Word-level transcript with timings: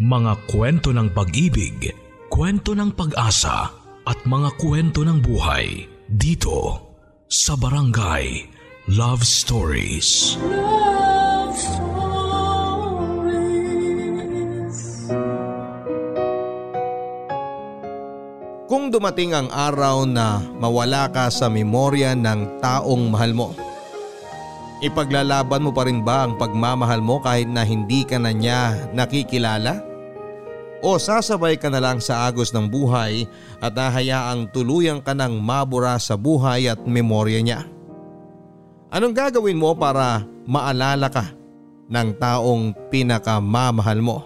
Mga 0.00 0.48
kwento 0.48 0.96
ng 0.96 1.12
pag-ibig, 1.12 1.92
kwento 2.32 2.72
ng 2.72 2.96
pag-asa 2.96 3.68
at 4.08 4.18
mga 4.24 4.56
kwento 4.56 5.04
ng 5.04 5.20
buhay 5.20 5.84
dito 6.08 6.88
sa 7.28 7.52
Barangay 7.52 8.48
Love 8.96 9.20
Stories. 9.20 10.40
Love 10.40 11.52
Stories. 11.52 11.92
Kung 18.72 18.88
dumating 18.88 19.36
ang 19.36 19.52
araw 19.52 20.08
na 20.08 20.40
mawala 20.56 21.12
ka 21.12 21.28
sa 21.28 21.52
memorya 21.52 22.16
ng 22.16 22.64
taong 22.64 23.04
mahal 23.12 23.36
mo, 23.36 23.52
ipaglalaban 24.80 25.60
mo 25.60 25.76
pa 25.76 25.84
rin 25.84 26.00
ba 26.00 26.24
ang 26.24 26.40
pagmamahal 26.40 27.04
mo 27.04 27.20
kahit 27.20 27.52
na 27.52 27.68
hindi 27.68 28.08
ka 28.08 28.16
na 28.16 28.32
niya 28.32 28.88
nakikilala? 28.96 29.89
O 30.80 30.96
sasabay 30.96 31.60
ka 31.60 31.68
na 31.68 31.76
lang 31.76 32.00
sa 32.00 32.24
agos 32.24 32.52
ng 32.56 32.64
buhay 32.64 33.28
at 33.60 33.76
nahayaang 33.76 34.48
tuluyan 34.48 35.04
ka 35.04 35.12
ng 35.12 35.36
mabura 35.36 36.00
sa 36.00 36.16
buhay 36.16 36.72
at 36.72 36.80
memorya 36.88 37.40
niya? 37.44 37.60
Anong 38.88 39.12
gagawin 39.12 39.60
mo 39.60 39.76
para 39.76 40.24
maalala 40.48 41.12
ka 41.12 41.28
ng 41.92 42.08
taong 42.16 42.72
pinakamamahal 42.88 44.00
mo? 44.00 44.18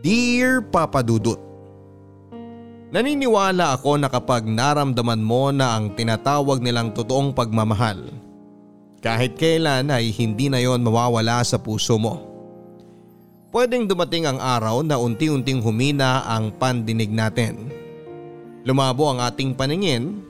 Dear 0.00 0.62
Papa 0.62 1.02
Dudut, 1.02 1.50
Naniniwala 2.90 3.78
ako 3.78 4.02
na 4.02 4.10
kapag 4.10 4.50
naramdaman 4.50 5.22
mo 5.22 5.54
na 5.54 5.78
ang 5.78 5.94
tinatawag 5.94 6.58
nilang 6.58 6.90
totoong 6.90 7.30
pagmamahal, 7.30 8.10
kahit 8.98 9.38
kailan 9.38 9.94
ay 9.94 10.10
hindi 10.10 10.50
na 10.50 10.58
yon 10.58 10.82
mawawala 10.82 11.38
sa 11.46 11.54
puso 11.62 11.94
mo. 12.02 12.29
Pwedeng 13.50 13.90
dumating 13.90 14.30
ang 14.30 14.38
araw 14.38 14.86
na 14.86 14.94
unti-unting 14.94 15.58
humina 15.58 16.22
ang 16.22 16.54
pandinig 16.54 17.10
natin. 17.10 17.66
Lumabo 18.62 19.10
ang 19.10 19.18
ating 19.26 19.58
paningin, 19.58 20.22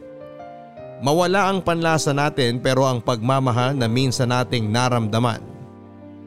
mawala 1.04 1.52
ang 1.52 1.60
panlasa 1.60 2.16
natin 2.16 2.64
pero 2.64 2.88
ang 2.88 2.96
pagmamahal 3.04 3.76
na 3.76 3.84
minsan 3.92 4.32
nating 4.32 4.72
naramdaman 4.72 5.44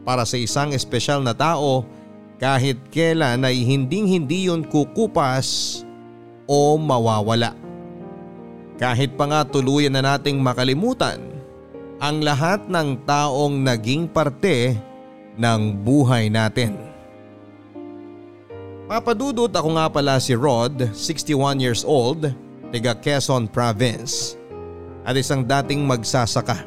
para 0.06 0.22
sa 0.22 0.38
isang 0.38 0.70
espesyal 0.70 1.26
na 1.26 1.34
tao 1.34 1.82
kahit 2.38 2.78
kailan 2.94 3.42
ay 3.42 3.66
hinding 3.66 4.06
hindi 4.06 4.46
yun 4.46 4.62
kukupas 4.62 5.82
o 6.46 6.78
mawawala. 6.78 7.58
Kahit 8.78 9.18
pa 9.18 9.26
nga 9.26 9.42
tuluyan 9.42 9.98
na 9.98 10.14
nating 10.14 10.38
makalimutan 10.38 11.18
ang 11.98 12.22
lahat 12.22 12.70
ng 12.70 13.02
taong 13.10 13.66
naging 13.66 14.06
parte 14.06 14.78
ng 14.78 14.93
buhay 15.82 16.30
natin. 16.30 16.78
Papadudot 18.84 19.50
ako 19.50 19.70
nga 19.80 19.88
pala 19.90 20.20
si 20.22 20.36
Rod, 20.38 20.92
61 20.94 21.58
years 21.58 21.82
old, 21.82 22.30
tiga 22.70 22.94
Quezon 22.94 23.50
Province 23.50 24.36
at 25.08 25.16
isang 25.16 25.44
dating 25.44 25.88
magsasaka. 25.88 26.62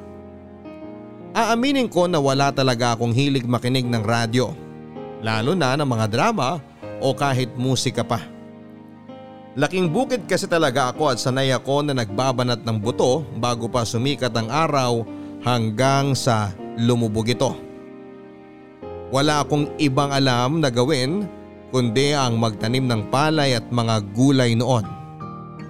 Aaminin 1.37 1.87
ko 1.87 2.09
na 2.09 2.17
wala 2.17 2.49
talaga 2.49 2.97
akong 2.97 3.13
hilig 3.13 3.45
makinig 3.45 3.85
ng 3.85 4.01
radyo, 4.01 4.57
lalo 5.21 5.53
na 5.53 5.77
ng 5.77 5.85
mga 5.85 6.07
drama 6.09 6.59
o 7.05 7.13
kahit 7.13 7.53
musika 7.61 8.01
pa. 8.01 8.25
Laking 9.57 9.89
bukid 9.89 10.29
kasi 10.29 10.45
talaga 10.45 10.93
ako 10.93 11.13
at 11.13 11.19
sanay 11.21 11.49
ako 11.53 11.85
na 11.85 11.97
nagbabanat 11.97 12.61
ng 12.65 12.77
buto 12.77 13.25
bago 13.41 13.69
pa 13.69 13.89
sumikat 13.89 14.33
ang 14.37 14.53
araw 14.53 15.05
hanggang 15.45 16.13
sa 16.13 16.53
lumubog 16.77 17.29
ito. 17.29 17.66
Wala 19.15 19.47
akong 19.47 19.71
ibang 19.79 20.11
alam 20.11 20.59
na 20.59 20.71
gawin 20.71 21.31
kundi 21.71 22.15
ang 22.15 22.39
magtanim 22.39 22.87
ng 22.87 23.11
palay 23.11 23.55
at 23.55 23.67
mga 23.71 24.03
gulay 24.15 24.55
noon. 24.59 24.87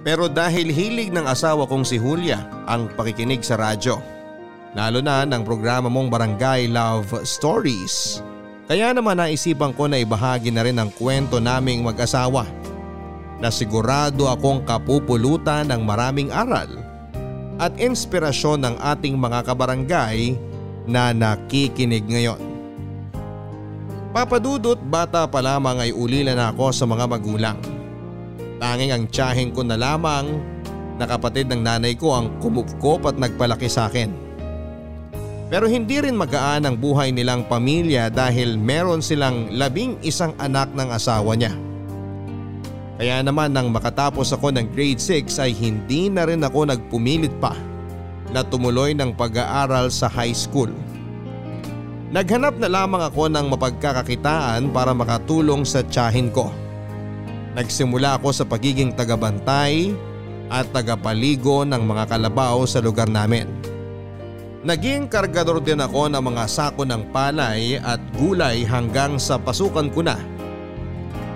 Pero 0.07 0.31
dahil 0.31 0.71
hilig 0.71 1.11
ng 1.11 1.27
asawa 1.27 1.67
kong 1.67 1.83
si 1.83 1.99
Julia 1.99 2.47
ang 2.63 2.87
pakikinig 2.95 3.43
sa 3.43 3.59
radyo, 3.59 3.99
lalo 4.71 5.03
na 5.03 5.27
ng 5.27 5.43
programa 5.43 5.91
mong 5.91 6.07
Barangay 6.07 6.71
Love 6.71 7.27
Stories, 7.27 8.23
kaya 8.71 8.95
naman 8.95 9.19
naisipan 9.19 9.75
ko 9.75 9.91
na 9.91 9.99
ibahagi 9.99 10.47
na 10.47 10.63
rin 10.63 10.79
ang 10.79 10.95
kwento 10.95 11.43
naming 11.43 11.83
mag-asawa 11.83 12.47
na 13.43 13.51
sigurado 13.51 14.31
akong 14.31 14.63
kapupulutan 14.63 15.67
ng 15.67 15.81
maraming 15.83 16.31
aral 16.31 16.71
at 17.59 17.75
inspirasyon 17.75 18.63
ng 18.63 18.75
ating 18.79 19.19
mga 19.19 19.43
kabarangay 19.43 20.39
na 20.87 21.11
nakikinig 21.11 22.07
ngayon. 22.07 22.46
Papadudot 24.17 24.81
bata 24.81 25.29
pa 25.29 25.45
lamang 25.45 25.77
ay 25.77 25.93
ulila 25.93 26.33
na 26.33 26.49
ako 26.49 26.73
sa 26.73 26.89
mga 26.89 27.05
magulang. 27.05 27.53
Tanging 28.57 28.89
ang 28.89 29.05
tiyahing 29.05 29.53
ko 29.53 29.61
na 29.61 29.77
lamang 29.77 30.41
na 30.97 31.05
kapatid 31.05 31.45
ng 31.53 31.61
nanay 31.61 31.93
ko 31.93 32.17
ang 32.17 32.33
kumupkop 32.41 33.05
at 33.05 33.13
nagpalaki 33.13 33.69
sa 33.69 33.85
akin. 33.85 34.09
Pero 35.53 35.69
hindi 35.69 36.01
rin 36.01 36.17
magaan 36.17 36.65
ang 36.65 36.81
buhay 36.81 37.13
nilang 37.13 37.45
pamilya 37.45 38.09
dahil 38.09 38.57
meron 38.57 39.05
silang 39.05 39.53
labing 39.53 40.01
isang 40.01 40.33
anak 40.41 40.73
ng 40.73 40.89
asawa 40.89 41.37
niya. 41.37 41.53
Kaya 42.97 43.21
naman 43.21 43.53
nang 43.53 43.69
makatapos 43.69 44.33
ako 44.33 44.49
ng 44.49 44.73
grade 44.73 44.97
6 44.97 45.29
ay 45.37 45.53
hindi 45.53 46.09
na 46.09 46.25
rin 46.25 46.41
ako 46.41 46.65
nagpumilit 46.65 47.37
pa 47.37 47.53
na 48.33 48.41
tumuloy 48.41 48.97
ng 48.97 49.13
pag-aaral 49.13 49.93
sa 49.93 50.09
high 50.09 50.33
school. 50.33 50.73
Naghanap 52.07 52.55
na 52.55 52.71
lamang 52.71 53.03
ako 53.03 53.27
ng 53.27 53.51
mapagkakakitaan 53.51 54.71
para 54.71 54.95
makatulong 54.95 55.67
sa 55.67 55.83
tiyahin 55.83 56.31
ko. 56.31 56.55
Nagsimula 57.51 58.15
ako 58.15 58.31
sa 58.31 58.47
pagiging 58.47 58.95
tagabantay 58.95 59.91
at 60.47 60.71
tagapaligo 60.71 61.67
ng 61.67 61.83
mga 61.83 62.07
kalabaw 62.07 62.63
sa 62.63 62.79
lugar 62.79 63.11
namin. 63.11 63.51
Naging 64.63 65.11
kargador 65.11 65.59
din 65.59 65.83
ako 65.83 66.07
ng 66.07 66.23
mga 66.23 66.43
sako 66.47 66.87
ng 66.87 67.11
palay 67.11 67.75
at 67.75 67.99
gulay 68.15 68.63
hanggang 68.63 69.19
sa 69.19 69.35
pasukan 69.35 69.91
ko 69.91 69.99
na 69.99 70.15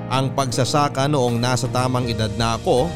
ang 0.08 0.32
pagsasaka 0.32 1.08
noong 1.12 1.36
nasa 1.40 1.68
tamang 1.68 2.08
edad 2.08 2.32
na 2.40 2.56
ako 2.56 2.88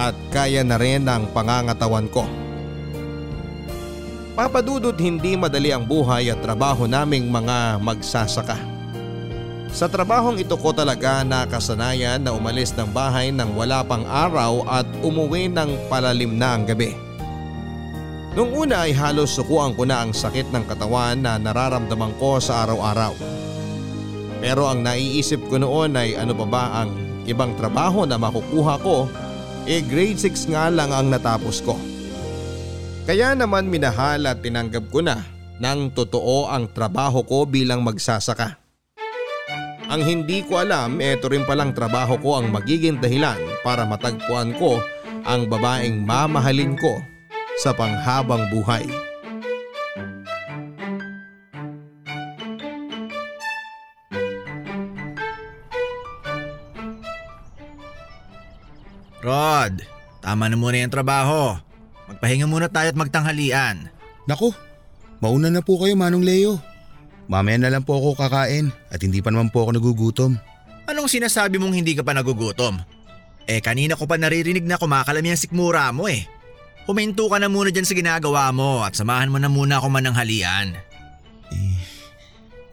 at 0.00 0.16
kaya 0.32 0.64
na 0.64 0.80
rin 0.80 1.04
ang 1.04 1.28
pangangatawan 1.36 2.08
ko. 2.08 2.24
Papadudot 4.32 4.96
hindi 4.96 5.36
madali 5.36 5.76
ang 5.76 5.84
buhay 5.84 6.32
at 6.32 6.40
trabaho 6.40 6.88
naming 6.88 7.28
mga 7.28 7.76
magsasaka. 7.84 8.56
Sa 9.68 9.84
trabahong 9.92 10.40
ito 10.40 10.56
ko 10.56 10.72
talaga 10.72 11.20
nakasanayan 11.20 12.24
na 12.24 12.32
umalis 12.32 12.72
ng 12.72 12.88
bahay 12.96 13.28
nang 13.28 13.52
wala 13.52 13.84
pang 13.84 14.08
araw 14.08 14.64
at 14.64 14.88
umuwi 15.04 15.52
ng 15.52 15.88
palalim 15.92 16.40
na 16.40 16.56
ang 16.56 16.64
gabi. 16.64 16.96
Nung 18.32 18.56
una 18.56 18.88
ay 18.88 18.96
halos 18.96 19.36
sukuan 19.36 19.76
ko 19.76 19.84
na 19.84 20.00
ang 20.00 20.16
sakit 20.16 20.48
ng 20.48 20.64
katawan 20.64 21.20
na 21.20 21.36
nararamdaman 21.36 22.16
ko 22.16 22.40
sa 22.40 22.64
araw-araw. 22.64 23.12
Pero 24.40 24.64
ang 24.64 24.80
naiisip 24.80 25.44
ko 25.52 25.60
noon 25.60 25.92
ay 25.92 26.16
ano 26.16 26.32
pa 26.32 26.46
ba 26.48 26.64
ang 26.80 26.90
ibang 27.28 27.52
trabaho 27.60 28.08
na 28.08 28.16
makukuha 28.16 28.80
ko 28.80 29.12
eh 29.68 29.84
grade 29.84 30.16
6 30.16 30.56
nga 30.56 30.72
lang 30.72 30.88
ang 30.88 31.12
natapos 31.12 31.60
ko. 31.60 31.91
Kaya 33.02 33.34
naman 33.34 33.66
minahal 33.66 34.22
at 34.30 34.46
tinanggap 34.46 34.86
ko 34.94 35.02
na 35.02 35.26
ng 35.58 35.90
totoo 35.90 36.46
ang 36.46 36.70
trabaho 36.70 37.26
ko 37.26 37.42
bilang 37.42 37.82
magsasaka. 37.82 38.62
Ang 39.90 40.06
hindi 40.06 40.46
ko 40.46 40.62
alam, 40.62 41.02
eto 41.02 41.26
rin 41.26 41.42
palang 41.42 41.74
trabaho 41.74 42.14
ko 42.22 42.38
ang 42.38 42.54
magiging 42.54 43.02
dahilan 43.02 43.36
para 43.66 43.82
matagpuan 43.82 44.54
ko 44.54 44.78
ang 45.26 45.50
babaeng 45.50 45.98
mamahalin 46.06 46.78
ko 46.78 47.02
sa 47.58 47.74
panghabang 47.74 48.46
buhay. 48.54 48.86
Rod, 59.22 59.82
tama 60.22 60.46
na 60.46 60.54
muna 60.54 60.82
yung 60.82 60.94
trabaho. 60.94 61.71
Magpahinga 62.12 62.44
muna 62.44 62.68
tayo 62.68 62.92
at 62.92 62.98
magtanghalian. 63.00 63.88
Naku, 64.28 64.52
mauna 65.24 65.48
na 65.48 65.64
po 65.64 65.80
kayo 65.80 65.96
Manong 65.96 66.20
Leo. 66.20 66.60
Mamaya 67.24 67.56
na 67.56 67.72
lang 67.72 67.88
po 67.88 67.96
ako 67.96 68.20
kakain 68.20 68.68
at 68.92 69.00
hindi 69.00 69.24
pa 69.24 69.32
naman 69.32 69.48
po 69.48 69.64
ako 69.64 69.80
nagugutom. 69.80 70.36
Anong 70.84 71.08
sinasabi 71.08 71.56
mong 71.56 71.72
hindi 71.72 71.96
ka 71.96 72.04
pa 72.04 72.12
nagugutom? 72.12 72.84
Eh 73.48 73.64
kanina 73.64 73.96
ko 73.96 74.04
pa 74.04 74.20
naririnig 74.20 74.68
na 74.68 74.76
kumakalami 74.76 75.32
ang 75.32 75.40
sikmura 75.40 75.88
mo 75.88 76.04
eh. 76.04 76.28
Huminto 76.84 77.32
ka 77.32 77.40
na 77.40 77.48
muna 77.48 77.72
dyan 77.72 77.88
sa 77.88 77.96
ginagawa 77.96 78.52
mo 78.52 78.84
at 78.84 78.92
samahan 78.92 79.32
mo 79.32 79.40
na 79.40 79.48
muna 79.48 79.80
ako 79.80 79.88
mananghalian. 79.88 80.76
Eh, 81.48 81.80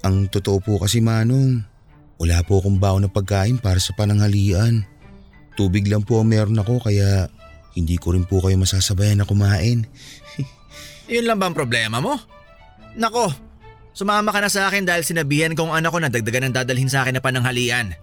ang 0.03 0.27
totoo 0.27 0.59
po 0.59 0.83
kasi 0.83 0.99
Manong, 0.99 1.63
wala 2.19 2.43
po 2.43 2.59
akong 2.59 2.75
baon 2.75 3.07
na 3.07 3.09
pagkain 3.09 3.55
para 3.55 3.79
sa 3.79 3.95
pananghalian. 3.95 4.83
Tubig 5.55 5.87
lang 5.87 6.03
po 6.03 6.19
ang 6.19 6.27
meron 6.27 6.59
ako 6.59 6.83
kaya 6.83 7.31
hindi 7.77 7.95
ko 7.99 8.17
rin 8.17 8.25
po 8.25 8.41
kayo 8.41 8.55
masasabayan 8.57 9.21
na 9.21 9.29
kumain. 9.29 9.85
Yun 11.13 11.25
lang 11.25 11.37
ba 11.41 11.49
ang 11.49 11.57
problema 11.57 12.01
mo? 12.01 12.17
Nako, 12.97 13.49
Sumama 13.99 14.31
ka 14.31 14.39
na 14.39 14.47
sa 14.47 14.71
akin 14.71 14.87
dahil 14.87 15.03
sinabihan 15.03 15.51
kong 15.51 15.75
anak 15.75 15.91
ko 15.91 15.99
na 15.99 16.07
dagdagan 16.07 16.47
ng 16.47 16.55
dadalhin 16.55 16.87
sa 16.87 17.03
akin 17.03 17.19
na 17.19 17.23
pananghalian. 17.23 17.99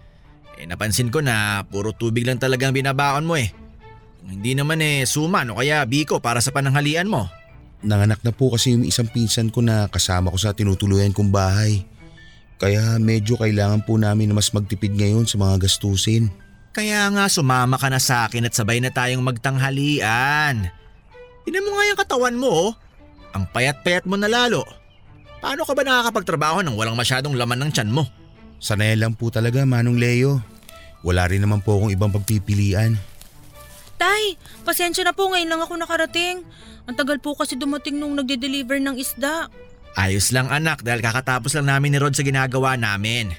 Eh 0.60 0.68
napansin 0.68 1.08
ko 1.08 1.24
na 1.24 1.64
puro 1.64 1.96
tubig 1.96 2.28
lang 2.28 2.36
talagang 2.36 2.76
binabaon 2.76 3.24
mo 3.24 3.32
eh. 3.40 3.48
Kung 4.20 4.36
hindi 4.36 4.52
naman 4.52 4.84
eh 4.84 5.08
suman 5.08 5.48
o 5.52 5.56
kaya 5.56 5.80
biko 5.88 6.20
para 6.20 6.44
sa 6.44 6.52
pananghalian 6.52 7.08
mo. 7.08 7.32
Nanganak 7.80 8.20
na 8.20 8.32
po 8.36 8.52
kasi 8.52 8.76
yung 8.76 8.84
isang 8.84 9.08
pinsan 9.08 9.48
ko 9.48 9.64
na 9.64 9.88
kasama 9.88 10.28
ko 10.28 10.36
sa 10.36 10.52
tinutuluyan 10.52 11.16
kong 11.16 11.32
bahay. 11.32 11.88
Kaya 12.60 13.00
medyo 13.00 13.40
kailangan 13.40 13.80
po 13.88 13.96
namin 13.96 14.32
na 14.32 14.36
mas 14.36 14.52
magtipid 14.52 14.92
ngayon 15.00 15.24
sa 15.24 15.40
mga 15.40 15.64
gastusin. 15.64 16.28
Kaya 16.76 17.08
nga 17.08 17.24
sumama 17.32 17.80
ka 17.80 17.88
na 17.88 17.96
sa 17.96 18.28
akin 18.28 18.44
at 18.44 18.52
sabay 18.52 18.84
na 18.84 18.92
tayong 18.92 19.24
magtanghalian. 19.24 20.68
Ina 21.48 21.58
mo 21.64 21.72
nga 21.72 21.88
yung 21.88 22.00
katawan 22.04 22.36
mo 22.36 22.48
oh. 22.52 22.70
Ang 23.32 23.48
payat-payat 23.48 24.04
mo 24.04 24.20
na 24.20 24.28
lalo. 24.28 24.60
Paano 25.40 25.64
ka 25.64 25.72
ba 25.72 25.80
nakakapagtrabaho 25.88 26.60
nang 26.60 26.76
walang 26.76 26.92
masyadong 26.92 27.32
laman 27.32 27.64
ng 27.64 27.70
tiyan 27.72 27.88
mo? 27.88 28.04
Sanay 28.60 28.92
lang 28.92 29.16
po 29.16 29.32
talaga 29.32 29.64
Manong 29.64 29.96
Leo. 29.96 30.44
Wala 31.00 31.24
rin 31.24 31.40
naman 31.40 31.64
po 31.64 31.80
akong 31.80 31.96
ibang 31.96 32.12
pagpipilian. 32.12 33.00
Tay, 33.96 34.36
pasensya 34.60 35.00
na 35.08 35.16
po 35.16 35.32
ngayon 35.32 35.48
lang 35.48 35.64
ako 35.64 35.80
nakarating. 35.80 36.44
Ang 36.84 36.96
tagal 37.00 37.16
po 37.24 37.32
kasi 37.32 37.56
dumating 37.56 37.96
nung 37.96 38.12
nagde-deliver 38.12 38.76
ng 38.84 39.00
isda. 39.00 39.48
Ayos 39.96 40.28
lang 40.28 40.52
anak 40.52 40.84
dahil 40.84 41.00
kakatapos 41.00 41.56
lang 41.56 41.72
namin 41.72 41.96
ni 41.96 41.98
Rod 42.04 42.12
sa 42.12 42.20
ginagawa 42.20 42.76
namin. 42.76 43.32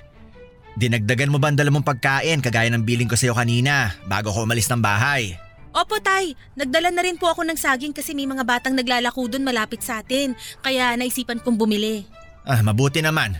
Dinagdagan 0.77 1.33
mo 1.33 1.41
ba 1.41 1.49
ang 1.49 1.57
dala 1.57 1.73
mong 1.73 1.81
pagkain 1.81 2.37
kagaya 2.37 2.69
ng 2.69 2.85
biling 2.85 3.09
ko 3.09 3.17
sa'yo 3.17 3.33
kanina 3.33 3.97
bago 4.05 4.29
ko 4.29 4.45
umalis 4.45 4.69
ng 4.69 4.77
bahay? 4.77 5.33
Opo 5.73 5.97
tay, 5.97 6.37
nagdala 6.53 6.93
na 6.93 7.01
rin 7.01 7.17
po 7.17 7.33
ako 7.33 7.45
ng 7.49 7.57
saging 7.57 7.97
kasi 7.97 8.13
may 8.13 8.29
mga 8.29 8.45
batang 8.45 8.77
naglalako 8.77 9.25
doon 9.25 9.41
malapit 9.41 9.81
sa 9.81 10.05
atin. 10.05 10.37
Kaya 10.61 10.93
naisipan 10.93 11.41
kong 11.41 11.57
bumili. 11.57 12.05
Ah, 12.45 12.61
mabuti 12.61 13.01
naman. 13.01 13.33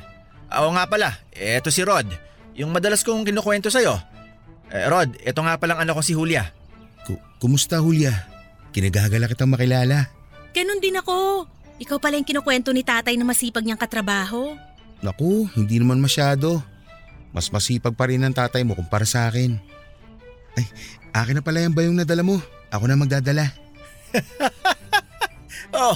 Oo 0.49 0.73
nga 0.73 0.89
pala, 0.89 1.21
eto 1.33 1.69
si 1.69 1.85
Rod. 1.85 2.09
Yung 2.57 2.73
madalas 2.73 3.05
kong 3.05 3.21
kinukwento 3.21 3.69
sa'yo. 3.69 4.01
Eh, 4.73 4.89
Rod, 4.89 5.21
eto 5.21 5.45
nga 5.45 5.61
palang 5.61 5.77
anak 5.77 5.93
ko 5.93 6.01
si 6.01 6.17
Julia. 6.17 6.49
Ku- 7.05 7.21
kumusta 7.37 7.77
Julia? 7.77 8.17
Kinagagala 8.73 9.29
kitang 9.29 9.53
makilala. 9.53 10.09
Ganon 10.57 10.81
din 10.81 10.97
ako. 10.97 11.45
Ikaw 11.77 11.97
pala 12.01 12.17
yung 12.17 12.25
kinukwento 12.25 12.73
ni 12.73 12.81
tatay 12.81 13.13
na 13.13 13.25
masipag 13.29 13.61
niyang 13.61 13.77
katrabaho. 13.77 14.57
Naku, 15.05 15.45
hindi 15.53 15.77
naman 15.77 16.01
masyado. 16.01 16.65
Mas 17.37 17.53
masipag 17.53 17.93
pa 17.93 18.09
rin 18.09 18.25
ang 18.25 18.33
tatay 18.33 18.65
mo 18.65 18.73
kumpara 18.73 19.05
sa 19.05 19.29
akin. 19.29 19.61
Ay, 20.57 20.65
akin 21.13 21.37
na 21.37 21.45
pala 21.45 21.61
yung 21.61 21.77
bayong 21.77 21.93
nadala 21.93 22.25
mo. 22.25 22.41
Ako 22.73 22.89
na 22.89 22.97
magdadala. 22.97 23.53
Oh, 25.67 25.93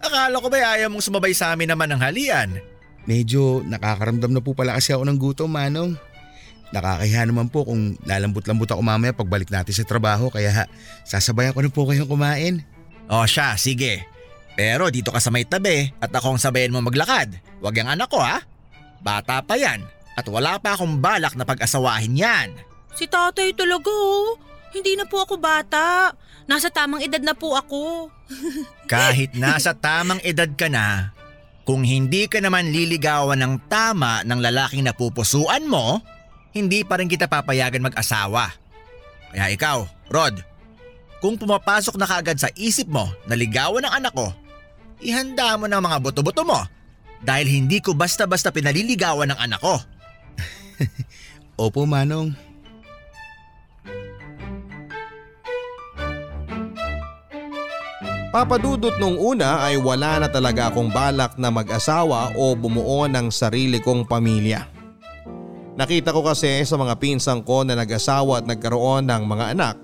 akala 0.00 0.40
ko 0.40 0.48
ba 0.48 0.58
ayaw 0.64 0.88
mong 0.88 1.04
sumabay 1.04 1.36
sa 1.36 1.52
amin 1.52 1.68
naman 1.68 1.92
ng 1.92 2.00
halian? 2.00 2.56
Medyo 3.04 3.62
nakakaramdam 3.68 4.32
na 4.32 4.40
po 4.40 4.56
pala 4.56 4.74
kasi 4.74 4.96
ako 4.96 5.04
ng 5.06 5.18
gutom, 5.20 5.52
Manong. 5.52 5.92
Nakakahiya 6.72 7.28
naman 7.28 7.52
po 7.52 7.68
kung 7.68 8.00
lalambot-lambot 8.08 8.66
ako 8.66 8.80
mamaya 8.80 9.12
pagbalik 9.12 9.52
natin 9.52 9.76
sa 9.76 9.84
trabaho 9.84 10.32
kaya 10.32 10.66
sasabayan 11.04 11.52
ko 11.52 11.60
na 11.60 11.70
po 11.70 11.84
kayong 11.84 12.08
kumain. 12.08 12.64
Oh 13.12 13.28
siya, 13.28 13.60
sige. 13.60 14.08
Pero 14.56 14.88
dito 14.88 15.12
ka 15.12 15.20
sa 15.20 15.28
may 15.28 15.44
tabi 15.44 15.92
at 16.00 16.10
ako 16.10 16.34
ang 16.34 16.40
sabayan 16.40 16.72
mo 16.72 16.80
maglakad. 16.80 17.36
Huwag 17.60 17.76
yung 17.76 17.92
anak 17.92 18.08
ko 18.08 18.24
ha. 18.24 18.40
Bata 19.04 19.44
pa 19.44 19.54
yan 19.60 19.99
at 20.18 20.26
wala 20.26 20.58
pa 20.58 20.74
akong 20.74 20.98
balak 20.98 21.34
na 21.38 21.46
pag-asawahin 21.46 22.18
yan. 22.18 22.48
Si 22.94 23.06
tatay 23.06 23.54
talaga 23.54 23.90
oh. 23.90 24.38
Hindi 24.70 24.94
na 24.94 25.02
po 25.02 25.26
ako 25.26 25.34
bata. 25.42 26.14
Nasa 26.46 26.70
tamang 26.70 27.02
edad 27.02 27.22
na 27.22 27.34
po 27.34 27.58
ako. 27.58 28.06
Kahit 28.90 29.34
nasa 29.34 29.74
tamang 29.74 30.22
edad 30.22 30.46
ka 30.54 30.70
na, 30.70 31.10
kung 31.66 31.82
hindi 31.82 32.30
ka 32.30 32.38
naman 32.38 32.70
liligawan 32.70 33.38
ng 33.38 33.54
tama 33.66 34.22
ng 34.22 34.38
lalaking 34.38 34.86
napupusuan 34.86 35.66
mo, 35.66 35.98
hindi 36.54 36.82
pa 36.86 36.98
rin 36.98 37.10
kita 37.10 37.26
papayagan 37.26 37.82
mag-asawa. 37.82 38.50
Kaya 39.30 39.46
ikaw, 39.54 39.86
Rod, 40.10 40.42
kung 41.22 41.38
pumapasok 41.38 41.94
na 41.94 42.06
kaagad 42.06 42.38
sa 42.38 42.50
isip 42.58 42.90
mo 42.90 43.06
na 43.26 43.38
ligawan 43.38 43.86
ng 43.86 43.92
anak 44.02 44.14
ko, 44.14 44.34
ihanda 44.98 45.54
mo 45.54 45.70
ng 45.70 45.82
mga 45.82 45.96
buto-buto 46.02 46.42
mo 46.42 46.58
dahil 47.22 47.46
hindi 47.46 47.78
ko 47.78 47.94
basta-basta 47.94 48.50
pinaliligawan 48.50 49.30
ng 49.30 49.38
anak 49.38 49.60
ko. 49.62 49.78
Opo, 51.60 51.84
Manong. 51.84 52.32
Papadudot 58.30 58.94
nung 59.02 59.18
una 59.18 59.66
ay 59.66 59.74
wala 59.74 60.22
na 60.22 60.28
talaga 60.30 60.70
akong 60.70 60.94
balak 60.94 61.34
na 61.34 61.50
mag-asawa 61.50 62.38
o 62.38 62.54
bumuo 62.54 63.10
ng 63.10 63.26
sarili 63.26 63.82
kong 63.82 64.06
pamilya. 64.06 64.70
Nakita 65.74 66.14
ko 66.14 66.22
kasi 66.22 66.62
sa 66.62 66.78
mga 66.78 66.94
pinsang 67.02 67.42
ko 67.42 67.66
na 67.66 67.74
nag-asawa 67.74 68.38
at 68.38 68.46
nagkaroon 68.46 69.10
ng 69.10 69.24
mga 69.26 69.46
anak 69.58 69.76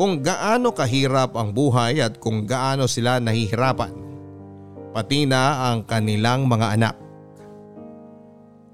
kung 0.00 0.24
gaano 0.24 0.72
kahirap 0.72 1.36
ang 1.36 1.52
buhay 1.52 2.00
at 2.00 2.16
kung 2.16 2.48
gaano 2.48 2.88
sila 2.88 3.20
nahihirapan. 3.20 3.92
Pati 4.96 5.28
na 5.28 5.68
ang 5.68 5.84
kanilang 5.84 6.48
mga 6.48 6.66
anak. 6.72 7.07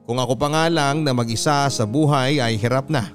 Kung 0.05 0.21
ako 0.21 0.37
pa 0.37 0.53
nga 0.53 0.65
lang 0.69 1.01
na 1.01 1.17
mag-isa 1.17 1.65
sa 1.73 1.85
buhay 1.89 2.37
ay 2.37 2.61
hirap 2.61 2.93
na. 2.93 3.09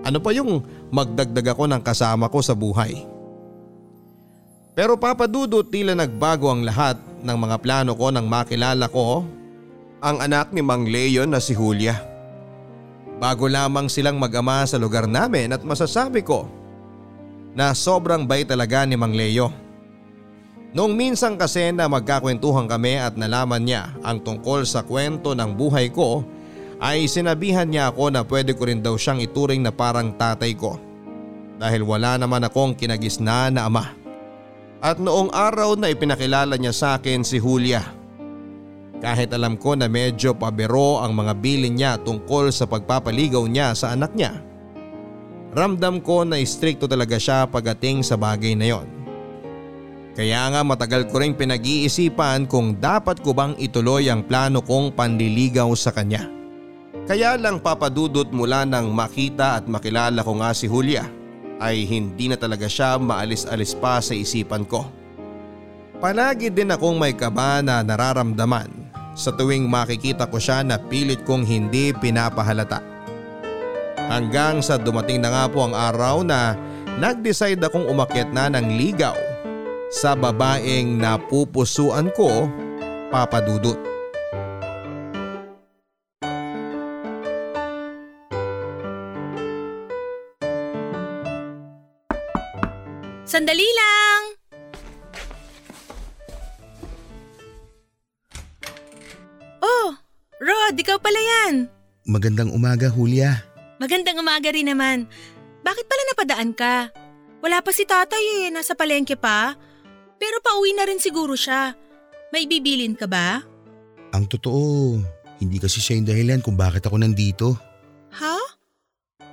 Ano 0.00 0.24
pa 0.24 0.32
yung 0.32 0.64
magdagdag 0.88 1.52
ako 1.52 1.68
ng 1.68 1.82
kasama 1.84 2.32
ko 2.32 2.40
sa 2.40 2.56
buhay? 2.56 3.04
Pero 4.72 4.96
papadudot 4.96 5.68
tila 5.68 5.92
nagbago 5.92 6.48
ang 6.48 6.64
lahat 6.64 6.96
ng 7.20 7.36
mga 7.36 7.56
plano 7.60 7.92
ko 7.92 8.08
nang 8.08 8.24
makilala 8.30 8.88
ko 8.88 9.26
ang 9.98 10.22
anak 10.22 10.54
ni 10.54 10.62
Mang 10.62 10.86
Leon 10.86 11.28
na 11.28 11.42
si 11.42 11.52
Julia. 11.52 11.98
Bago 13.18 13.50
lamang 13.50 13.90
silang 13.90 14.16
mag-ama 14.16 14.62
sa 14.64 14.78
lugar 14.78 15.10
namin 15.10 15.50
at 15.50 15.66
masasabi 15.66 16.22
ko 16.22 16.46
na 17.52 17.74
sobrang 17.74 18.22
bay 18.22 18.46
talaga 18.46 18.86
ni 18.86 18.94
Mang 18.94 19.12
Leo. 19.12 19.50
Noong 20.68 20.92
minsan 20.92 21.40
kasi 21.40 21.72
na 21.72 21.88
magkakwentuhan 21.88 22.68
kami 22.68 23.00
at 23.00 23.16
nalaman 23.16 23.64
niya 23.64 23.88
ang 24.04 24.20
tungkol 24.20 24.68
sa 24.68 24.84
kwento 24.84 25.32
ng 25.32 25.56
buhay 25.56 25.88
ko 25.88 26.20
ay 26.76 27.08
sinabihan 27.08 27.64
niya 27.64 27.88
ako 27.88 28.12
na 28.12 28.20
pwede 28.20 28.52
ko 28.52 28.68
rin 28.68 28.84
daw 28.84 28.94
siyang 29.00 29.24
ituring 29.24 29.64
na 29.64 29.72
parang 29.72 30.12
tatay 30.12 30.52
ko 30.52 30.76
dahil 31.58 31.82
wala 31.82 32.20
naman 32.20 32.44
akong 32.44 32.76
kinagisna 32.76 33.48
na 33.48 33.66
ama. 33.66 33.96
At 34.78 35.02
noong 35.02 35.34
araw 35.34 35.74
na 35.74 35.90
ipinakilala 35.90 36.54
niya 36.54 36.70
sa 36.70 36.88
akin 37.00 37.26
si 37.26 37.42
Julia. 37.42 37.82
Kahit 39.02 39.34
alam 39.34 39.58
ko 39.58 39.74
na 39.74 39.90
medyo 39.90 40.38
pabero 40.38 41.02
ang 41.02 41.18
mga 41.18 41.32
bilin 41.34 41.74
niya 41.74 41.92
tungkol 41.98 42.54
sa 42.54 42.68
pagpapaligaw 42.70 43.42
niya 43.50 43.74
sa 43.74 43.96
anak 43.96 44.14
niya. 44.14 44.38
Ramdam 45.50 45.98
ko 45.98 46.22
na 46.22 46.38
istrikto 46.38 46.86
talaga 46.86 47.18
siya 47.18 47.50
pagating 47.50 48.06
sa 48.06 48.14
bagay 48.14 48.54
na 48.54 48.70
yon. 48.70 48.97
Kaya 50.18 50.50
nga 50.50 50.66
matagal 50.66 51.06
ko 51.14 51.22
rin 51.22 51.30
pinag-iisipan 51.30 52.50
kung 52.50 52.74
dapat 52.74 53.22
ko 53.22 53.30
bang 53.30 53.54
ituloy 53.54 54.10
ang 54.10 54.26
plano 54.26 54.58
kong 54.58 54.90
panliligaw 54.98 55.70
sa 55.78 55.94
kanya. 55.94 56.26
Kaya 57.06 57.38
lang 57.38 57.62
papadudot 57.62 58.26
mula 58.34 58.66
nang 58.66 58.90
makita 58.90 59.62
at 59.62 59.70
makilala 59.70 60.26
ko 60.26 60.42
nga 60.42 60.50
si 60.50 60.66
Julia 60.66 61.06
ay 61.62 61.86
hindi 61.86 62.26
na 62.26 62.34
talaga 62.34 62.66
siya 62.66 62.98
maalis-alis 62.98 63.78
pa 63.78 64.02
sa 64.02 64.10
isipan 64.10 64.66
ko. 64.66 64.90
Palagi 66.02 66.50
din 66.50 66.74
akong 66.74 66.98
may 66.98 67.14
kaba 67.14 67.62
na 67.62 67.86
nararamdaman 67.86 68.90
sa 69.14 69.30
tuwing 69.30 69.70
makikita 69.70 70.26
ko 70.26 70.42
siya 70.42 70.66
na 70.66 70.82
pilit 70.82 71.22
kong 71.22 71.46
hindi 71.46 71.94
pinapahalata. 71.94 72.82
Hanggang 74.10 74.66
sa 74.66 74.82
dumating 74.82 75.22
na 75.22 75.30
nga 75.30 75.44
po 75.46 75.62
ang 75.62 75.78
araw 75.78 76.26
na 76.26 76.58
nag-decide 76.98 77.62
akong 77.62 77.86
umakyat 77.86 78.34
na 78.34 78.50
ng 78.50 78.74
ligaw 78.74 79.27
sa 79.88 80.12
babaeng 80.12 81.00
napupusuan 81.00 82.12
ko 82.12 82.48
papadudot. 83.08 83.76
Sandali 93.28 93.64
lang! 93.64 94.22
Oh, 99.60 99.92
Rod, 100.40 100.80
ikaw 100.80 100.96
pala 100.96 101.20
yan. 101.20 101.68
Magandang 102.08 102.56
umaga, 102.56 102.88
Julia. 102.88 103.44
Magandang 103.76 104.16
umaga 104.16 104.48
rin 104.48 104.72
naman. 104.72 105.04
Bakit 105.60 105.84
pala 105.84 106.02
napadaan 106.08 106.50
ka? 106.56 106.88
Wala 107.44 107.60
pa 107.60 107.70
si 107.70 107.84
tatay 107.84 108.48
eh, 108.48 108.50
nasa 108.50 108.72
palengke 108.72 109.14
pa. 109.14 109.67
Pero 110.18 110.42
pauwi 110.42 110.74
na 110.74 110.84
rin 110.84 110.98
siguro 110.98 111.38
siya. 111.38 111.74
May 112.34 112.44
bibilin 112.44 112.98
ka 112.98 113.06
ba? 113.08 113.40
Ang 114.12 114.24
totoo, 114.28 114.98
hindi 115.40 115.56
kasi 115.62 115.80
siya 115.80 115.96
yung 115.96 116.08
dahilan 116.10 116.40
kung 116.42 116.58
bakit 116.58 116.84
ako 116.84 117.00
nandito. 117.00 117.56
Ha? 118.18 118.38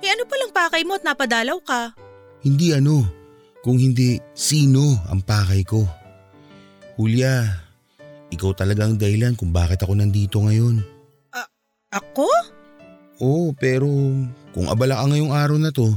Eh 0.00 0.08
ano 0.08 0.24
palang 0.24 0.54
pakay 0.54 0.82
mo 0.86 0.94
at 0.96 1.04
napadalaw 1.04 1.58
ka? 1.60 1.92
Hindi 2.46 2.72
ano, 2.72 3.02
kung 3.66 3.76
hindi 3.82 4.22
sino 4.32 5.02
ang 5.10 5.26
pakay 5.26 5.66
ko. 5.66 5.82
Julia, 6.96 7.44
ikaw 8.30 8.54
talaga 8.54 8.86
ang 8.86 8.96
dahilan 8.96 9.34
kung 9.34 9.50
bakit 9.50 9.82
ako 9.82 9.98
nandito 9.98 10.38
ngayon. 10.40 10.80
Ako? 11.92 12.28
Oo, 13.22 13.56
pero 13.56 13.88
kung 14.52 14.68
abala 14.68 15.00
ka 15.00 15.04
ngayong 15.08 15.32
araw 15.32 15.56
na 15.56 15.72
to, 15.72 15.96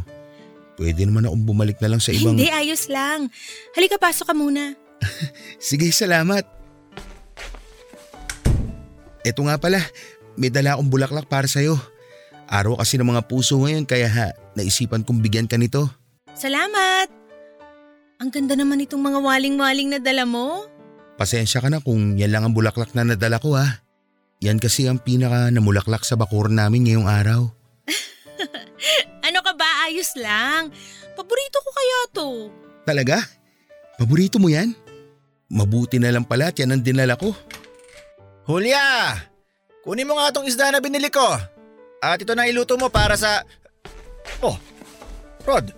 pwede 0.80 1.04
naman 1.04 1.28
akong 1.28 1.44
bumalik 1.44 1.78
na 1.84 1.92
lang 1.92 2.02
sa 2.02 2.16
ibang… 2.16 2.40
Hindi, 2.40 2.48
ayos 2.48 2.88
lang. 2.88 3.28
Halika, 3.76 4.00
pasok 4.00 4.32
ka 4.32 4.34
muna. 4.34 4.80
Sige, 5.60 5.92
salamat. 5.92 6.48
Eto 9.28 9.44
nga 9.44 9.60
pala, 9.60 9.84
may 10.40 10.48
dala 10.48 10.80
akong 10.80 10.88
bulaklak 10.88 11.28
para 11.28 11.52
sa'yo. 11.52 11.76
Araw 12.48 12.80
kasi 12.80 12.96
ng 12.96 13.12
mga 13.12 13.28
puso 13.28 13.60
ngayon 13.60 13.84
kaya 13.84 14.08
ha, 14.08 14.32
naisipan 14.56 15.04
kong 15.04 15.20
bigyan 15.20 15.46
ka 15.46 15.60
nito. 15.60 15.92
Salamat! 16.34 17.12
Ang 18.20 18.32
ganda 18.32 18.56
naman 18.56 18.80
itong 18.84 19.04
mga 19.04 19.20
waling-waling 19.20 19.92
na 19.92 20.00
dala 20.00 20.24
mo. 20.24 20.66
Pasensya 21.20 21.60
ka 21.60 21.68
na 21.68 21.84
kung 21.84 22.16
yan 22.16 22.32
lang 22.32 22.48
ang 22.48 22.56
bulaklak 22.56 22.96
na 22.96 23.04
nadala 23.04 23.44
ko 23.44 23.60
ha. 23.60 23.84
Yan 24.40 24.56
kasi 24.56 24.88
ang 24.88 25.04
pinaka 25.04 25.52
namulaklak 25.52 26.08
sa 26.08 26.16
bakuran 26.16 26.56
namin 26.56 26.88
ngayong 26.88 27.08
araw. 27.12 27.52
Ano 29.30 29.46
ka 29.46 29.54
ba? 29.54 29.86
Ayos 29.86 30.10
lang. 30.18 30.74
Paborito 31.14 31.62
ko 31.62 31.70
kaya 31.70 32.00
to. 32.18 32.28
Talaga? 32.82 33.22
Paborito 34.02 34.42
mo 34.42 34.50
yan? 34.50 34.74
Mabuti 35.54 36.02
na 36.02 36.10
lang 36.10 36.26
pala 36.26 36.50
at 36.50 36.58
yan 36.58 36.74
ang 36.74 36.82
dinala 36.82 37.14
ko. 37.14 37.38
Julia! 38.50 39.14
Kunin 39.86 40.10
mo 40.10 40.18
nga 40.18 40.34
tong 40.34 40.50
isda 40.50 40.74
na 40.74 40.82
binili 40.82 41.14
ko. 41.14 41.22
At 42.02 42.18
ito 42.18 42.34
na 42.34 42.50
iluto 42.50 42.74
mo 42.82 42.90
para 42.90 43.14
sa… 43.14 43.46
Oh, 44.42 44.58
Rod, 45.46 45.70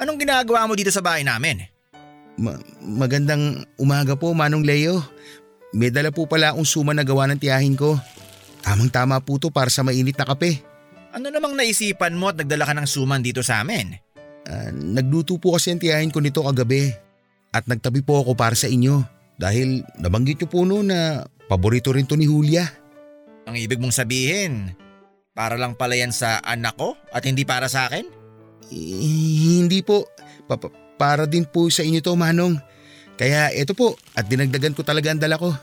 anong 0.00 0.20
ginagawa 0.24 0.64
mo 0.64 0.72
dito 0.72 0.88
sa 0.88 1.04
bahay 1.04 1.24
namin? 1.24 1.68
Ma- 2.40 2.60
magandang 2.80 3.68
umaga 3.76 4.16
po 4.16 4.32
Manong 4.32 4.64
Leo. 4.64 5.04
May 5.76 5.92
dala 5.92 6.08
po 6.08 6.24
pala 6.24 6.56
akong 6.56 6.64
suma 6.64 6.96
na 6.96 7.04
gawa 7.04 7.28
ng 7.28 7.40
tiyahin 7.40 7.76
ko. 7.76 8.00
Tamang 8.64 8.88
tama 8.88 9.20
po 9.20 9.36
to 9.36 9.52
para 9.52 9.68
sa 9.68 9.84
mainit 9.84 10.16
na 10.16 10.24
kape. 10.24 10.64
Ano 11.08 11.32
namang 11.32 11.56
naisipan 11.56 12.16
mo 12.16 12.28
at 12.28 12.36
nagdala 12.36 12.68
ka 12.68 12.74
ng 12.76 12.88
suman 12.88 13.24
dito 13.24 13.40
sa 13.40 13.64
amin? 13.64 13.96
Ah, 14.48 14.72
nagluto 14.72 15.40
po 15.40 15.56
kasi 15.56 15.72
ang 15.72 15.80
tiyahin 15.80 16.12
ko 16.12 16.20
nito 16.20 16.44
kagabi. 16.44 16.92
At 17.52 17.64
nagtabi 17.64 18.04
po 18.04 18.20
ako 18.20 18.36
para 18.36 18.52
sa 18.52 18.68
inyo. 18.68 19.00
Dahil 19.40 19.84
nabanggit 19.96 20.44
niyo 20.44 20.48
po 20.52 20.68
noon 20.68 20.92
na 20.92 21.24
paborito 21.48 21.94
rin 21.94 22.04
to 22.04 22.18
ni 22.18 22.28
Julia. 22.28 22.68
Ang 23.48 23.56
ibig 23.56 23.80
mong 23.80 23.96
sabihin, 23.96 24.76
para 25.32 25.56
lang 25.56 25.72
pala 25.72 25.96
yan 25.96 26.12
sa 26.12 26.44
anak 26.44 26.76
ko 26.76 26.98
at 27.08 27.24
hindi 27.24 27.48
para 27.48 27.70
sa 27.72 27.88
akin? 27.88 28.04
Eh, 28.68 29.64
hindi 29.64 29.80
po. 29.80 30.04
Pa- 30.44 30.60
pa- 30.60 30.74
para 31.00 31.24
din 31.24 31.48
po 31.48 31.72
sa 31.72 31.80
inyo 31.80 32.04
to 32.04 32.18
Manong. 32.18 32.60
Kaya 33.16 33.48
eto 33.54 33.72
po 33.72 33.96
at 34.12 34.28
dinagdagan 34.28 34.76
ko 34.76 34.84
talaga 34.84 35.08
ang 35.14 35.22
dala 35.22 35.40
ko. 35.40 35.54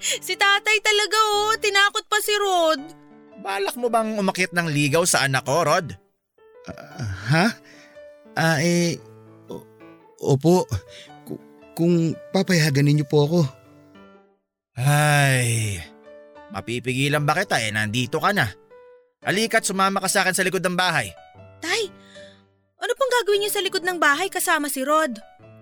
Si 0.00 0.34
tatay 0.34 0.78
talaga 0.82 1.16
oh. 1.38 1.54
Tinakot 1.62 2.04
pa 2.10 2.18
si 2.18 2.34
Rod. 2.34 2.99
Balak 3.40 3.76
mo 3.80 3.88
bang 3.88 4.20
umakit 4.20 4.52
ng 4.52 4.68
ligaw 4.68 5.04
sa 5.08 5.24
anak 5.24 5.48
ko, 5.48 5.64
Rod? 5.64 5.96
Ah, 6.68 7.12
ha? 7.32 7.46
Ah 8.36 8.58
eh, 8.60 9.00
o- 9.48 9.64
opo. 10.20 10.68
Ku- 11.24 11.40
Kung 11.72 12.12
papayagan 12.30 12.84
ninyo 12.84 13.08
po 13.08 13.24
ako. 13.24 13.40
Ay, 14.76 15.80
mapipigilan 16.52 17.24
ba 17.24 17.36
kita 17.36 17.60
eh, 17.60 17.72
nandito 17.72 18.20
ka 18.20 18.30
na. 18.32 18.48
Halika't 19.20 19.64
sumama 19.64 20.00
ka 20.00 20.08
sa 20.08 20.24
akin 20.24 20.36
sa 20.36 20.44
likod 20.44 20.64
ng 20.64 20.76
bahay. 20.76 21.12
Tay, 21.60 21.88
ano 22.80 22.92
pang 22.96 23.12
gagawin 23.20 23.44
niyo 23.44 23.52
sa 23.52 23.60
likod 23.60 23.84
ng 23.84 24.00
bahay 24.00 24.32
kasama 24.32 24.72
si 24.72 24.80
Rod? 24.80 25.16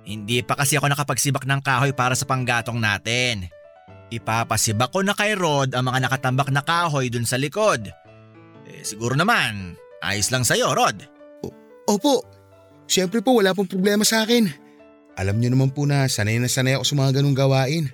Hindi 0.07 0.43
pa 0.47 0.55
kasi 0.55 0.79
ako 0.79 0.87
nakapagsibak 0.91 1.43
ng 1.43 1.61
kahoy 1.63 1.91
para 1.91 2.15
sa 2.15 2.27
panggatong 2.27 2.79
natin. 2.79 3.51
Ipapasibak 4.09 4.89
ko 4.93 5.05
na 5.05 5.13
kay 5.13 5.37
Rod 5.37 5.77
ang 5.77 5.89
mga 5.89 6.09
nakatambak 6.09 6.49
na 6.49 6.65
kahoy 6.65 7.13
dun 7.13 7.29
sa 7.29 7.37
likod. 7.37 7.93
Eh, 8.69 8.83
siguro 8.85 9.13
naman, 9.13 9.77
ayos 10.01 10.33
lang 10.33 10.49
sa'yo, 10.49 10.73
Rod. 10.73 10.97
Opo. 11.89 12.25
Siyempre 12.89 13.21
po 13.21 13.37
wala 13.37 13.53
pong 13.53 13.69
problema 13.69 14.05
sa 14.05 14.25
akin. 14.25 14.49
Alam 15.21 15.41
niyo 15.41 15.53
naman 15.53 15.73
po 15.73 15.85
na 15.85 16.09
sanay 16.09 16.41
na 16.41 16.49
sanay 16.49 16.77
ako 16.77 16.85
sa 16.89 16.97
mga 16.97 17.21
ganong 17.21 17.37
gawain. 17.37 17.85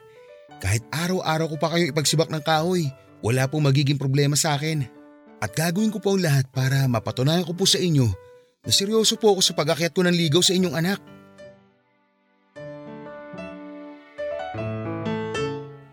Kahit 0.62 0.86
araw-araw 0.94 1.50
ko 1.50 1.56
pa 1.58 1.74
kayo 1.74 1.90
ipagsibak 1.90 2.30
ng 2.30 2.42
kahoy, 2.46 2.86
wala 3.24 3.50
pong 3.50 3.66
magiging 3.66 3.98
problema 3.98 4.38
sa 4.38 4.54
akin. 4.54 4.86
At 5.42 5.50
gagawin 5.56 5.90
ko 5.90 5.98
po 5.98 6.14
ang 6.14 6.22
lahat 6.22 6.46
para 6.54 6.86
mapatunayan 6.86 7.42
ko 7.42 7.58
po 7.58 7.66
sa 7.66 7.82
inyo 7.82 8.06
na 8.64 8.70
seryoso 8.70 9.18
po 9.18 9.34
ako 9.34 9.40
sa 9.42 9.52
pag-akyat 9.52 9.92
ko 9.92 10.06
ng 10.06 10.14
ligaw 10.14 10.40
sa 10.40 10.54
inyong 10.54 10.76
anak. 10.78 11.00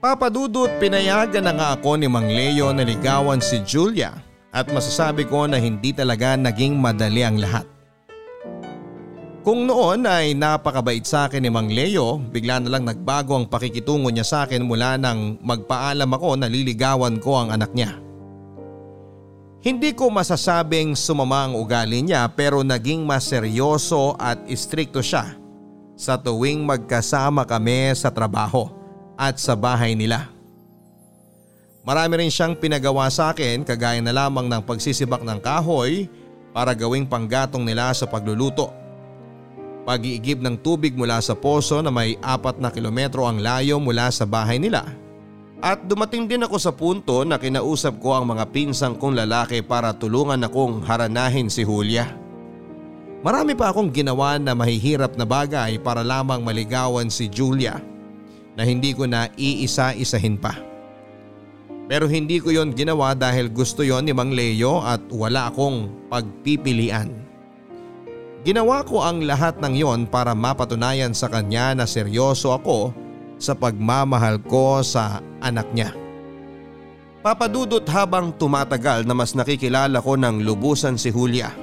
Papadudot 0.01 0.81
pinayagan 0.81 1.45
na 1.45 1.53
nga 1.53 1.67
ako 1.77 1.93
ni 1.93 2.09
Mang 2.09 2.25
Leo 2.25 2.73
na 2.73 2.81
ligawan 2.81 3.37
si 3.37 3.61
Julia 3.61 4.17
at 4.49 4.65
masasabi 4.73 5.29
ko 5.29 5.45
na 5.45 5.61
hindi 5.61 5.93
talaga 5.93 6.33
naging 6.33 6.73
madali 6.73 7.21
ang 7.21 7.37
lahat. 7.37 7.69
Kung 9.45 9.69
noon 9.69 10.09
ay 10.09 10.33
napakabait 10.33 11.05
sa 11.05 11.29
akin 11.29 11.45
ni 11.45 11.53
Mang 11.53 11.69
Leo, 11.69 12.17
bigla 12.17 12.57
na 12.57 12.73
lang 12.73 12.89
nagbago 12.89 13.37
ang 13.37 13.45
pakikitungo 13.45 14.09
niya 14.09 14.25
sa 14.25 14.49
akin 14.49 14.65
mula 14.65 14.97
nang 14.97 15.37
magpaalam 15.37 16.09
ako 16.17 16.33
na 16.33 16.49
liligawan 16.49 17.21
ko 17.21 17.37
ang 17.37 17.53
anak 17.53 17.69
niya. 17.77 17.93
Hindi 19.61 19.93
ko 19.93 20.09
masasabing 20.09 20.97
sumama 20.97 21.45
ang 21.45 21.53
ugali 21.53 22.01
niya 22.01 22.25
pero 22.33 22.65
naging 22.65 23.05
mas 23.05 23.29
seryoso 23.29 24.17
at 24.17 24.41
istrikto 24.49 25.05
siya 25.05 25.37
sa 25.93 26.17
tuwing 26.17 26.65
magkasama 26.65 27.45
kami 27.45 27.93
sa 27.93 28.09
trabaho 28.09 28.80
at 29.21 29.37
sa 29.37 29.53
bahay 29.53 29.93
nila. 29.93 30.33
Marami 31.85 32.25
rin 32.25 32.33
siyang 32.33 32.57
pinagawa 32.57 33.05
sa 33.13 33.29
akin 33.29 33.61
kagaya 33.61 34.01
na 34.01 34.09
lamang 34.09 34.49
ng 34.49 34.65
pagsisibak 34.65 35.21
ng 35.21 35.37
kahoy 35.37 36.09
para 36.49 36.73
gawing 36.73 37.05
panggatong 37.05 37.61
nila 37.61 37.93
sa 37.93 38.09
pagluluto. 38.09 38.73
Pag-iigib 39.85 40.41
ng 40.41 40.61
tubig 40.61 40.93
mula 40.93 41.21
sa 41.21 41.33
poso 41.33 41.81
na 41.81 41.89
may 41.89 42.17
apat 42.21 42.61
na 42.61 42.69
kilometro 42.69 43.25
ang 43.25 43.41
layo 43.41 43.81
mula 43.81 44.13
sa 44.13 44.29
bahay 44.29 44.61
nila. 44.61 44.85
At 45.61 45.85
dumating 45.85 46.25
din 46.25 46.45
ako 46.45 46.57
sa 46.57 46.73
punto 46.73 47.21
na 47.25 47.37
kinausap 47.37 47.97
ko 48.01 48.17
ang 48.17 48.29
mga 48.29 48.49
pinsang 48.49 48.97
kong 48.97 49.17
lalaki 49.17 49.61
para 49.61 49.93
tulungan 49.93 50.41
akong 50.41 50.85
haranahin 50.85 51.49
si 51.49 51.65
Julia. 51.65 52.09
Marami 53.21 53.53
pa 53.53 53.69
akong 53.69 53.93
ginawa 53.93 54.37
na 54.41 54.57
mahihirap 54.57 55.13
na 55.17 55.25
bagay 55.25 55.77
para 55.81 56.01
lamang 56.01 56.41
maligawan 56.41 57.09
si 57.09 57.29
Julia 57.29 57.90
na 58.55 58.67
hindi 58.67 58.91
ko 58.91 59.07
na 59.07 59.31
iisa-isahin 59.35 60.35
pa. 60.35 60.55
Pero 61.91 62.07
hindi 62.07 62.39
ko 62.39 62.55
yon 62.55 62.71
ginawa 62.71 63.11
dahil 63.11 63.51
gusto 63.51 63.83
yon 63.83 64.07
ni 64.07 64.15
Mang 64.15 64.31
Leo 64.31 64.79
at 64.79 65.03
wala 65.11 65.51
akong 65.51 66.07
pagpipilian. 66.07 67.11
Ginawa 68.47 68.81
ko 68.87 69.03
ang 69.03 69.21
lahat 69.27 69.59
ng 69.59 69.75
yon 69.75 69.99
para 70.07 70.31
mapatunayan 70.31 71.11
sa 71.11 71.27
kanya 71.27 71.75
na 71.75 71.85
seryoso 71.85 72.55
ako 72.55 72.95
sa 73.37 73.53
pagmamahal 73.53 74.39
ko 74.47 74.79
sa 74.81 75.19
anak 75.43 75.67
niya. 75.75 75.91
Papadudot 77.21 77.85
habang 77.85 78.33
tumatagal 78.33 79.05
na 79.05 79.13
mas 79.13 79.37
nakikilala 79.37 80.01
ko 80.01 80.17
ng 80.17 80.41
lubusan 80.41 80.97
si 80.97 81.13
Julia 81.13 81.53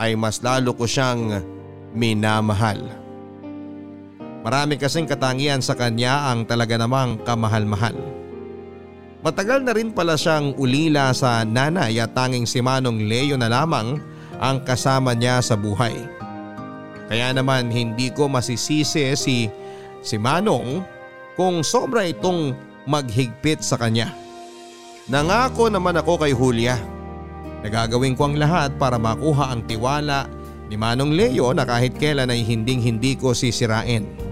ay 0.00 0.16
mas 0.16 0.40
lalo 0.40 0.72
ko 0.72 0.88
siyang 0.88 1.42
minamahal. 1.92 3.05
Marami 4.46 4.78
kasing 4.78 5.10
katangian 5.10 5.58
sa 5.58 5.74
kanya 5.74 6.30
ang 6.30 6.46
talaga 6.46 6.78
namang 6.78 7.18
kamahal-mahal. 7.26 7.98
Matagal 9.26 9.66
na 9.66 9.74
rin 9.74 9.90
pala 9.90 10.14
siyang 10.14 10.54
ulila 10.54 11.10
sa 11.10 11.42
nanay 11.42 11.98
at 11.98 12.14
tanging 12.14 12.46
si 12.46 12.62
Manong 12.62 13.10
Leo 13.10 13.34
na 13.34 13.50
lamang 13.50 13.98
ang 14.38 14.62
kasama 14.62 15.18
niya 15.18 15.42
sa 15.42 15.58
buhay. 15.58 15.98
Kaya 17.10 17.34
naman 17.34 17.74
hindi 17.74 18.14
ko 18.14 18.30
masisisi 18.30 19.18
si, 19.18 19.50
si 19.98 20.14
Manong 20.14 20.86
kung 21.34 21.66
sobra 21.66 22.06
itong 22.06 22.54
maghigpit 22.86 23.66
sa 23.66 23.74
kanya. 23.74 24.14
Nangako 25.10 25.74
naman 25.74 25.98
ako 25.98 26.22
kay 26.22 26.30
Julia. 26.38 26.78
Nagagawin 27.66 28.14
ko 28.14 28.30
ang 28.30 28.38
lahat 28.38 28.78
para 28.78 28.94
makuha 28.94 29.50
ang 29.50 29.66
tiwala 29.66 30.30
ni 30.70 30.78
Manong 30.78 31.18
Leo 31.18 31.50
na 31.50 31.66
kahit 31.66 31.98
kailan 31.98 32.30
ay 32.30 32.46
hinding 32.46 32.78
hindi 32.78 33.18
ko 33.18 33.34
sisirain. 33.34 34.25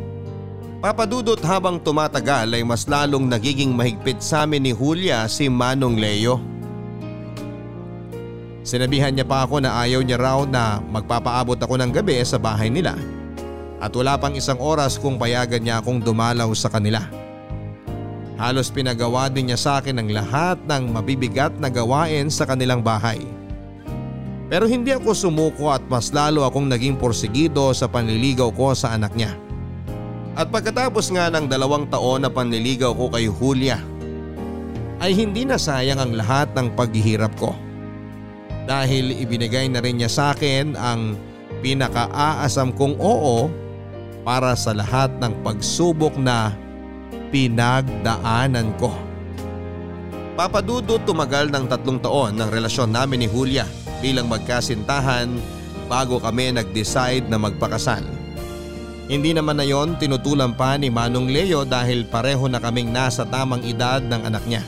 Papadudot 0.84 1.40
habang 1.40 1.80
tumatagal 1.80 2.52
ay 2.52 2.60
mas 2.60 2.84
lalong 2.84 3.24
nagiging 3.24 3.72
mahigpit 3.72 4.20
sa 4.20 4.44
amin 4.44 4.68
ni 4.68 4.76
Julia 4.76 5.24
si 5.32 5.48
Manong 5.48 5.96
Leo. 5.96 6.36
Sinabihan 8.60 9.16
niya 9.16 9.24
pa 9.24 9.48
ako 9.48 9.64
na 9.64 9.80
ayaw 9.80 10.04
niya 10.04 10.20
raw 10.20 10.44
na 10.44 10.84
magpapaabot 10.84 11.56
ako 11.56 11.80
ng 11.80 11.88
gabi 11.88 12.20
sa 12.20 12.36
bahay 12.36 12.68
nila 12.68 13.00
at 13.80 13.96
wala 13.96 14.20
pang 14.20 14.36
isang 14.36 14.60
oras 14.60 15.00
kung 15.00 15.16
payagan 15.16 15.64
niya 15.64 15.80
akong 15.80 16.04
dumalaw 16.04 16.52
sa 16.52 16.68
kanila. 16.68 17.00
Halos 18.36 18.68
pinagawa 18.68 19.32
din 19.32 19.48
niya 19.48 19.56
sa 19.56 19.80
akin 19.80 20.04
ang 20.04 20.12
lahat 20.12 20.60
ng 20.68 20.92
mabibigat 20.92 21.56
na 21.64 21.72
gawain 21.72 22.28
sa 22.28 22.44
kanilang 22.44 22.84
bahay. 22.84 23.24
Pero 24.52 24.68
hindi 24.68 24.92
ako 24.92 25.16
sumuko 25.16 25.72
at 25.72 25.80
mas 25.88 26.12
lalo 26.12 26.44
akong 26.44 26.68
naging 26.68 27.00
porsigido 27.00 27.72
sa 27.72 27.88
panliligaw 27.88 28.52
ko 28.52 28.76
sa 28.76 28.92
anak 28.92 29.16
niya. 29.16 29.43
At 30.34 30.50
pagkatapos 30.50 31.14
nga 31.14 31.30
ng 31.30 31.46
dalawang 31.46 31.86
taon 31.86 32.26
na 32.26 32.30
panliligaw 32.30 32.90
ko 32.90 33.06
kay 33.06 33.30
Julia, 33.30 33.78
ay 34.98 35.14
hindi 35.14 35.46
na 35.46 35.54
sayang 35.54 36.02
ang 36.02 36.12
lahat 36.18 36.50
ng 36.58 36.74
paghihirap 36.74 37.38
ko. 37.38 37.54
Dahil 38.66 39.14
ibinigay 39.14 39.70
na 39.70 39.78
rin 39.78 40.00
niya 40.00 40.10
sa 40.10 40.24
akin 40.34 40.74
ang 40.74 41.14
pinakaaasam 41.62 42.74
kong 42.74 42.98
oo 42.98 43.46
para 44.24 44.56
sa 44.58 44.74
lahat 44.74 45.12
ng 45.22 45.44
pagsubok 45.44 46.16
na 46.18 46.50
pinagdaanan 47.30 48.74
ko. 48.80 48.90
Papadudot 50.34 50.98
tumagal 51.06 51.52
ng 51.54 51.70
tatlong 51.70 52.02
taon 52.02 52.34
ng 52.34 52.50
relasyon 52.50 52.90
namin 52.90 53.22
ni 53.22 53.28
Julia 53.30 53.68
bilang 54.02 54.26
magkasintahan 54.26 55.30
bago 55.86 56.18
kami 56.18 56.50
nag-decide 56.50 57.30
na 57.30 57.38
magpakasal. 57.38 58.13
Hindi 59.04 59.36
naman 59.36 59.60
na 59.60 59.68
yon 59.68 60.00
tinutulan 60.00 60.56
pa 60.56 60.80
ni 60.80 60.88
Manong 60.88 61.28
Leo 61.28 61.68
dahil 61.68 62.08
pareho 62.08 62.48
na 62.48 62.56
kaming 62.56 62.88
nasa 62.88 63.28
tamang 63.28 63.60
edad 63.60 64.00
ng 64.00 64.22
anak 64.24 64.44
niya. 64.48 64.64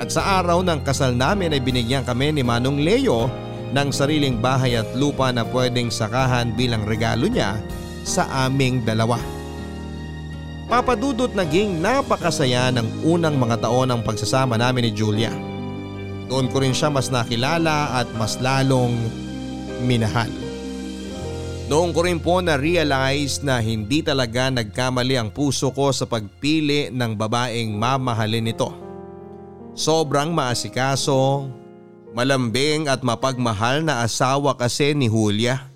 At 0.00 0.08
sa 0.08 0.40
araw 0.40 0.64
ng 0.64 0.80
kasal 0.80 1.12
namin 1.12 1.52
ay 1.52 1.60
binigyan 1.60 2.04
kami 2.04 2.32
ni 2.32 2.40
Manong 2.40 2.80
Leo 2.80 3.28
ng 3.76 3.88
sariling 3.92 4.40
bahay 4.40 4.80
at 4.80 4.88
lupa 4.96 5.28
na 5.36 5.44
pwedeng 5.52 5.92
sakahan 5.92 6.56
bilang 6.56 6.88
regalo 6.88 7.28
niya 7.28 7.60
sa 8.08 8.24
aming 8.48 8.80
dalawa. 8.88 9.20
Papadudot 10.66 11.30
naging 11.36 11.78
napakasaya 11.78 12.72
ng 12.72 13.04
unang 13.04 13.36
mga 13.36 13.68
taon 13.68 13.92
ng 13.92 14.00
pagsasama 14.00 14.56
namin 14.56 14.88
ni 14.88 14.92
Julia. 14.96 15.30
Doon 16.26 16.50
ko 16.50 16.64
rin 16.64 16.74
siya 16.74 16.88
mas 16.90 17.12
nakilala 17.12 18.00
at 18.00 18.08
mas 18.16 18.40
lalong 18.40 18.96
minahal. 19.84 20.45
Noong 21.66 21.90
ko 21.90 22.06
rin 22.06 22.22
po 22.22 22.38
na-realize 22.38 23.42
na 23.42 23.58
hindi 23.58 23.98
talaga 23.98 24.54
nagkamali 24.54 25.18
ang 25.18 25.34
puso 25.34 25.74
ko 25.74 25.90
sa 25.90 26.06
pagpili 26.06 26.94
ng 26.94 27.18
babaeng 27.18 27.74
mamahalin 27.74 28.46
nito. 28.46 28.70
Sobrang 29.74 30.30
maasikaso, 30.30 31.50
malambing 32.14 32.86
at 32.86 33.02
mapagmahal 33.02 33.82
na 33.82 34.06
asawa 34.06 34.54
kasi 34.54 34.94
ni 34.94 35.10
Julia. 35.10 35.66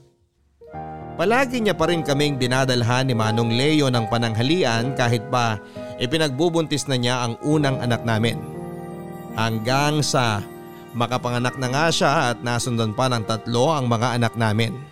Palagi 1.18 1.58
niya 1.58 1.74
pa 1.74 1.90
rin 1.90 2.06
kaming 2.06 2.38
dinadalhan 2.38 3.10
ni 3.10 3.14
Manong 3.18 3.50
Leo 3.50 3.90
ng 3.90 4.06
pananghalian 4.06 4.94
kahit 4.94 5.26
pa 5.26 5.58
ipinagbubuntis 5.98 6.86
na 6.86 6.96
niya 6.96 7.26
ang 7.26 7.34
unang 7.42 7.82
anak 7.82 8.06
namin. 8.06 8.38
Hanggang 9.34 10.06
sa 10.06 10.38
makapanganak 10.94 11.58
na 11.58 11.66
nga 11.66 11.86
siya 11.90 12.10
at 12.30 12.46
nasundan 12.46 12.94
pa 12.94 13.10
ng 13.10 13.26
tatlo 13.26 13.74
ang 13.74 13.90
mga 13.90 14.22
anak 14.22 14.38
namin. 14.38 14.89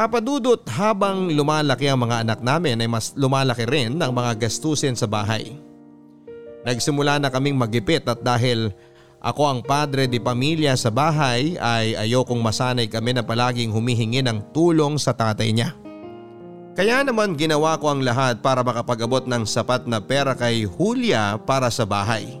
Papadudot 0.00 0.64
habang 0.80 1.28
lumalaki 1.28 1.84
ang 1.84 2.00
mga 2.08 2.24
anak 2.24 2.40
namin 2.40 2.80
ay 2.80 2.88
mas 2.88 3.12
lumalaki 3.20 3.68
rin 3.68 4.00
ang 4.00 4.16
mga 4.16 4.48
gastusin 4.48 4.96
sa 4.96 5.04
bahay. 5.04 5.60
Nagsimula 6.64 7.20
na 7.20 7.28
kaming 7.28 7.52
magipit 7.52 8.08
at 8.08 8.16
dahil 8.24 8.72
ako 9.20 9.42
ang 9.44 9.60
padre 9.60 10.08
di 10.08 10.16
pamilya 10.16 10.72
sa 10.72 10.88
bahay 10.88 11.52
ay 11.60 12.00
ayokong 12.00 12.40
masanay 12.40 12.88
kami 12.88 13.12
na 13.12 13.20
palaging 13.20 13.68
humihingi 13.68 14.24
ng 14.24 14.56
tulong 14.56 14.96
sa 14.96 15.12
tatay 15.12 15.52
niya. 15.52 15.76
Kaya 16.72 17.04
naman 17.04 17.36
ginawa 17.36 17.76
ko 17.76 17.92
ang 17.92 18.00
lahat 18.00 18.40
para 18.40 18.64
makapag-abot 18.64 19.28
ng 19.28 19.44
sapat 19.44 19.84
na 19.84 20.00
pera 20.00 20.32
kay 20.32 20.64
Julia 20.64 21.36
para 21.44 21.68
sa 21.68 21.84
bahay. 21.84 22.40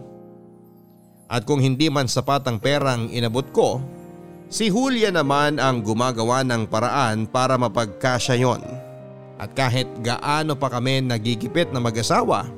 At 1.28 1.44
kung 1.44 1.60
hindi 1.60 1.92
man 1.92 2.08
sapat 2.08 2.40
ang 2.48 2.56
perang 2.56 3.12
inabot 3.12 3.44
ko, 3.52 3.84
Si 4.50 4.66
Julia 4.66 5.14
naman 5.14 5.62
ang 5.62 5.78
gumagawa 5.78 6.42
ng 6.42 6.66
paraan 6.66 7.30
para 7.30 7.54
mapagkasya 7.54 8.34
yon. 8.34 8.58
At 9.38 9.54
kahit 9.54 9.86
gaano 10.02 10.58
pa 10.58 10.66
kami 10.66 11.06
nagigipit 11.06 11.70
na 11.70 11.78
mag-asawa, 11.78 12.50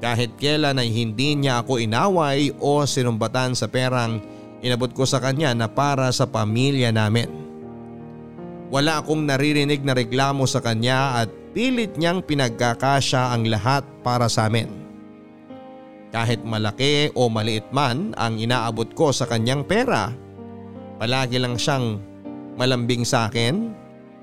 kahit 0.00 0.34
kailan 0.40 0.80
ay 0.80 0.88
hindi 0.88 1.36
niya 1.36 1.60
ako 1.60 1.78
inaway 1.84 2.50
o 2.58 2.82
sinumbatan 2.88 3.52
sa 3.52 3.68
perang 3.68 4.24
inabot 4.64 4.88
ko 4.90 5.04
sa 5.04 5.20
kanya 5.20 5.52
na 5.52 5.68
para 5.68 6.08
sa 6.16 6.24
pamilya 6.24 6.88
namin. 6.88 7.28
Wala 8.72 9.04
akong 9.04 9.28
naririnig 9.28 9.84
na 9.84 9.92
reklamo 9.92 10.48
sa 10.48 10.64
kanya 10.64 11.20
at 11.20 11.28
pilit 11.52 11.92
niyang 12.00 12.24
pinagkakasya 12.24 13.36
ang 13.36 13.44
lahat 13.52 13.84
para 14.00 14.32
sa 14.32 14.48
amin. 14.48 14.80
Kahit 16.08 16.40
malaki 16.40 17.12
o 17.12 17.28
maliit 17.28 17.68
man 17.68 18.16
ang 18.16 18.40
inaabot 18.40 18.88
ko 18.96 19.12
sa 19.12 19.28
kanyang 19.28 19.60
pera, 19.68 20.21
Palagi 21.02 21.34
lang 21.42 21.58
siyang 21.58 21.98
malambing 22.54 23.02
sa 23.02 23.26
akin, 23.26 23.74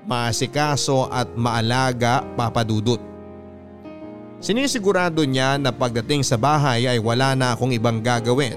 maasikaso 0.08 1.12
at 1.12 1.28
maalaga 1.36 2.24
papadudot. 2.40 2.96
Sinisigurado 4.40 5.20
niya 5.28 5.60
na 5.60 5.76
pagdating 5.76 6.24
sa 6.24 6.40
bahay 6.40 6.88
ay 6.88 6.96
wala 6.96 7.36
na 7.36 7.52
akong 7.52 7.76
ibang 7.76 8.00
gagawin 8.00 8.56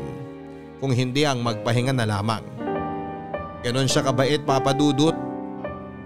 kung 0.79 0.95
hindi 0.95 1.27
ang 1.27 1.43
magpahinga 1.43 1.91
na 1.91 2.07
lamang. 2.07 2.47
Ganon 3.59 3.91
siya 3.91 4.07
kabait 4.07 4.39
papadudot, 4.47 5.19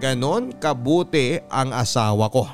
ganon 0.02 0.50
kabuti 0.58 1.38
ang 1.46 1.70
asawa 1.70 2.26
ko. 2.34 2.50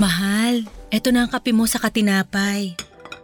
Mahal, 0.00 0.64
eto 0.88 1.12
na 1.12 1.28
ang 1.28 1.30
kape 1.30 1.52
mo 1.52 1.68
sa 1.68 1.76
katinapay. 1.76 2.72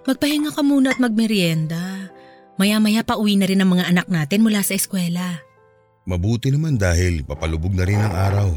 Magpahinga 0.04 0.52
ka 0.52 0.60
muna 0.60 0.92
at 0.92 1.00
magmerienda. 1.00 2.12
Maya-maya 2.60 3.00
pa 3.00 3.16
uwi 3.16 3.40
na 3.40 3.48
rin 3.48 3.64
ang 3.64 3.72
mga 3.72 3.88
anak 3.88 4.12
natin 4.12 4.44
mula 4.44 4.60
sa 4.60 4.76
eskwela. 4.76 5.40
Mabuti 6.04 6.52
naman 6.52 6.76
dahil 6.76 7.24
papalubog 7.24 7.72
na 7.72 7.88
rin 7.88 7.96
ang 7.96 8.12
araw. 8.12 8.48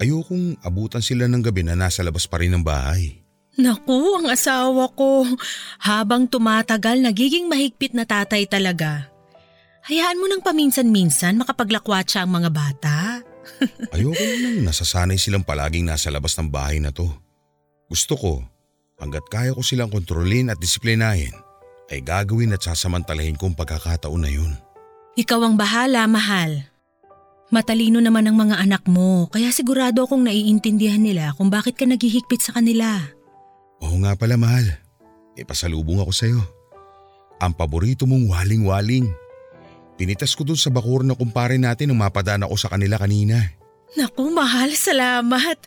Ayokong 0.00 0.56
abutan 0.64 1.04
sila 1.04 1.28
ng 1.28 1.44
gabi 1.44 1.68
na 1.68 1.76
nasa 1.76 2.00
labas 2.00 2.24
pa 2.24 2.40
rin 2.40 2.56
ng 2.56 2.64
bahay. 2.64 3.20
Naku, 3.60 4.24
ang 4.24 4.32
asawa 4.32 4.88
ko. 4.96 5.28
Habang 5.84 6.26
tumatagal, 6.26 7.04
nagiging 7.04 7.46
mahigpit 7.46 7.92
na 7.92 8.08
tatay 8.08 8.48
talaga. 8.48 9.12
Hayaan 9.84 10.16
mo 10.16 10.26
nang 10.32 10.40
paminsan-minsan 10.40 11.36
makapaglakwatsa 11.36 12.24
ang 12.24 12.40
mga 12.40 12.50
bata. 12.50 12.96
Ayoko 13.94 14.24
nang 14.40 14.64
nasasanay 14.64 15.20
silang 15.20 15.44
palaging 15.44 15.84
nasa 15.84 16.08
labas 16.08 16.32
ng 16.40 16.48
bahay 16.48 16.80
na 16.80 16.88
to. 16.88 17.23
Gusto 17.94 18.18
ko, 18.18 18.34
hanggat 18.98 19.22
kaya 19.30 19.54
ko 19.54 19.62
silang 19.62 19.86
kontrolin 19.86 20.50
at 20.50 20.58
disiplinahin, 20.58 21.30
ay 21.94 22.02
gagawin 22.02 22.50
at 22.50 22.58
sasamantalahin 22.58 23.38
kong 23.38 23.54
pagkakataon 23.54 24.18
na 24.18 24.34
yun. 24.34 24.50
Ikaw 25.14 25.38
ang 25.38 25.54
bahala, 25.54 26.02
mahal. 26.10 26.66
Matalino 27.54 28.02
naman 28.02 28.26
ang 28.26 28.34
mga 28.34 28.58
anak 28.66 28.82
mo, 28.90 29.30
kaya 29.30 29.54
sigurado 29.54 30.02
akong 30.02 30.26
naiintindihan 30.26 30.98
nila 30.98 31.38
kung 31.38 31.54
bakit 31.54 31.78
ka 31.78 31.86
naghihigpit 31.86 32.42
sa 32.42 32.58
kanila. 32.58 32.98
Oo 33.78 33.94
nga 34.02 34.18
pala 34.18 34.34
mahal, 34.34 34.74
may 35.38 35.46
pasalubong 35.46 36.02
ako 36.02 36.10
sa'yo. 36.10 36.42
Ang 37.38 37.54
paborito 37.54 38.10
mong 38.10 38.26
waling-waling. 38.26 39.06
Pinitas 39.94 40.34
ko 40.34 40.42
dun 40.42 40.58
sa 40.58 40.74
bakur 40.74 41.06
na 41.06 41.14
kumpare 41.14 41.62
natin 41.62 41.94
nung 41.94 42.02
mapadaan 42.02 42.42
ako 42.42 42.58
sa 42.58 42.74
kanila 42.74 42.98
kanina. 42.98 43.54
Naku, 43.94 44.34
mahal, 44.34 44.74
salamat. 44.74 45.62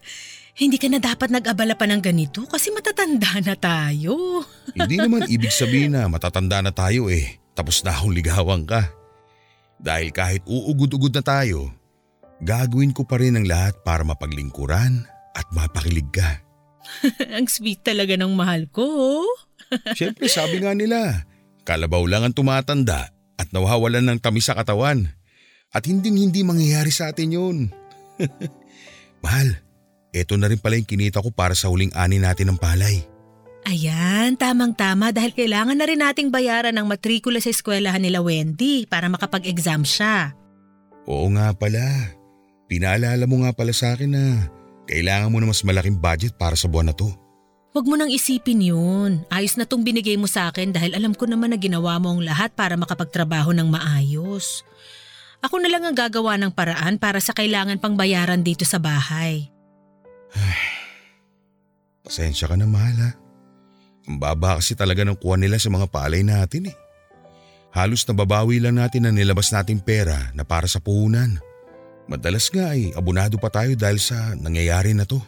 Hindi 0.57 0.81
ka 0.81 0.89
na 0.89 0.97
dapat 0.97 1.29
nag-abala 1.29 1.77
pa 1.77 1.85
ng 1.85 2.01
ganito 2.01 2.41
kasi 2.49 2.73
matatanda 2.73 3.37
na 3.45 3.53
tayo. 3.53 4.41
Hindi 4.77 4.97
naman 4.97 5.29
ibig 5.29 5.53
sabihin 5.53 5.93
na 5.93 6.09
matatanda 6.09 6.65
na 6.65 6.73
tayo 6.73 7.13
eh, 7.13 7.37
tapos 7.53 7.85
na 7.85 7.93
akong 7.93 8.17
ligawan 8.17 8.65
ka. 8.65 8.89
Dahil 9.77 10.09
kahit 10.09 10.41
uugod-ugod 10.49 11.13
na 11.13 11.21
tayo, 11.21 11.69
gagawin 12.41 12.89
ko 12.89 13.05
pa 13.05 13.21
rin 13.21 13.37
ang 13.37 13.45
lahat 13.45 13.77
para 13.85 14.01
mapaglingkuran 14.01 15.05
at 15.37 15.45
mapakilig 15.53 16.09
ka. 16.09 16.41
ang 17.37 17.45
sweet 17.45 17.85
talaga 17.85 18.17
ng 18.17 18.33
mahal 18.33 18.65
ko. 18.73 19.21
Siyempre 19.97 20.25
sabi 20.25 20.57
nga 20.65 20.73
nila, 20.73 21.29
kalabaw 21.69 22.01
lang 22.09 22.25
ang 22.25 22.33
tumatanda 22.33 23.13
at 23.37 23.47
nawawalan 23.53 24.09
ng 24.09 24.17
tamis 24.17 24.49
sa 24.49 24.57
katawan. 24.57 25.13
At 25.69 25.85
hindi 25.85 26.09
hindi 26.09 26.41
mangyayari 26.41 26.89
sa 26.89 27.13
atin 27.13 27.29
yun. 27.29 27.57
Mahal, 29.21 29.66
eto 30.15 30.35
na 30.39 30.47
rin 30.51 30.59
pala 30.59 30.79
yung 30.79 30.87
kinita 30.87 31.23
ko 31.23 31.29
para 31.31 31.53
sa 31.53 31.71
huling 31.71 31.91
ani 31.95 32.21
natin 32.21 32.53
ng 32.53 32.59
palay. 32.59 33.05
Ayan, 33.67 34.39
tamang-tama 34.39 35.11
dahil 35.11 35.35
kailangan 35.35 35.75
na 35.75 35.83
rin 35.83 35.99
nating 35.99 36.31
bayaran 36.31 36.71
ng 36.71 36.87
matrikula 36.87 37.43
sa 37.43 37.51
eskwelahan 37.51 37.99
nila 37.99 38.23
Wendy 38.23 38.87
para 38.87 39.11
makapag-exam 39.11 39.83
siya. 39.83 40.31
Oo 41.03 41.27
nga 41.35 41.51
pala. 41.51 42.15
Pinaalala 42.71 43.27
mo 43.27 43.43
nga 43.43 43.51
pala 43.51 43.75
sa 43.75 43.95
akin 43.95 44.11
na 44.11 44.47
kailangan 44.87 45.31
mo 45.31 45.43
na 45.43 45.51
mas 45.51 45.67
malaking 45.67 45.99
budget 45.99 46.39
para 46.39 46.55
sa 46.55 46.71
buwan 46.71 46.91
na 46.91 46.95
to. 46.95 47.11
Huwag 47.75 47.85
mo 47.91 47.99
nang 47.99 48.07
isipin 48.07 48.63
yun. 48.63 49.27
Ayos 49.27 49.59
na 49.59 49.67
tong 49.67 49.83
binigay 49.83 50.15
mo 50.15 50.31
sa 50.31 50.47
akin 50.47 50.71
dahil 50.71 50.95
alam 50.95 51.11
ko 51.11 51.27
naman 51.27 51.51
na 51.51 51.59
ginawa 51.59 51.99
mo 51.99 52.15
ang 52.15 52.23
lahat 52.23 52.55
para 52.55 52.79
makapagtrabaho 52.79 53.51
ng 53.51 53.67
maayos. 53.67 54.63
Ako 55.43 55.59
na 55.59 55.69
lang 55.69 55.83
ang 55.83 55.93
gagawa 55.93 56.39
ng 56.39 56.55
paraan 56.55 56.97
para 56.97 57.19
sa 57.19 57.35
kailangan 57.35 57.77
pang 57.77 57.99
bayaran 57.99 58.41
dito 58.41 58.63
sa 58.63 58.79
bahay. 58.79 59.51
Pasensya 62.07 62.47
ka 62.47 62.55
na 62.55 62.63
mahal 62.63 62.97
ha. 63.03 63.11
Ang 64.07 64.17
baba 64.23 64.55
kasi 64.63 64.71
talaga 64.79 65.03
ng 65.03 65.19
kuha 65.19 65.35
nila 65.35 65.59
sa 65.59 65.67
mga 65.67 65.91
palay 65.91 66.23
natin 66.23 66.71
eh. 66.71 66.77
Halos 67.75 68.07
nababawi 68.07 68.63
lang 68.63 68.79
natin 68.79 69.05
na 69.05 69.11
nilabas 69.11 69.51
nating 69.51 69.83
pera 69.83 70.31
na 70.31 70.47
para 70.47 70.65
sa 70.71 70.79
puhunan. 70.79 71.37
Madalas 72.07 72.47
nga 72.47 72.71
ay 72.71 72.95
abunado 72.95 73.35
pa 73.35 73.51
tayo 73.51 73.75
dahil 73.75 73.99
sa 73.99 74.31
nangyayari 74.39 74.95
na 74.95 75.03
to. 75.03 75.19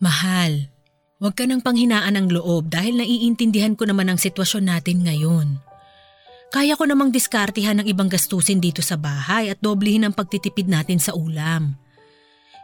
Mahal, 0.00 0.72
huwag 1.20 1.36
ka 1.36 1.44
nang 1.44 1.60
panghinaan 1.60 2.16
ng 2.16 2.32
loob 2.32 2.72
dahil 2.72 2.96
naiintindihan 2.96 3.76
ko 3.76 3.84
naman 3.84 4.08
ang 4.08 4.16
sitwasyon 4.16 4.64
natin 4.72 5.04
ngayon. 5.04 5.60
Kaya 6.48 6.76
ko 6.76 6.88
namang 6.88 7.12
diskartihan 7.12 7.80
ng 7.80 7.86
ibang 7.88 8.08
gastusin 8.08 8.60
dito 8.60 8.80
sa 8.80 8.96
bahay 8.96 9.52
at 9.52 9.60
doblehin 9.60 10.08
ang 10.08 10.16
pagtitipid 10.16 10.68
natin 10.68 10.96
sa 10.96 11.12
ulam. 11.12 11.76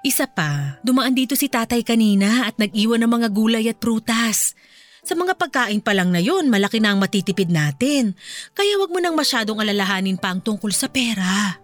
Isa 0.07 0.31
pa, 0.31 0.79
dumaan 0.87 1.11
dito 1.11 1.35
si 1.35 1.51
tatay 1.51 1.83
kanina 1.83 2.47
at 2.47 2.55
nag-iwan 2.55 3.03
ng 3.03 3.11
mga 3.11 3.29
gulay 3.35 3.67
at 3.67 3.83
prutas. 3.83 4.55
Sa 5.03 5.19
mga 5.19 5.35
pagkain 5.35 5.83
pa 5.83 5.91
lang 5.91 6.15
na 6.15 6.23
yun, 6.23 6.47
malaki 6.47 6.79
na 6.79 6.95
ang 6.95 7.03
matitipid 7.03 7.51
natin. 7.51 8.15
Kaya 8.55 8.79
wag 8.79 8.93
mo 8.95 9.03
nang 9.03 9.19
masyadong 9.19 9.59
alalahanin 9.59 10.21
pa 10.21 10.31
ang 10.31 10.45
tungkol 10.45 10.71
sa 10.71 10.87
pera. 10.87 11.59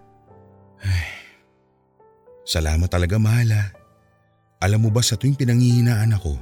Salamat 2.44 2.88
talaga 2.90 3.16
mahal 3.22 3.54
ha. 3.54 3.64
Alam 4.64 4.88
mo 4.88 4.90
ba 4.90 5.04
sa 5.04 5.14
tuwing 5.14 5.36
pinanghihinaan 5.36 6.16
ako, 6.16 6.40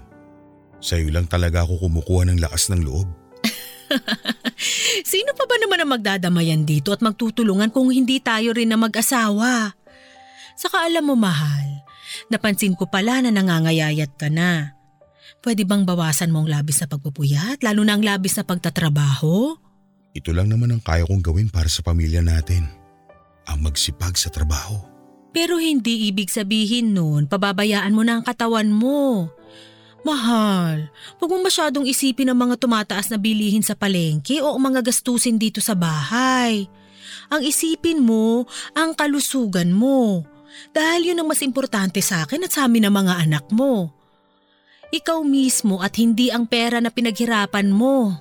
sa'yo 0.78 1.10
lang 1.10 1.26
talaga 1.26 1.66
ako 1.66 1.90
kumukuha 1.90 2.30
ng 2.30 2.38
lakas 2.38 2.70
ng 2.70 2.86
loob. 2.86 3.10
Sino 5.12 5.34
pa 5.34 5.44
ba 5.44 5.56
naman 5.58 5.82
ang 5.82 5.90
magdadamayan 5.90 6.62
dito 6.62 6.94
at 6.94 7.02
magtutulungan 7.02 7.74
kung 7.74 7.90
hindi 7.90 8.22
tayo 8.22 8.54
rin 8.54 8.70
na 8.70 8.78
mag-asawa? 8.78 9.74
Saka 10.62 10.86
alam 10.86 11.10
mo 11.10 11.18
mahal, 11.18 11.82
napansin 12.30 12.78
ko 12.78 12.86
pala 12.86 13.18
na 13.18 13.34
nangangayayat 13.34 14.14
ka 14.14 14.30
na. 14.30 14.78
Pwede 15.42 15.66
bang 15.66 15.82
bawasan 15.82 16.30
mo 16.30 16.46
ang 16.46 16.48
labis 16.54 16.78
na 16.78 16.86
pagpupuyat, 16.86 17.66
lalo 17.66 17.82
na 17.82 17.98
ang 17.98 18.06
labis 18.06 18.38
na 18.38 18.46
pagtatrabaho? 18.46 19.58
Ito 20.14 20.30
lang 20.30 20.54
naman 20.54 20.70
ang 20.70 20.78
kaya 20.78 21.02
kong 21.02 21.18
gawin 21.18 21.50
para 21.50 21.66
sa 21.66 21.82
pamilya 21.82 22.22
natin. 22.22 22.70
Ang 23.50 23.58
magsipag 23.66 24.14
sa 24.14 24.30
trabaho. 24.30 24.78
Pero 25.34 25.58
hindi 25.58 26.06
ibig 26.06 26.30
sabihin 26.30 26.94
nun, 26.94 27.26
pababayaan 27.26 27.90
mo 27.90 28.06
na 28.06 28.22
ang 28.22 28.24
katawan 28.24 28.70
mo. 28.70 29.34
Mahal, 30.06 30.94
huwag 31.18 31.30
mo 31.30 31.42
masyadong 31.42 31.90
isipin 31.90 32.30
ang 32.30 32.38
mga 32.38 32.62
tumataas 32.62 33.10
na 33.10 33.18
bilihin 33.18 33.66
sa 33.66 33.74
palengke 33.74 34.38
o 34.38 34.54
mga 34.62 34.86
gastusin 34.86 35.42
dito 35.42 35.58
sa 35.58 35.74
bahay. 35.74 36.70
Ang 37.34 37.42
isipin 37.42 37.98
mo, 37.98 38.46
ang 38.78 38.94
kalusugan 38.94 39.74
mo. 39.74 40.22
Dahil 40.72 41.12
yun 41.12 41.20
ang 41.20 41.28
mas 41.28 41.44
importante 41.44 42.00
sa 42.00 42.24
akin 42.24 42.46
at 42.46 42.52
sa 42.54 42.64
amin 42.68 42.88
ng 42.88 42.94
mga 42.94 43.14
anak 43.28 43.44
mo. 43.52 43.92
Ikaw 44.92 45.24
mismo 45.24 45.80
at 45.80 45.96
hindi 45.96 46.28
ang 46.28 46.44
pera 46.44 46.80
na 46.80 46.92
pinaghirapan 46.92 47.72
mo. 47.72 48.12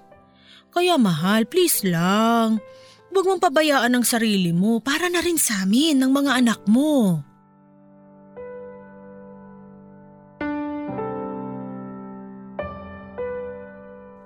Kaya 0.71 0.95
mahal, 0.95 1.43
please 1.47 1.83
lang. 1.83 2.63
Huwag 3.11 3.27
mong 3.27 3.43
pabayaan 3.43 3.91
ang 3.91 4.05
sarili 4.07 4.55
mo 4.55 4.79
para 4.79 5.11
na 5.11 5.19
rin 5.19 5.35
sa 5.35 5.67
amin 5.67 5.99
ng 5.99 6.11
mga 6.15 6.31
anak 6.39 6.63
mo. 6.63 7.19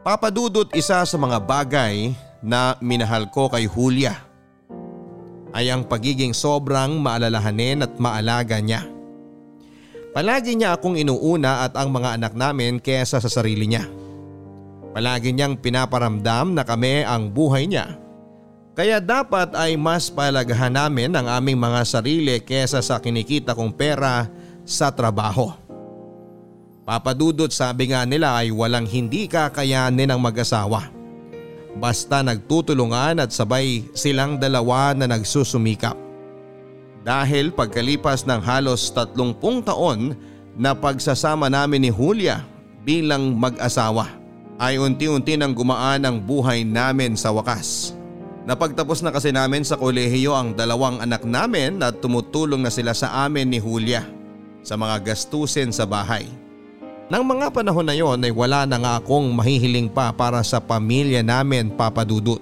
Papadudot 0.05 0.69
isa 0.77 1.01
sa 1.01 1.17
mga 1.17 1.41
bagay 1.41 2.13
na 2.45 2.77
minahal 2.77 3.25
ko 3.25 3.49
kay 3.49 3.65
Julia 3.65 4.24
ay 5.55 5.71
ang 5.71 5.87
pagiging 5.87 6.35
sobrang 6.35 6.99
maalalahanin 6.99 7.87
at 7.87 7.95
maalaga 7.95 8.59
niya. 8.59 8.83
Palagi 10.11 10.55
niya 10.55 10.75
akong 10.75 10.99
inuuna 10.99 11.63
at 11.67 11.79
ang 11.79 11.91
mga 11.91 12.19
anak 12.19 12.33
namin 12.35 12.79
kesa 12.79 13.23
sa 13.23 13.31
sarili 13.31 13.67
niya. 13.67 13.87
Palagi 14.95 15.31
niyang 15.35 15.59
pinaparamdam 15.59 16.55
na 16.55 16.63
kami 16.63 17.03
ang 17.03 17.31
buhay 17.31 17.67
niya. 17.67 17.99
Kaya 18.75 19.03
dapat 19.03 19.55
ay 19.55 19.75
mas 19.79 20.07
palagahan 20.07 20.71
namin 20.71 21.11
ang 21.15 21.27
aming 21.27 21.59
mga 21.59 21.83
sarili 21.83 22.35
kesa 22.43 22.83
sa 22.83 22.99
kinikita 22.99 23.55
kong 23.55 23.75
pera 23.75 24.27
sa 24.63 24.91
trabaho. 24.91 25.51
Papadudot 26.87 27.51
sabi 27.51 27.91
nga 27.91 28.07
nila 28.07 28.39
ay 28.39 28.55
walang 28.55 28.87
hindi 28.87 29.27
kakayanin 29.27 30.11
ng 30.11 30.19
mag-asawa. 30.19 30.94
Basta 31.75 32.23
nagtutulungan 32.23 33.19
at 33.19 33.35
sabay 33.35 33.83
silang 33.91 34.39
dalawa 34.39 34.95
na 34.95 35.11
nagsusumikap. 35.11 35.99
Dahil 37.03 37.51
pagkalipas 37.51 38.23
ng 38.23 38.41
halos 38.41 38.89
30 38.89 39.13
taon 39.67 40.15
na 40.55 40.71
pagsasama 40.71 41.51
namin 41.51 41.85
ni 41.85 41.91
Julia 41.91 42.41
bilang 42.81 43.35
mag-asawa 43.35 44.07
ay 44.55 44.79
unti-unti 44.79 45.35
nang 45.35 45.51
gumaan 45.51 46.07
ang 46.07 46.17
buhay 46.17 46.63
namin 46.63 47.19
sa 47.19 47.35
wakas. 47.35 47.91
Napagtapos 48.47 49.03
na 49.03 49.11
kasi 49.11 49.35
namin 49.35 49.65
sa 49.67 49.75
kolehiyo 49.75 50.31
ang 50.31 50.55
dalawang 50.55 51.01
anak 51.03 51.27
namin 51.27 51.81
at 51.83 51.99
tumutulong 51.99 52.61
na 52.63 52.71
sila 52.71 52.95
sa 52.95 53.25
amin 53.25 53.51
ni 53.51 53.59
Julia 53.59 54.05
sa 54.63 54.79
mga 54.79 55.11
gastusin 55.11 55.73
sa 55.75 55.83
bahay. 55.83 56.29
Nang 57.05 57.21
mga 57.21 57.53
panahon 57.53 57.85
na 57.85 57.93
yon 57.93 58.17
ay 58.25 58.33
wala 58.33 58.65
na 58.65 58.81
nga 58.81 58.93
akong 58.97 59.29
mahihiling 59.29 59.93
pa 59.93 60.09
para 60.09 60.41
sa 60.41 60.57
pamilya 60.57 61.21
namin 61.21 61.69
papadudot. 61.69 62.41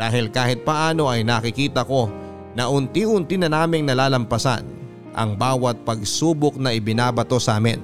Dahil 0.00 0.32
kahit 0.32 0.64
paano 0.64 1.12
ay 1.12 1.28
nakikita 1.28 1.84
ko 1.84 2.08
na 2.56 2.72
unti-unti 2.72 3.36
na 3.36 3.52
naming 3.52 3.84
nalalampasan 3.84 4.64
ang 5.12 5.36
bawat 5.36 5.76
pagsubok 5.84 6.56
na 6.56 6.72
ibinabato 6.72 7.36
sa 7.36 7.60
amin. 7.60 7.82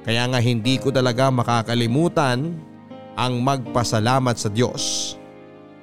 Kaya 0.00 0.24
nga 0.32 0.40
hindi 0.40 0.80
ko 0.80 0.88
talaga 0.88 1.28
makakalimutan 1.28 2.56
ang 3.20 3.34
magpasalamat 3.44 4.36
sa 4.40 4.48
Diyos 4.48 5.14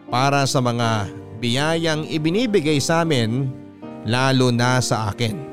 para 0.10 0.42
sa 0.50 0.58
mga 0.58 1.06
biyayang 1.38 2.10
ibinibigay 2.10 2.82
sa 2.82 3.06
amin 3.06 3.46
lalo 4.10 4.50
na 4.50 4.82
sa 4.82 5.14
akin. 5.14 5.47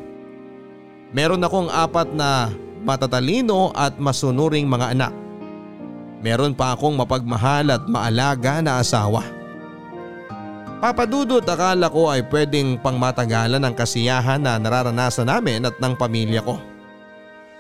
Meron 1.14 1.46
akong 1.46 1.70
apat 1.70 2.10
na 2.10 2.50
matatalino 2.82 3.70
at 3.70 3.94
masunuring 4.02 4.66
mga 4.66 4.98
anak. 4.98 5.12
Meron 6.18 6.58
pa 6.58 6.74
akong 6.74 6.98
mapagmahal 6.98 7.70
at 7.70 7.86
maalaga 7.86 8.58
na 8.58 8.82
asawa. 8.82 9.22
Papadudot 10.82 11.46
akala 11.46 11.86
ko 11.86 12.10
ay 12.10 12.26
pwedeng 12.26 12.82
pangmatagalan 12.82 13.62
ang 13.62 13.78
kasiyahan 13.78 14.42
na 14.42 14.58
nararanasan 14.58 15.30
namin 15.30 15.62
at 15.70 15.78
ng 15.78 15.94
pamilya 15.94 16.42
ko. 16.42 16.58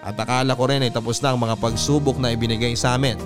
At 0.02 0.18
akala 0.18 0.58
ko 0.58 0.66
rin 0.66 0.82
ay 0.82 0.90
tapos 0.90 1.22
na 1.22 1.30
ang 1.30 1.38
mga 1.38 1.54
pagsubok 1.56 2.18
na 2.18 2.34
ibinigay 2.34 2.74
sa 2.74 2.98
amin 2.98 3.16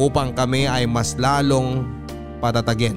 upang 0.00 0.32
kami 0.32 0.66
ay 0.66 0.88
mas 0.88 1.14
lalong 1.20 1.84
patatagin. 2.40 2.96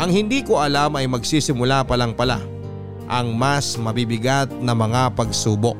Ang 0.00 0.10
hindi 0.14 0.40
ko 0.46 0.62
alam 0.62 0.94
ay 0.96 1.10
magsisimula 1.10 1.82
pa 1.84 1.98
lang 1.98 2.14
pala 2.14 2.59
ang 3.10 3.34
mas 3.34 3.74
mabibigat 3.74 4.46
na 4.62 4.70
mga 4.70 5.10
pagsubok. 5.18 5.74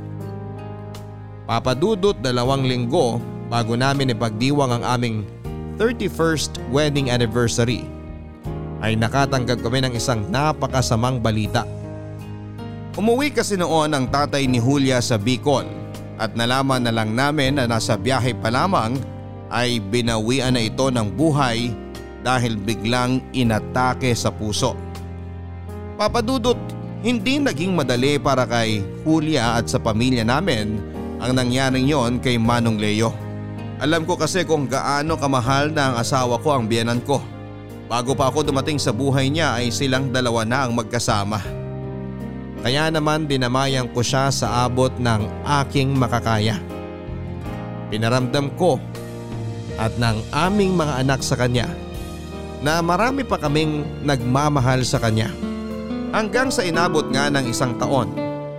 Papadudot 1.46 2.18
dalawang 2.18 2.66
linggo 2.66 3.22
bago 3.46 3.78
namin 3.78 4.10
ipagdiwang 4.10 4.82
ang 4.82 4.84
aming 4.98 5.22
31st 5.78 6.58
wedding 6.74 7.06
anniversary 7.06 7.86
ay 8.82 8.98
nakatanggap 8.98 9.62
kami 9.62 9.86
ng 9.86 9.94
isang 9.94 10.26
napakasamang 10.26 11.22
balita. 11.22 11.62
Umuwi 12.98 13.30
kasi 13.30 13.54
noon 13.54 13.94
ang 13.94 14.10
tatay 14.10 14.50
ni 14.50 14.58
Julia 14.58 14.98
sa 14.98 15.14
Bicol 15.14 15.64
at 16.18 16.34
nalaman 16.34 16.82
na 16.82 16.92
lang 16.92 17.14
namin 17.14 17.56
na 17.56 17.64
nasa 17.70 17.94
biyahe 17.94 18.34
pa 18.34 18.50
lamang 18.50 18.98
ay 19.48 19.78
binawian 19.78 20.58
na 20.58 20.66
ito 20.66 20.90
ng 20.90 21.08
buhay 21.14 21.70
dahil 22.20 22.58
biglang 22.60 23.22
inatake 23.32 24.12
sa 24.12 24.28
puso. 24.28 24.76
Papadudot, 25.96 26.56
hindi 27.00 27.40
naging 27.40 27.72
madali 27.72 28.20
para 28.20 28.44
kay 28.44 28.84
Julia 29.04 29.56
at 29.56 29.72
sa 29.72 29.80
pamilya 29.80 30.20
namin 30.20 30.76
ang 31.20 31.32
nangyaring 31.32 31.88
yon 31.88 32.20
kay 32.20 32.36
Manong 32.36 32.76
Leo. 32.76 33.12
Alam 33.80 34.04
ko 34.04 34.20
kasi 34.20 34.44
kung 34.44 34.68
gaano 34.68 35.16
kamahal 35.16 35.72
na 35.72 35.92
ang 35.92 35.96
asawa 35.96 36.36
ko 36.44 36.52
ang 36.52 36.68
biyanan 36.68 37.00
ko. 37.00 37.24
Bago 37.88 38.12
pa 38.12 38.28
ako 38.28 38.44
dumating 38.44 38.76
sa 38.76 38.92
buhay 38.92 39.32
niya 39.32 39.56
ay 39.56 39.72
silang 39.72 40.12
dalawa 40.12 40.44
na 40.44 40.68
ang 40.68 40.76
magkasama. 40.76 41.40
Kaya 42.60 42.92
naman 42.92 43.24
dinamayan 43.24 43.88
ko 43.88 44.04
siya 44.04 44.28
sa 44.28 44.68
abot 44.68 44.92
ng 45.00 45.24
aking 45.64 45.96
makakaya. 45.96 46.60
Pinaramdam 47.88 48.52
ko 48.60 48.76
at 49.80 49.96
ng 49.96 50.20
aming 50.28 50.76
mga 50.76 51.00
anak 51.00 51.24
sa 51.24 51.40
kanya 51.40 51.66
na 52.60 52.84
marami 52.84 53.24
pa 53.24 53.40
kaming 53.40 53.88
nagmamahal 54.04 54.84
sa 54.84 55.00
kanya. 55.00 55.32
Hanggang 56.10 56.50
sa 56.50 56.66
inabot 56.66 57.06
nga 57.14 57.30
ng 57.30 57.46
isang 57.46 57.78
taon 57.78 58.10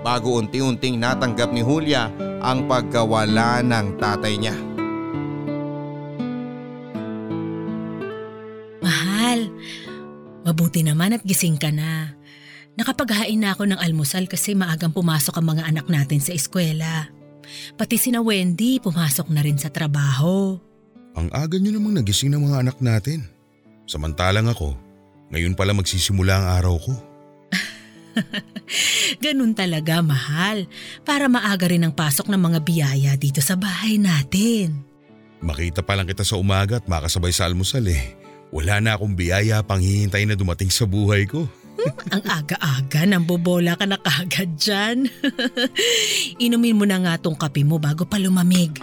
bago 0.07 0.39
unti-unting 0.39 0.95
natanggap 0.95 1.51
ni 1.51 1.59
Julia 1.59 2.07
ang 2.39 2.63
pagkawala 2.65 3.59
ng 3.59 3.99
tatay 3.99 4.39
niya. 4.39 4.55
Mahal, 8.79 9.51
mabuti 10.47 10.79
naman 10.81 11.11
at 11.11 11.27
gising 11.27 11.59
ka 11.59 11.75
na. 11.75 12.15
Nakapaghain 12.79 13.35
na 13.35 13.51
ako 13.51 13.67
ng 13.67 13.79
almusal 13.83 14.31
kasi 14.31 14.55
maagang 14.55 14.95
pumasok 14.95 15.35
ang 15.35 15.51
mga 15.51 15.63
anak 15.75 15.85
natin 15.91 16.23
sa 16.23 16.31
eskwela. 16.31 17.11
Pati 17.75 17.99
sina 17.99 18.23
Wendy 18.23 18.79
pumasok 18.79 19.27
na 19.27 19.43
rin 19.43 19.59
sa 19.59 19.67
trabaho. 19.67 20.55
Ang 21.19 21.27
aga 21.35 21.59
nyo 21.59 21.75
namang 21.75 21.99
nagising 21.99 22.31
ng 22.31 22.47
mga 22.47 22.57
anak 22.63 22.77
natin. 22.79 23.27
Samantalang 23.91 24.47
ako, 24.47 24.71
ngayon 25.35 25.51
pala 25.51 25.75
magsisimula 25.75 26.31
ang 26.31 26.47
araw 26.47 26.79
ko. 26.79 27.10
Ganun 29.23 29.53
talaga, 29.53 29.99
mahal. 30.03 30.67
Para 31.03 31.27
maaga 31.27 31.67
rin 31.67 31.85
ang 31.85 31.93
pasok 31.95 32.31
ng 32.31 32.41
mga 32.41 32.59
biyaya 32.63 33.11
dito 33.15 33.39
sa 33.43 33.55
bahay 33.55 33.99
natin. 33.99 34.83
Makita 35.41 35.81
pa 35.81 35.97
lang 35.97 36.05
kita 36.05 36.21
sa 36.21 36.37
umaga 36.37 36.77
at 36.77 36.85
makasabay 36.85 37.33
sa 37.33 37.49
almusal 37.49 37.85
eh. 37.89 38.13
Wala 38.53 38.83
na 38.83 38.99
akong 38.99 39.15
biyaya 39.15 39.63
pang 39.63 39.81
hihintay 39.81 40.27
na 40.27 40.37
dumating 40.37 40.69
sa 40.69 40.85
buhay 40.85 41.25
ko. 41.25 41.49
Ang 42.13 42.23
aga-aga, 42.27 43.09
nang 43.09 43.25
bobola 43.25 43.73
ka 43.73 43.89
na 43.89 43.97
kagad 43.97 44.53
dyan. 44.59 45.09
Inumin 46.45 46.77
mo 46.77 46.85
na 46.85 47.01
nga 47.01 47.13
tong 47.17 47.33
kape 47.33 47.65
mo 47.65 47.81
bago 47.81 48.05
pa 48.05 48.21
lumamig. 48.21 48.77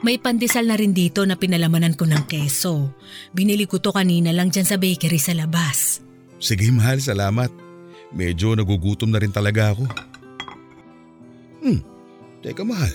May 0.00 0.16
pandesal 0.16 0.64
na 0.64 0.80
rin 0.80 0.96
dito 0.96 1.28
na 1.28 1.36
pinalamanan 1.36 1.92
ko 1.92 2.08
ng 2.08 2.24
keso. 2.24 2.96
Binili 3.36 3.68
ko 3.68 3.84
to 3.84 3.92
kanina 3.92 4.32
lang 4.32 4.48
dyan 4.48 4.64
sa 4.64 4.80
bakery 4.80 5.20
sa 5.20 5.36
labas. 5.36 6.00
Sige 6.40 6.72
mahal, 6.72 7.04
salamat. 7.04 7.52
Medyo 8.10 8.58
nagugutom 8.58 9.10
na 9.10 9.22
rin 9.22 9.30
talaga 9.30 9.70
ako. 9.74 9.86
Hmm, 11.62 11.80
teka 12.42 12.66
mahal. 12.66 12.90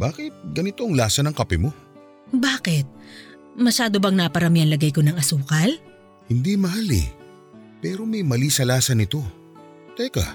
Bakit 0.00 0.54
ganito 0.56 0.82
ang 0.82 0.96
lasa 0.96 1.20
ng 1.22 1.34
kape 1.36 1.60
mo? 1.60 1.70
Bakit? 2.32 2.86
Masyado 3.54 4.02
bang 4.02 4.18
naparami 4.18 4.66
ang 4.66 4.72
lagay 4.74 4.90
ko 4.90 5.04
ng 5.04 5.14
asukal? 5.14 5.70
Hindi 6.26 6.58
mahal 6.58 6.88
eh. 6.90 7.08
Pero 7.84 8.08
may 8.08 8.24
mali 8.24 8.48
sa 8.48 8.64
lasa 8.64 8.96
nito. 8.96 9.20
Teka, 9.94 10.26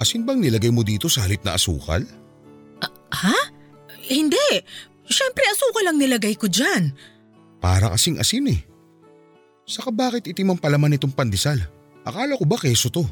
asin 0.00 0.24
bang 0.24 0.40
nilagay 0.40 0.72
mo 0.72 0.86
dito 0.86 1.10
sa 1.10 1.26
halip 1.26 1.42
na 1.42 1.58
asukal? 1.58 2.06
Ha? 3.12 3.38
Hindi. 4.08 4.62
Siyempre 5.08 5.44
asukal 5.52 5.84
lang 5.84 5.98
nilagay 6.00 6.38
ko 6.38 6.48
dyan. 6.48 6.94
Para 7.58 7.92
kasing 7.92 8.22
asin 8.22 8.48
eh. 8.54 8.60
Saka 9.68 9.92
bakit 9.92 10.24
itim 10.24 10.54
ang 10.54 10.60
palaman 10.60 10.94
nitong 10.96 11.12
pandesal? 11.12 11.60
Akala 12.08 12.40
ko 12.40 12.48
ba 12.48 12.56
keso 12.56 12.88
to? 12.88 13.04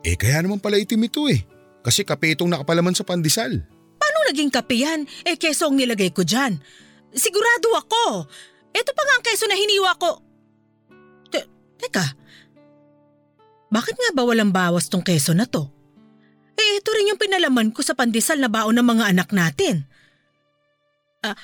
Eh 0.00 0.16
kaya 0.16 0.40
naman 0.40 0.56
pala 0.56 0.80
itim 0.80 1.04
ito 1.04 1.28
eh. 1.28 1.44
Kasi 1.84 2.08
kape 2.08 2.32
itong 2.32 2.48
nakapalaman 2.48 2.96
sa 2.96 3.04
pandesal. 3.04 3.52
Paano 4.00 4.18
naging 4.32 4.48
kape 4.48 4.80
yan? 4.80 5.04
Eh 5.28 5.36
keso 5.36 5.68
ang 5.68 5.76
nilagay 5.76 6.08
ko 6.08 6.24
dyan. 6.24 6.56
Sigurado 7.12 7.68
ako. 7.76 8.24
Ito 8.72 8.90
pa 8.96 9.02
nga 9.04 9.14
ang 9.20 9.24
keso 9.28 9.44
na 9.44 9.60
hiniwa 9.60 9.92
ko. 10.00 10.10
Te- 11.28 11.48
teka. 11.76 12.16
Bakit 13.68 13.96
nga 14.00 14.10
ba 14.16 14.24
walang 14.24 14.56
bawas 14.56 14.88
tong 14.88 15.04
keso 15.04 15.36
na 15.36 15.44
to? 15.44 15.68
Eh 16.56 16.80
ito 16.80 16.88
rin 16.96 17.12
yung 17.12 17.20
pinalaman 17.20 17.68
ko 17.76 17.84
sa 17.84 17.92
pandesal 17.92 18.40
na 18.40 18.48
baon 18.48 18.80
ng 18.80 18.88
mga 18.88 19.04
anak 19.12 19.28
natin. 19.36 19.84
Ah, 21.20 21.36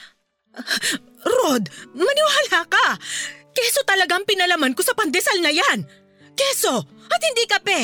Rod, 1.22 1.68
maniwala 1.92 2.64
ka. 2.72 2.96
Keso 3.52 3.84
talagang 3.84 4.24
pinalaman 4.24 4.72
ko 4.72 4.80
sa 4.80 4.96
pandesal 4.96 5.36
na 5.44 5.52
yan. 5.52 5.84
Keso 6.32 6.84
at 7.12 7.20
hindi 7.20 7.44
kape. 7.48 7.80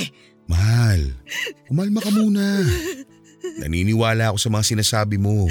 Mahal, 0.48 1.12
umalma 1.68 2.00
ka 2.00 2.08
muna. 2.08 2.64
Naniniwala 3.60 4.32
ako 4.32 4.38
sa 4.40 4.50
mga 4.52 4.64
sinasabi 4.64 5.20
mo. 5.20 5.44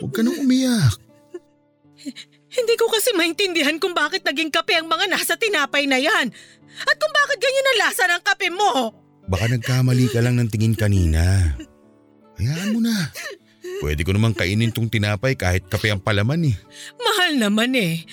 Huwag 0.00 0.12
ka 0.12 0.20
nang 0.20 0.36
umiyak. 0.36 1.00
Hindi 2.54 2.74
ko 2.78 2.86
kasi 2.92 3.16
maintindihan 3.16 3.80
kung 3.80 3.96
bakit 3.96 4.22
naging 4.22 4.52
kape 4.52 4.76
ang 4.76 4.86
mga 4.86 5.10
nasa 5.10 5.34
tinapay 5.34 5.88
na 5.88 5.98
yan. 5.98 6.30
At 6.84 6.96
kung 7.00 7.12
bakit 7.14 7.38
ganyan 7.40 7.70
ang 7.70 7.78
lasa 7.88 8.04
ng 8.06 8.22
kape 8.22 8.48
mo. 8.52 8.92
Baka 9.24 9.48
nagkamali 9.48 10.12
ka 10.12 10.20
lang 10.20 10.36
ng 10.36 10.48
tingin 10.52 10.76
kanina. 10.76 11.56
Hayaan 12.36 12.76
mo 12.76 12.80
na. 12.84 13.10
Pwede 13.80 14.04
ko 14.04 14.12
naman 14.12 14.36
kainin 14.36 14.70
tong 14.70 14.92
tinapay 14.92 15.34
kahit 15.34 15.64
kape 15.72 15.88
ang 15.88 16.02
palaman 16.04 16.52
eh. 16.52 16.56
Mahal 17.00 17.40
naman 17.40 17.72
eh. 17.74 18.04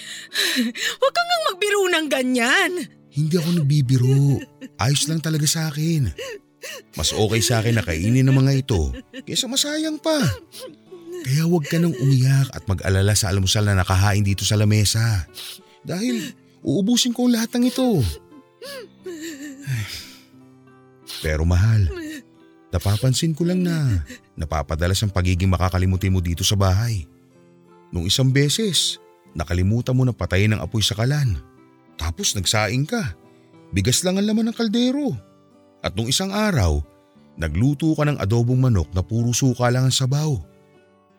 Huwag 0.98 1.14
kang 1.14 1.32
magbiro 1.52 1.84
ng 1.92 2.08
ganyan. 2.08 2.72
Hindi 3.12 3.36
ako 3.36 3.50
nagbibiro. 3.60 4.40
Ayos 4.80 5.06
lang 5.12 5.20
talaga 5.20 5.44
sa 5.44 5.68
akin. 5.68 6.12
Mas 6.96 7.12
okay 7.12 7.42
sa 7.44 7.60
akin 7.60 7.76
na 7.80 7.84
kainin 7.84 8.24
ng 8.24 8.38
mga 8.38 8.54
ito 8.64 8.96
kaysa 9.28 9.52
masayang 9.52 10.00
pa. 10.00 10.20
Kaya 11.22 11.46
huwag 11.46 11.68
ka 11.68 11.78
nang 11.78 11.94
umiyak 11.94 12.50
at 12.56 12.66
mag-alala 12.66 13.14
sa 13.14 13.30
almusal 13.30 13.68
na 13.68 13.78
nakahain 13.78 14.26
dito 14.26 14.48
sa 14.48 14.58
lamesa. 14.58 15.28
Dahil 15.86 16.34
uubusin 16.66 17.14
ko 17.14 17.28
lahat 17.28 17.54
ng 17.58 17.68
ito. 17.68 18.02
Pero 21.22 21.46
mahal, 21.46 21.86
napapansin 22.74 23.38
ko 23.38 23.46
lang 23.46 23.62
na 23.62 24.02
napapadalas 24.34 24.98
ang 25.06 25.14
pagiging 25.14 25.52
makakalimutin 25.52 26.10
mo 26.10 26.24
dito 26.24 26.42
sa 26.42 26.58
bahay. 26.58 27.06
Nung 27.94 28.08
isang 28.10 28.34
beses, 28.34 28.98
nakalimutan 29.38 29.94
mo 29.94 30.02
na 30.08 30.16
patayin 30.16 30.58
ang 30.58 30.64
apoy 30.64 30.82
sa 30.82 30.98
kalan. 30.98 31.38
Tapos 32.02 32.34
nagsaing 32.34 32.90
ka. 32.90 33.14
Bigas 33.70 34.02
lang 34.02 34.18
ang 34.18 34.26
laman 34.26 34.50
ng 34.50 34.58
kaldero. 34.58 35.14
At 35.86 35.94
nung 35.94 36.10
isang 36.10 36.34
araw, 36.34 36.82
nagluto 37.38 37.94
ka 37.94 38.10
ng 38.10 38.18
adobong 38.18 38.58
manok 38.58 38.90
na 38.98 39.06
puro 39.06 39.30
suka 39.32 39.70
lang 39.70 39.86
ang 39.88 39.94
sabaw. 39.94 40.42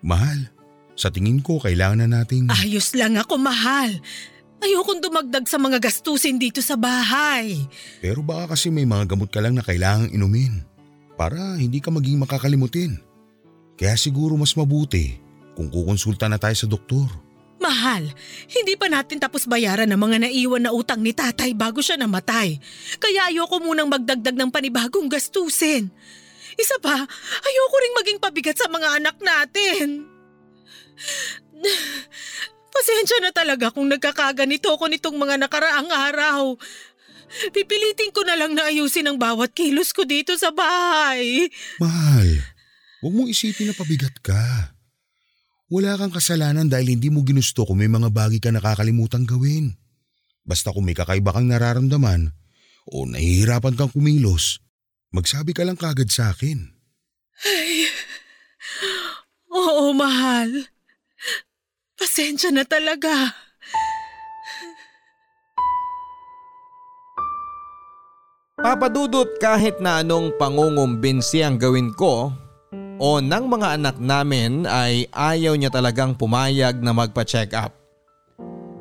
Mahal, 0.02 0.50
sa 0.98 1.08
tingin 1.08 1.38
ko 1.38 1.62
kailangan 1.62 2.04
na 2.04 2.20
nating… 2.20 2.50
Ayos 2.50 2.92
lang 2.98 3.14
ako, 3.14 3.38
mahal. 3.38 4.02
Ayokong 4.62 5.02
dumagdag 5.02 5.46
sa 5.46 5.58
mga 5.58 5.82
gastusin 5.82 6.38
dito 6.38 6.62
sa 6.62 6.78
bahay. 6.78 7.66
Pero 8.02 8.22
baka 8.22 8.54
kasi 8.54 8.70
may 8.70 8.86
mga 8.86 9.14
gamot 9.14 9.30
ka 9.30 9.42
lang 9.42 9.58
na 9.58 9.62
kailangang 9.62 10.14
inumin 10.14 10.62
para 11.18 11.58
hindi 11.58 11.78
ka 11.78 11.90
maging 11.90 12.22
makakalimutin. 12.22 12.98
Kaya 13.74 13.98
siguro 13.98 14.38
mas 14.38 14.54
mabuti 14.54 15.18
kung 15.58 15.66
kukonsulta 15.66 16.30
na 16.30 16.38
tayo 16.38 16.54
sa 16.54 16.70
doktor. 16.70 17.10
Mahal, 17.62 18.10
hindi 18.50 18.74
pa 18.74 18.90
natin 18.90 19.22
tapos 19.22 19.46
bayaran 19.46 19.86
ng 19.86 20.00
mga 20.00 20.26
naiwan 20.26 20.66
na 20.66 20.74
utang 20.74 20.98
ni 20.98 21.14
tatay 21.14 21.54
bago 21.54 21.78
siya 21.78 21.94
namatay. 21.94 22.58
Kaya 22.98 23.30
ayoko 23.30 23.62
munang 23.62 23.86
magdagdag 23.86 24.34
ng 24.34 24.50
panibagong 24.50 25.06
gastusin. 25.06 25.86
Isa 26.58 26.76
pa, 26.82 27.06
ayoko 27.46 27.76
ring 27.78 27.94
maging 28.02 28.18
pabigat 28.18 28.58
sa 28.58 28.66
mga 28.66 28.98
anak 28.98 29.16
natin. 29.22 30.10
Pasensya 32.74 33.22
na 33.22 33.30
talaga 33.30 33.70
kung 33.70 33.86
nagkakaganito 33.86 34.74
ko 34.74 34.84
nitong 34.90 35.14
mga 35.14 35.38
nakaraang 35.46 35.86
araw. 35.86 36.58
Pipilitin 37.54 38.10
ko 38.10 38.26
na 38.26 38.36
lang 38.36 38.58
na 38.58 38.68
ayusin 38.68 39.06
ang 39.06 39.16
bawat 39.16 39.54
kilos 39.54 39.94
ko 39.94 40.02
dito 40.02 40.34
sa 40.34 40.50
bahay. 40.50 41.46
Mahal, 41.78 42.42
huwag 43.00 43.14
mong 43.14 43.30
isipin 43.30 43.70
na 43.70 43.74
pabigat 43.76 44.18
ka. 44.18 44.71
Wala 45.72 45.96
kang 45.96 46.12
kasalanan 46.12 46.68
dahil 46.68 47.00
hindi 47.00 47.08
mo 47.08 47.24
ginusto 47.24 47.64
kung 47.64 47.80
may 47.80 47.88
mga 47.88 48.12
bagay 48.12 48.36
ka 48.44 48.52
nakakalimutang 48.52 49.24
gawin. 49.24 49.72
Basta 50.44 50.68
kung 50.68 50.84
may 50.84 50.92
kakaiba 50.92 51.32
kang 51.32 51.48
nararamdaman 51.48 52.28
o 52.92 53.08
nahihirapan 53.08 53.80
kang 53.80 53.88
kumilos, 53.88 54.60
magsabi 55.16 55.56
ka 55.56 55.64
lang 55.64 55.80
kagad 55.80 56.12
sa 56.12 56.28
akin. 56.28 56.76
Ay, 57.48 57.88
oo 59.48 59.96
mahal. 59.96 60.68
Pasensya 61.96 62.52
na 62.52 62.68
talaga. 62.68 63.32
Papadudot 68.60 69.40
kahit 69.40 69.80
na 69.80 70.04
anong 70.04 70.36
pangungumbinsi 70.36 71.40
ang 71.40 71.56
gawin 71.56 71.96
ko 71.96 72.28
o 73.02 73.18
ng 73.18 73.44
mga 73.50 73.82
anak 73.82 73.96
namin 73.98 74.62
ay 74.62 75.10
ayaw 75.10 75.58
niya 75.58 75.74
talagang 75.74 76.14
pumayag 76.14 76.78
na 76.78 76.94
magpa-check 76.94 77.50
up. 77.58 77.74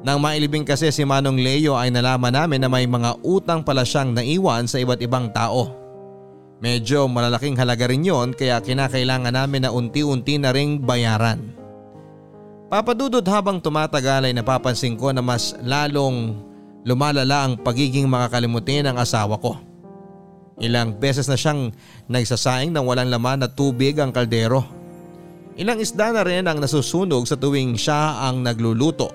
Nang 0.06 0.22
mailibing 0.22 0.62
kasi 0.62 0.94
si 0.94 1.02
Manong 1.02 1.42
Leo 1.42 1.74
ay 1.74 1.90
nalaman 1.90 2.30
namin 2.30 2.62
na 2.62 2.70
may 2.70 2.86
mga 2.86 3.18
utang 3.26 3.66
pala 3.66 3.82
siyang 3.82 4.14
naiwan 4.14 4.70
sa 4.70 4.78
iba't 4.78 5.02
ibang 5.02 5.34
tao. 5.34 5.74
Medyo 6.62 7.10
malalaking 7.10 7.58
halaga 7.58 7.90
rin 7.90 8.06
yon 8.06 8.38
kaya 8.38 8.62
kinakailangan 8.62 9.34
namin 9.34 9.66
na 9.66 9.74
unti-unti 9.74 10.38
na 10.38 10.54
ring 10.54 10.78
bayaran. 10.78 11.42
Papadudod 12.70 13.26
habang 13.26 13.58
tumatagal 13.58 14.30
ay 14.30 14.38
napapansin 14.38 15.02
ko 15.02 15.10
na 15.10 15.26
mas 15.26 15.58
lalong 15.66 16.38
lumalala 16.86 17.50
ang 17.50 17.58
pagiging 17.58 18.06
makakalimutin 18.06 18.86
ng 18.86 19.02
asawa 19.02 19.42
ko. 19.42 19.71
Ilang 20.62 21.02
beses 21.02 21.26
na 21.26 21.34
siyang 21.34 21.74
nagsasaing 22.06 22.70
ng 22.70 22.86
walang 22.86 23.10
laman 23.10 23.42
na 23.42 23.50
tubig 23.50 23.98
ang 23.98 24.14
kaldero. 24.14 24.62
Ilang 25.58 25.82
isda 25.82 26.14
na 26.14 26.22
rin 26.22 26.46
ang 26.46 26.62
nasusunog 26.62 27.26
sa 27.26 27.34
tuwing 27.34 27.74
siya 27.74 28.30
ang 28.30 28.46
nagluluto. 28.46 29.10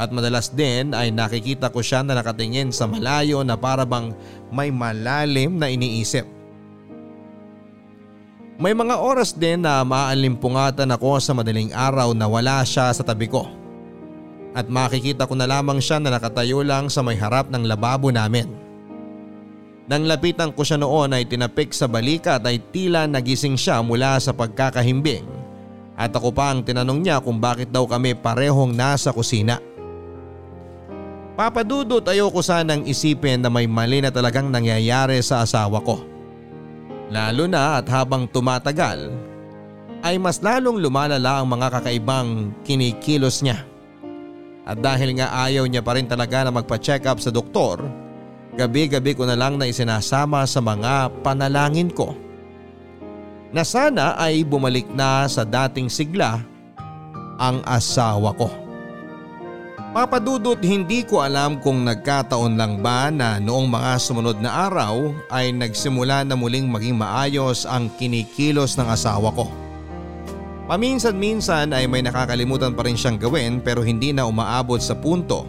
At 0.00 0.08
madalas 0.08 0.48
din 0.48 0.96
ay 0.96 1.12
nakikita 1.12 1.68
ko 1.68 1.84
siya 1.84 2.00
na 2.00 2.16
nakatingin 2.16 2.72
sa 2.72 2.88
malayo 2.88 3.44
na 3.44 3.60
parabang 3.60 4.16
may 4.48 4.72
malalim 4.72 5.60
na 5.60 5.68
iniisip. 5.68 6.24
May 8.60 8.72
mga 8.72 8.96
oras 9.00 9.36
din 9.36 9.64
na 9.64 9.84
maalimpungatan 9.84 10.88
ako 10.96 11.20
sa 11.20 11.32
madaling 11.36 11.72
araw 11.76 12.16
na 12.16 12.24
wala 12.28 12.64
siya 12.64 12.92
sa 12.92 13.04
tabi 13.04 13.28
ko. 13.28 13.48
At 14.56 14.68
makikita 14.68 15.28
ko 15.28 15.36
na 15.36 15.48
lamang 15.48 15.80
siya 15.80 16.00
na 16.00 16.12
nakatayo 16.12 16.60
lang 16.64 16.88
sa 16.88 17.04
may 17.04 17.16
harap 17.16 17.48
ng 17.48 17.64
lababo 17.68 18.12
namin. 18.12 18.59
Nang 19.90 20.06
lapitan 20.06 20.54
ko 20.54 20.62
siya 20.62 20.78
noon 20.78 21.18
ay 21.18 21.26
tinapik 21.26 21.74
sa 21.74 21.90
balikat 21.90 22.38
ay 22.46 22.62
tila 22.70 23.10
nagising 23.10 23.58
siya 23.58 23.82
mula 23.82 24.22
sa 24.22 24.30
pagkakahimbing 24.30 25.26
At 25.98 26.14
ako 26.14 26.30
pa 26.30 26.54
ang 26.54 26.62
tinanong 26.62 27.02
niya 27.02 27.18
kung 27.18 27.42
bakit 27.42 27.74
daw 27.74 27.90
kami 27.90 28.14
parehong 28.14 28.70
nasa 28.70 29.10
kusina. 29.10 29.58
Papadudot 31.34 32.06
ayoko 32.06 32.38
sanang 32.38 32.86
isipin 32.86 33.42
na 33.42 33.50
may 33.50 33.66
mali 33.66 33.98
na 33.98 34.14
talagang 34.14 34.46
nangyayari 34.46 35.18
sa 35.26 35.42
asawa 35.42 35.82
ko. 35.82 35.98
Lalo 37.10 37.50
na 37.50 37.82
at 37.82 37.90
habang 37.90 38.30
tumatagal 38.30 39.10
ay 40.06 40.16
mas 40.22 40.38
lalong 40.38 40.78
lumalala 40.78 41.42
ang 41.42 41.50
mga 41.50 41.66
kakaibang 41.80 42.54
kinikilos 42.62 43.42
niya. 43.42 43.66
At 44.62 44.78
dahil 44.78 45.18
nga 45.18 45.34
ayaw 45.50 45.66
niya 45.66 45.82
pa 45.82 45.98
rin 45.98 46.06
talaga 46.06 46.46
na 46.46 46.54
magpa-check 46.54 47.10
up 47.10 47.18
sa 47.18 47.34
doktor, 47.34 47.82
gabi-gabi 48.60 49.16
ko 49.16 49.24
na 49.24 49.38
lang 49.38 49.56
na 49.56 49.64
isinasama 49.64 50.44
sa 50.44 50.60
mga 50.60 51.08
panalangin 51.24 51.88
ko 51.88 52.12
na 53.50 53.64
sana 53.64 54.14
ay 54.20 54.44
bumalik 54.46 54.86
na 54.92 55.26
sa 55.26 55.42
dating 55.42 55.88
sigla 55.88 56.38
ang 57.40 57.64
asawa 57.64 58.36
ko. 58.36 58.52
Papadudot 59.90 60.60
hindi 60.62 61.02
ko 61.02 61.18
alam 61.18 61.58
kung 61.58 61.82
nagkataon 61.82 62.54
lang 62.54 62.78
ba 62.78 63.10
na 63.10 63.42
noong 63.42 63.66
mga 63.66 63.98
sumunod 63.98 64.38
na 64.38 64.70
araw 64.70 65.10
ay 65.34 65.50
nagsimula 65.50 66.22
na 66.22 66.38
muling 66.38 66.70
maging 66.70 66.94
maayos 66.94 67.66
ang 67.66 67.90
kinikilos 67.98 68.78
ng 68.78 68.86
asawa 68.86 69.34
ko. 69.34 69.50
Paminsan-minsan 70.70 71.74
ay 71.74 71.90
may 71.90 72.06
nakakalimutan 72.06 72.70
pa 72.70 72.86
rin 72.86 72.94
siyang 72.94 73.18
gawin 73.18 73.58
pero 73.58 73.82
hindi 73.82 74.14
na 74.14 74.30
umaabot 74.30 74.78
sa 74.78 74.94
punto 74.94 75.42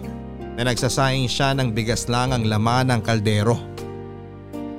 na 0.55 0.67
nagsasaing 0.67 1.27
siya 1.31 1.55
ng 1.55 1.71
bigas 1.71 2.11
lang 2.11 2.35
ang 2.35 2.43
laman 2.43 2.91
ng 2.91 3.01
kaldero. 3.03 3.55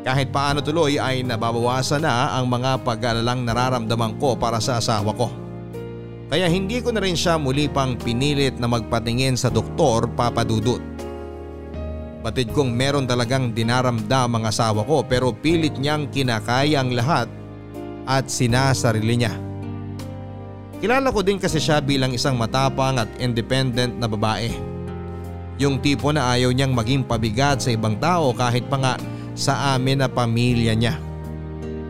Kahit 0.03 0.35
paano 0.35 0.59
tuloy 0.59 0.99
ay 0.99 1.23
nababawasan 1.23 2.03
na 2.03 2.35
ang 2.35 2.51
mga 2.51 2.83
pag-aalalang 2.83 3.47
nararamdaman 3.47 4.19
ko 4.19 4.35
para 4.35 4.59
sa 4.59 4.83
asawa 4.83 5.15
ko. 5.15 5.31
Kaya 6.27 6.51
hindi 6.51 6.83
ko 6.83 6.91
na 6.91 7.05
rin 7.05 7.15
siya 7.15 7.39
muli 7.39 7.71
pang 7.71 7.95
pinilit 7.95 8.59
na 8.59 8.67
magpatingin 8.67 9.39
sa 9.39 9.53
doktor 9.53 10.11
papadudot. 10.11 10.81
Batid 12.23 12.51
kong 12.55 12.73
meron 12.73 13.07
talagang 13.07 13.55
dinaramdam 13.55 14.31
ang 14.39 14.45
asawa 14.47 14.83
ko 14.87 15.07
pero 15.07 15.35
pilit 15.35 15.75
niyang 15.79 16.11
kinakaya 16.11 16.83
ang 16.83 16.95
lahat 16.95 17.29
at 18.09 18.27
sinasarili 18.27 19.23
niya. 19.23 19.35
Kilala 20.83 21.15
ko 21.15 21.23
din 21.23 21.39
kasi 21.39 21.63
siya 21.63 21.79
bilang 21.79 22.11
isang 22.11 22.35
matapang 22.35 22.99
at 22.99 23.11
independent 23.23 23.95
na 24.03 24.11
babae. 24.11 24.72
Yung 25.61 25.81
tipo 25.81 26.09
na 26.13 26.33
ayaw 26.33 26.53
niyang 26.53 26.73
maging 26.73 27.05
pabigat 27.05 27.61
sa 27.61 27.71
ibang 27.73 27.97
tao 28.01 28.33
kahit 28.33 28.65
pa 28.69 28.77
nga 28.81 28.95
sa 29.37 29.77
amin 29.77 30.01
na 30.01 30.09
pamilya 30.09 30.73
niya. 30.73 30.97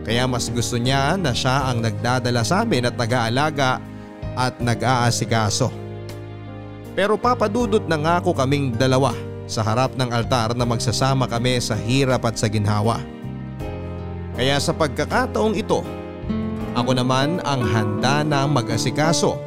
Kaya 0.03 0.27
mas 0.27 0.51
gusto 0.51 0.75
niya 0.75 1.15
na 1.15 1.31
siya 1.31 1.71
ang 1.71 1.79
nagdadala 1.79 2.43
sa 2.43 2.67
amin 2.67 2.91
at 2.91 2.95
nag-aalaga 2.99 3.79
at 4.35 4.59
nag-aasikaso. 4.59 5.71
Pero 6.93 7.15
papadudot 7.15 7.87
na 7.87 7.97
nga 7.97 8.13
ako 8.19 8.35
kaming 8.35 8.75
dalawa 8.75 9.15
sa 9.47 9.63
harap 9.63 9.95
ng 9.95 10.11
altar 10.11 10.53
na 10.53 10.67
magsasama 10.67 11.25
kami 11.25 11.57
sa 11.63 11.73
hirap 11.73 12.27
at 12.27 12.35
sa 12.35 12.51
ginhawa. 12.51 12.99
Kaya 14.35 14.59
sa 14.59 14.75
pagkakataong 14.75 15.55
ito, 15.55 15.81
ako 16.73 16.91
naman 16.97 17.37
ang 17.45 17.61
handa 17.63 18.25
na 18.25 18.49
mag-asikaso 18.49 19.37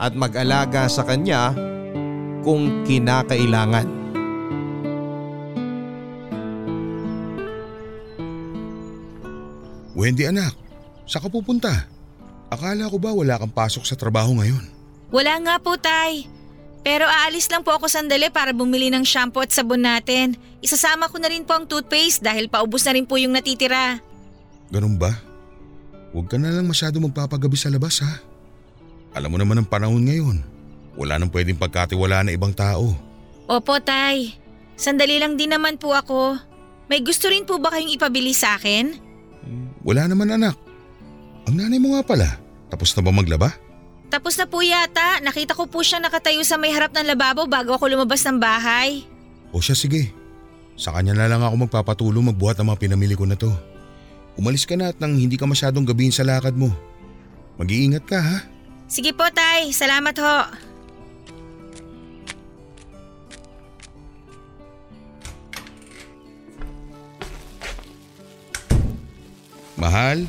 at 0.00 0.16
mag-alaga 0.16 0.88
sa 0.88 1.04
kanya 1.04 1.52
kung 2.44 2.84
kinakailangan. 2.84 3.88
Wendy 9.96 10.28
anak, 10.28 10.52
sa 11.08 11.18
ka 11.22 11.32
pupunta? 11.32 11.88
Akala 12.52 12.86
ko 12.92 13.00
ba 13.00 13.16
wala 13.16 13.40
kang 13.40 13.50
pasok 13.50 13.88
sa 13.88 13.96
trabaho 13.96 14.36
ngayon? 14.36 14.62
Wala 15.08 15.40
nga 15.40 15.56
po, 15.56 15.80
Tay. 15.80 16.28
Pero 16.84 17.08
aalis 17.08 17.48
lang 17.48 17.64
po 17.64 17.72
ako 17.72 17.88
sandali 17.88 18.28
para 18.28 18.52
bumili 18.52 18.92
ng 18.92 19.08
shampoo 19.08 19.40
at 19.40 19.48
sabon 19.48 19.80
natin. 19.80 20.36
Isasama 20.60 21.08
ko 21.08 21.16
na 21.16 21.32
rin 21.32 21.48
po 21.48 21.56
ang 21.56 21.64
toothpaste 21.64 22.20
dahil 22.20 22.52
paubos 22.52 22.84
na 22.84 22.92
rin 22.92 23.08
po 23.08 23.16
yung 23.16 23.32
natitira. 23.32 24.04
Ganun 24.68 25.00
ba? 25.00 25.16
Huwag 26.12 26.28
ka 26.28 26.36
na 26.36 26.52
lang 26.52 26.68
masyado 26.68 27.00
magpapagabi 27.00 27.56
sa 27.56 27.72
labas 27.72 28.04
ha. 28.04 28.20
Alam 29.16 29.32
mo 29.32 29.38
naman 29.40 29.64
ang 29.64 29.68
panahon 29.68 30.04
ngayon. 30.04 30.53
Wala 30.94 31.18
nang 31.18 31.30
pwedeng 31.30 31.58
pagkatiwala 31.58 32.26
na 32.26 32.34
ibang 32.34 32.54
tao. 32.54 32.94
Opo, 33.50 33.74
Tay. 33.82 34.34
Sandali 34.74 35.18
lang 35.18 35.34
din 35.38 35.50
naman 35.54 35.78
po 35.78 35.94
ako. 35.94 36.38
May 36.90 37.02
gusto 37.02 37.30
rin 37.30 37.46
po 37.46 37.58
ba 37.58 37.74
kayong 37.74 37.94
ipabili 37.94 38.34
sa 38.34 38.58
akin? 38.58 38.94
Wala 39.84 40.08
naman 40.08 40.34
anak. 40.34 40.56
Ang 41.44 41.60
nanay 41.60 41.76
mo 41.76 41.96
nga 41.96 42.02
pala, 42.06 42.28
tapos 42.72 42.96
na 42.96 43.04
ba 43.04 43.12
maglaba? 43.12 43.52
Tapos 44.08 44.38
na 44.38 44.46
po 44.46 44.62
yata. 44.62 45.20
Nakita 45.20 45.58
ko 45.58 45.66
po 45.66 45.82
siya 45.82 45.98
nakatayo 45.98 46.40
sa 46.46 46.54
may 46.54 46.70
harap 46.70 46.94
ng 46.94 47.04
lababo 47.04 47.50
bago 47.50 47.74
ako 47.74 47.90
lumabas 47.90 48.22
ng 48.24 48.38
bahay. 48.38 49.02
O 49.50 49.58
siya 49.58 49.74
sige. 49.74 50.14
Sa 50.78 50.94
kanya 50.94 51.14
na 51.14 51.26
lang 51.26 51.42
ako 51.42 51.66
magpapatulong 51.66 52.30
magbuhat 52.34 52.58
ng 52.58 52.66
mga 52.70 52.80
pinamili 52.80 53.14
ko 53.18 53.26
na 53.26 53.34
to. 53.34 53.50
Umalis 54.34 54.66
ka 54.66 54.74
na 54.74 54.90
at 54.90 54.98
nang 54.98 55.14
hindi 55.14 55.38
ka 55.38 55.46
masyadong 55.46 55.86
gabihin 55.86 56.14
sa 56.14 56.26
lakad 56.26 56.54
mo. 56.54 56.70
Mag-iingat 57.58 58.06
ka 58.06 58.18
ha. 58.18 58.38
Sige 58.90 59.14
po, 59.14 59.26
Tay. 59.30 59.70
Salamat 59.70 60.14
ho. 60.18 60.36
Mahal, 69.84 70.24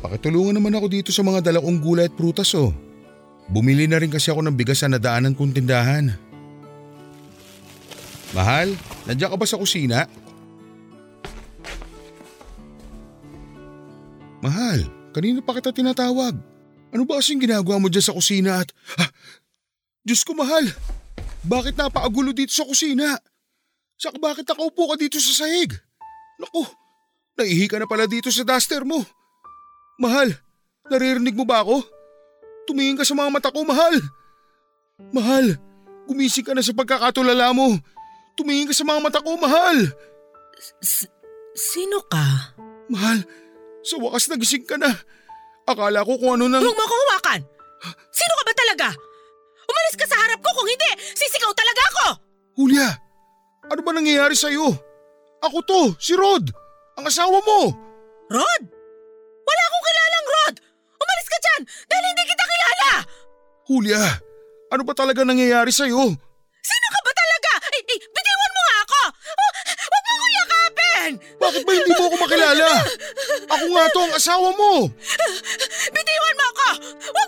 pakitulungan 0.00 0.56
naman 0.56 0.72
ako 0.72 0.88
dito 0.88 1.10
sa 1.12 1.20
mga 1.20 1.44
dalakong 1.44 1.76
gulay 1.76 2.08
at 2.08 2.16
prutas 2.16 2.56
oh. 2.56 2.72
Bumili 3.52 3.84
na 3.84 4.00
rin 4.00 4.08
kasi 4.08 4.32
ako 4.32 4.40
ng 4.40 4.56
bigas 4.56 4.80
sa 4.80 4.88
nadaanan 4.88 5.36
kong 5.36 5.52
tindahan. 5.52 6.16
Mahal, 8.32 8.72
nandiyan 9.04 9.28
ka 9.28 9.36
ba 9.36 9.44
sa 9.44 9.60
kusina? 9.60 10.08
Mahal, 14.40 14.88
kanina 15.12 15.44
pa 15.44 15.52
kita 15.52 15.68
tinatawag. 15.68 16.40
Ano 16.88 17.04
ba 17.04 17.20
kasing 17.20 17.44
ginagawa 17.44 17.76
mo 17.76 17.92
dyan 17.92 18.08
sa 18.08 18.16
kusina 18.16 18.64
at... 18.64 18.72
Ah, 18.96 19.12
Diyos 20.00 20.24
ko 20.24 20.32
mahal, 20.32 20.64
bakit 21.44 21.76
napaagulo 21.76 22.32
dito 22.32 22.56
sa 22.56 22.64
kusina? 22.64 23.20
Saka 24.00 24.16
bakit 24.16 24.48
nakaupo 24.48 24.88
ka 24.88 24.96
dito 24.96 25.20
sa 25.20 25.44
sahig? 25.44 25.76
Naku, 26.40 26.64
naihi 27.38 27.66
ka 27.66 27.78
na 27.78 27.86
pala 27.86 28.06
dito 28.06 28.30
sa 28.30 28.46
duster 28.46 28.86
mo. 28.86 29.02
Mahal, 29.98 30.34
naririnig 30.90 31.34
mo 31.34 31.46
ba 31.46 31.62
ako? 31.62 31.82
Tumingin 32.66 32.98
ka 32.98 33.04
sa 33.06 33.14
mga 33.14 33.30
mata 33.30 33.54
ko, 33.54 33.62
mahal. 33.62 33.94
Mahal, 35.10 35.58
gumising 36.06 36.46
ka 36.46 36.54
na 36.54 36.62
sa 36.64 36.74
pagkakatulala 36.74 37.52
mo. 37.54 37.78
Tumingin 38.34 38.70
ka 38.70 38.74
sa 38.74 38.86
mga 38.86 39.00
mata 39.02 39.20
ko, 39.22 39.36
mahal. 39.38 39.78
S- 40.80 41.10
sino 41.54 42.02
ka? 42.06 42.56
Mahal, 42.90 43.22
sa 43.84 44.00
wakas 44.00 44.30
nagising 44.30 44.66
ka 44.66 44.78
na. 44.78 44.90
Akala 45.64 46.04
ko 46.04 46.18
kung 46.20 46.40
ano 46.40 46.48
nang... 46.48 46.60
Huwag 46.60 46.76
mo 46.76 46.86
hawakan! 46.86 47.40
Sino 48.12 48.32
ka 48.36 48.44
ba 48.44 48.54
talaga? 48.56 48.88
Umalis 49.64 49.96
ka 49.96 50.04
sa 50.08 50.16
harap 50.20 50.40
ko 50.44 50.50
kung 50.52 50.68
hindi, 50.68 50.90
sisigaw 51.16 51.52
talaga 51.56 51.82
ako! 51.88 52.06
Julia, 52.54 52.88
ano 53.68 53.80
ba 53.80 53.92
nangyayari 53.96 54.36
sa'yo? 54.36 54.68
Ako 55.40 55.58
to, 55.64 55.80
si 55.96 56.12
Rod, 56.16 56.48
ang 56.94 57.04
asawa 57.06 57.38
mo. 57.42 57.60
Rod? 58.30 58.62
Wala 59.44 59.62
akong 59.62 59.84
kilalang 59.84 60.26
Rod! 60.26 60.54
Umalis 60.96 61.28
ka 61.28 61.38
dyan 61.38 61.60
dahil 61.84 62.04
hindi 62.08 62.24
kita 62.24 62.44
kilala! 62.44 62.90
Julia, 63.64 64.02
ano 64.72 64.82
ba 64.82 64.94
talaga 64.96 65.20
nangyayari 65.22 65.72
sa'yo? 65.72 66.02
Sino 66.64 66.86
ka 66.88 67.00
ba 67.04 67.12
talaga? 67.12 67.50
Ay, 67.68 67.80
ay, 67.84 67.98
bitiwan 68.00 68.50
mo 68.54 68.60
nga 68.62 68.76
ako! 68.80 69.00
Oh, 69.34 69.50
Huwag 69.84 70.02
mo 70.04 70.12
akong 70.14 70.34
yakapin! 70.34 71.10
Bakit 71.36 71.62
ba 71.62 71.72
hindi 71.76 71.92
mo 71.92 72.02
ako 72.08 72.16
makilala? 72.24 72.68
Ako 73.44 73.64
nga 73.68 73.84
to 73.92 74.00
ang 74.00 74.14
asawa 74.16 74.48
mo. 74.56 74.72
Bitiwan 75.92 76.36
mo 76.40 76.44
ako! 76.48 76.68
Huwag 77.12 77.23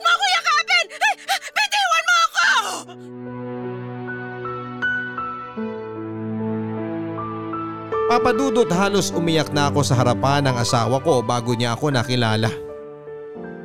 Papadudot 8.07 8.71
halos 8.71 9.11
umiyak 9.11 9.51
na 9.51 9.67
ako 9.67 9.83
sa 9.83 9.99
harapan 9.99 10.47
ng 10.47 10.55
asawa 10.63 11.03
ko 11.03 11.27
bago 11.27 11.59
niya 11.59 11.75
ako 11.75 11.91
nakilala. 11.91 12.47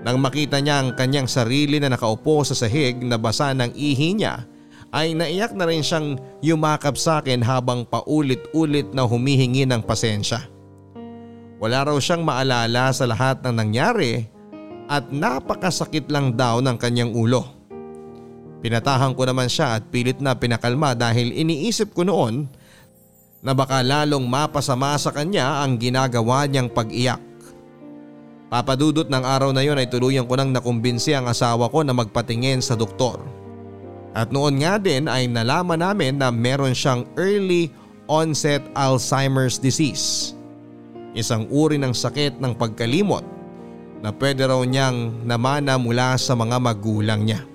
Nang 0.02 0.18
makita 0.18 0.58
niya 0.58 0.82
ang 0.82 0.98
kanyang 0.98 1.30
sarili 1.30 1.78
na 1.78 1.94
nakaupo 1.94 2.42
sa 2.42 2.58
sahig 2.58 2.98
na 3.06 3.22
basa 3.22 3.54
ng 3.54 3.70
ihi 3.78 4.18
niya 4.18 4.50
ay 4.90 5.14
naiyak 5.14 5.54
na 5.54 5.70
rin 5.70 5.86
siyang 5.86 6.18
yumakap 6.42 6.98
sa 6.98 7.22
akin 7.22 7.46
habang 7.46 7.86
paulit-ulit 7.86 8.90
na 8.98 9.06
humihingi 9.06 9.62
ng 9.70 9.86
pasensya. 9.86 10.50
Wala 11.62 11.94
raw 11.94 11.98
siyang 12.02 12.26
maalala 12.26 12.90
sa 12.98 13.06
lahat 13.06 13.46
ng 13.46 13.54
nangyari 13.54 14.26
at 14.90 15.06
napakasakit 15.14 16.10
lang 16.10 16.34
daw 16.34 16.66
ng 16.66 16.82
kanyang 16.82 17.14
ulo. 17.14 17.46
Pinatahan 18.66 19.14
ko 19.14 19.22
naman 19.22 19.54
siya 19.54 19.78
at 19.78 19.86
pilit 19.94 20.18
na 20.18 20.34
pinakalma 20.34 20.98
dahil 20.98 21.30
iniisip 21.30 21.94
ko 21.94 22.10
noon 22.10 22.50
na 23.42 23.58
baka 23.58 23.82
lalong 23.82 24.26
mapasama 24.30 24.94
sa 25.02 25.10
kanya 25.10 25.66
ang 25.66 25.82
ginagawa 25.82 26.46
niyang 26.46 26.70
pag-iyak. 26.70 27.22
Papadudot 28.54 29.08
ng 29.10 29.24
araw 29.26 29.50
na 29.56 29.66
yon 29.66 29.80
ay 29.82 29.90
tuluyan 29.90 30.30
ko 30.30 30.38
nang 30.38 30.54
nakumbinsi 30.54 31.16
ang 31.18 31.26
asawa 31.26 31.72
ko 31.72 31.82
na 31.82 31.96
magpatingin 31.96 32.62
sa 32.62 32.78
doktor. 32.78 33.18
At 34.12 34.30
noon 34.30 34.60
nga 34.60 34.76
din 34.76 35.08
ay 35.08 35.26
nalaman 35.32 35.80
namin 35.80 36.20
na 36.20 36.30
meron 36.30 36.76
siyang 36.76 37.08
early 37.16 37.72
onset 38.12 38.60
Alzheimer's 38.76 39.56
disease. 39.56 40.36
Isang 41.16 41.48
uri 41.48 41.80
ng 41.80 41.96
sakit 41.96 42.44
ng 42.44 42.54
pagkalimot 42.60 43.24
na 44.04 44.12
pwede 44.12 44.44
raw 44.44 44.60
niyang 44.68 45.24
namana 45.24 45.80
mula 45.80 46.20
sa 46.20 46.36
mga 46.36 46.60
magulang 46.60 47.24
niya. 47.24 47.51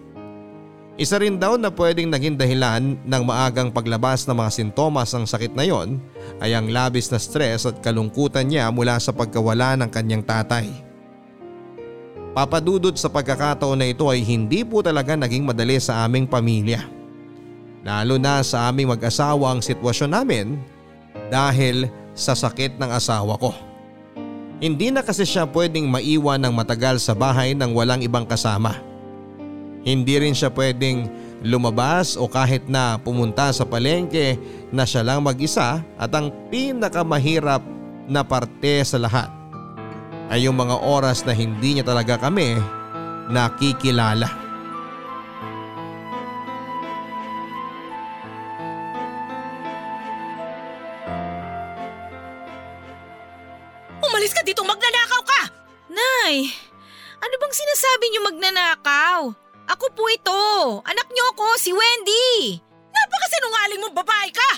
Isa 0.97 1.20
rin 1.20 1.36
daw 1.36 1.61
na 1.61 1.68
pwedeng 1.68 2.09
naging 2.09 2.40
dahilan 2.40 2.97
ng 2.97 3.22
maagang 3.28 3.68
paglabas 3.68 4.24
ng 4.24 4.32
mga 4.32 4.51
sintomas 4.53 5.12
ng 5.12 5.28
sakit 5.28 5.53
na 5.53 5.68
yon 5.68 6.01
ay 6.40 6.57
ang 6.57 6.72
labis 6.72 7.12
na 7.12 7.20
stress 7.20 7.68
at 7.68 7.84
kalungkutan 7.84 8.49
niya 8.49 8.72
mula 8.72 8.97
sa 8.97 9.12
pagkawala 9.12 9.76
ng 9.76 9.92
kanyang 9.92 10.24
tatay. 10.24 10.72
Papadudot 12.32 12.97
sa 12.97 13.12
pagkakataon 13.12 13.76
na 13.76 13.92
ito 13.92 14.09
ay 14.09 14.24
hindi 14.24 14.64
po 14.64 14.80
talaga 14.80 15.12
naging 15.20 15.44
madali 15.44 15.76
sa 15.76 16.01
aming 16.09 16.24
pamilya. 16.24 16.80
Lalo 17.84 18.16
na 18.16 18.40
sa 18.40 18.72
aming 18.72 18.88
mag-asawa 18.97 19.53
ang 19.53 19.61
sitwasyon 19.61 20.11
namin 20.16 20.57
dahil 21.28 21.92
sa 22.16 22.32
sakit 22.32 22.80
ng 22.80 22.88
asawa 22.88 23.36
ko. 23.36 23.53
Hindi 24.64 24.88
na 24.88 25.05
kasi 25.05 25.28
siya 25.28 25.44
pwedeng 25.44 25.92
maiwan 25.92 26.40
ng 26.40 26.57
matagal 26.57 27.05
sa 27.05 27.12
bahay 27.12 27.53
nang 27.53 27.76
walang 27.76 28.01
ibang 28.01 28.24
kasama. 28.24 28.86
Hindi 29.87 30.18
rin 30.18 30.34
siya 30.34 30.51
pwedeng 30.51 31.07
lumabas 31.47 32.18
o 32.18 32.26
kahit 32.26 32.66
na 32.66 32.99
pumunta 32.99 33.55
sa 33.55 33.62
palengke 33.62 34.34
na 34.74 34.82
siya 34.82 35.07
lang 35.07 35.22
mag-isa 35.22 35.78
at 35.95 36.11
ang 36.11 36.34
pinakamahirap 36.51 37.62
na 38.11 38.26
parte 38.26 38.82
sa 38.82 38.99
lahat 38.99 39.30
ay 40.26 40.43
yung 40.43 40.59
mga 40.59 40.82
oras 40.82 41.22
na 41.22 41.30
hindi 41.30 41.78
niya 41.78 41.87
talaga 41.87 42.18
kami 42.18 42.59
nakikilala. 43.30 44.45
Ako 59.67 59.91
po 59.91 60.07
ito. 60.07 60.41
Anak 60.87 61.11
niyo 61.11 61.25
ako, 61.35 61.47
si 61.59 61.75
Wendy. 61.75 62.62
Napakasinungaling 62.95 63.83
mong 63.83 63.97
babae 63.99 64.31
ka! 64.31 64.51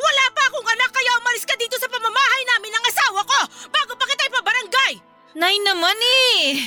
Wala 0.00 0.24
pa 0.32 0.42
akong 0.48 0.64
anak 0.64 0.90
kaya 0.90 1.12
umalis 1.20 1.44
ka 1.44 1.54
dito 1.60 1.76
sa 1.76 1.86
pamamahay 1.86 2.42
namin 2.56 2.72
ng 2.72 2.84
asawa 2.88 3.20
ko 3.20 3.40
bago 3.68 3.92
pa 3.94 4.04
kita 4.08 4.26
ipabarangay! 4.26 4.92
Nay 5.38 5.56
naman 5.62 5.94
eh. 6.34 6.66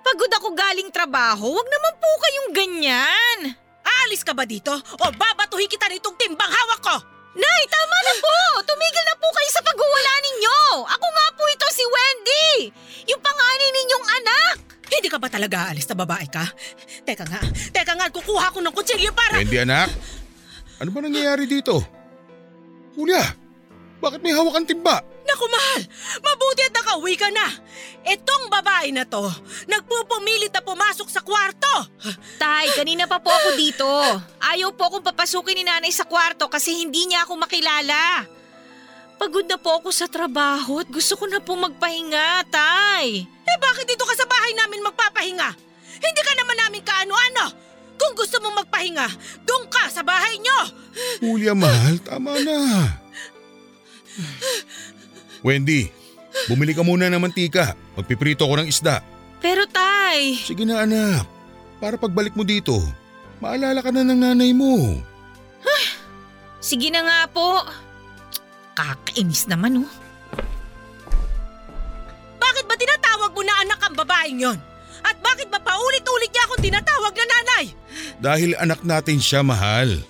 Pagod 0.00 0.32
ako 0.32 0.56
galing 0.56 0.88
trabaho, 0.88 1.52
wag 1.52 1.68
naman 1.68 1.94
po 2.00 2.10
kayong 2.16 2.50
ganyan. 2.56 3.38
Aalis 3.84 4.24
ka 4.24 4.32
ba 4.32 4.48
dito 4.48 4.72
o 4.72 5.04
babatuhin 5.12 5.68
kita 5.68 5.86
nitong 5.92 6.16
timbang 6.16 6.48
hawak 6.48 6.80
ko? 6.80 6.96
Nay, 7.32 7.62
tama 7.68 7.98
na 8.08 8.12
po! 8.20 8.38
Tumigil 8.64 9.04
na 9.08 9.16
po 9.16 9.28
kayo 9.32 9.50
sa 9.52 9.64
paghuwala 9.64 10.12
ninyo! 10.20 10.60
Ako 10.84 11.06
nga 11.06 11.26
po 11.36 11.42
ito 11.48 11.66
si 11.72 11.84
Wendy! 11.84 12.48
Yung 13.08 13.20
panganay 13.20 13.70
ninyong 13.72 14.06
anak! 14.20 14.71
Hindi 14.92 15.08
ka 15.08 15.16
ba 15.16 15.32
talaga 15.32 15.72
aalis 15.72 15.88
na 15.88 15.96
babae 15.96 16.28
ka? 16.28 16.44
Teka 17.08 17.24
nga, 17.24 17.40
teka 17.72 17.92
nga, 17.96 18.12
kukuha 18.12 18.52
ko 18.52 18.60
ng 18.60 18.74
kutsilyo 18.76 19.16
para… 19.16 19.40
Wendy 19.40 19.56
anak, 19.56 19.88
ano 20.76 20.90
ba 20.92 21.00
nangyayari 21.00 21.48
dito? 21.48 21.80
Julia, 22.92 23.24
bakit 24.04 24.20
may 24.20 24.36
hawak 24.36 24.52
ang 24.52 24.68
timba? 24.68 25.00
Naku 25.22 25.46
mahal, 25.48 25.80
mabuti 26.20 26.60
at 26.66 26.74
nakauwi 26.74 27.14
ka 27.14 27.30
na. 27.30 27.46
Itong 28.04 28.50
babae 28.50 28.90
na 28.90 29.06
to, 29.06 29.22
nagpupumilit 29.70 30.50
na 30.52 30.60
pumasok 30.60 31.08
sa 31.08 31.22
kwarto. 31.22 31.88
Tay, 32.42 32.68
kanina 32.74 33.06
pa 33.06 33.22
po 33.22 33.30
ako 33.30 33.48
dito. 33.54 33.86
Ayaw 34.42 34.74
po 34.74 34.90
akong 34.90 35.06
papasukin 35.06 35.62
ni 35.62 35.64
nanay 35.64 35.94
sa 35.94 36.04
kwarto 36.04 36.50
kasi 36.50 36.74
hindi 36.74 37.06
niya 37.08 37.24
ako 37.24 37.38
makilala. 37.38 38.26
Pagod 39.22 39.46
na 39.46 39.54
po 39.54 39.78
ako 39.78 39.94
sa 39.94 40.10
trabaho 40.10 40.82
at 40.82 40.90
gusto 40.90 41.14
ko 41.14 41.30
na 41.30 41.38
po 41.38 41.54
magpahinga, 41.54 42.42
Tay. 42.50 43.22
Eh 43.22 43.58
bakit 43.62 43.86
dito 43.86 44.02
ka 44.02 44.18
sa 44.18 44.26
bahay 44.26 44.50
namin 44.58 44.82
magpapahinga? 44.82 45.46
Hindi 46.02 46.20
ka 46.26 46.32
naman 46.42 46.58
namin 46.58 46.82
kaano-ano. 46.82 47.54
Kung 47.94 48.18
gusto 48.18 48.42
mong 48.42 48.66
magpahinga, 48.66 49.06
doon 49.46 49.70
ka 49.70 49.86
sa 49.94 50.02
bahay 50.02 50.42
nyo. 50.42 50.58
Julia 51.22 51.54
mahal, 51.54 52.02
tama 52.02 52.34
na. 52.42 52.58
Wendy, 55.46 55.94
bumili 56.50 56.74
ka 56.74 56.82
muna 56.82 57.06
ng 57.06 57.22
mantika. 57.22 57.78
Magpiprito 57.94 58.42
ko 58.42 58.58
ng 58.58 58.66
isda. 58.66 59.06
Pero 59.38 59.70
Tay, 59.70 60.34
Sige 60.42 60.66
na 60.66 60.82
anak, 60.82 61.30
para 61.78 61.94
pagbalik 61.94 62.34
mo 62.34 62.42
dito, 62.42 62.74
maalala 63.38 63.86
ka 63.86 63.94
na 63.94 64.02
ng 64.02 64.18
nanay 64.18 64.50
mo. 64.50 64.98
sige 66.58 66.90
na 66.90 67.06
nga 67.06 67.30
po. 67.30 67.62
Kakainis 68.72 69.46
naman 69.48 69.84
oh. 69.84 69.90
Bakit 72.40 72.64
ba 72.66 72.74
tinatawag 72.74 73.30
mo 73.32 73.42
na 73.44 73.54
anak 73.62 73.80
ang 73.84 73.94
babaeng 73.96 74.40
yon? 74.40 74.58
At 75.02 75.18
bakit 75.18 75.50
ba 75.50 75.58
paulit-ulit 75.58 76.30
niya 76.30 76.44
akong 76.46 76.62
tinatawag 76.62 77.12
na 77.16 77.26
nanay? 77.26 77.64
Dahil 78.22 78.50
anak 78.58 78.80
natin 78.86 79.18
siya 79.18 79.42
mahal. 79.42 80.02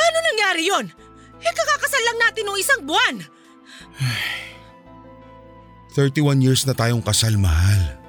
Paano 0.00 0.18
nangyari 0.32 0.64
yon? 0.64 0.86
Eh 1.40 1.52
kakakasal 1.52 2.02
lang 2.08 2.18
natin 2.24 2.42
nung 2.48 2.60
isang 2.60 2.80
buwan. 2.84 3.20
31 5.96 6.44
years 6.44 6.62
na 6.64 6.72
tayong 6.72 7.04
kasal 7.04 7.36
mahal. 7.36 8.00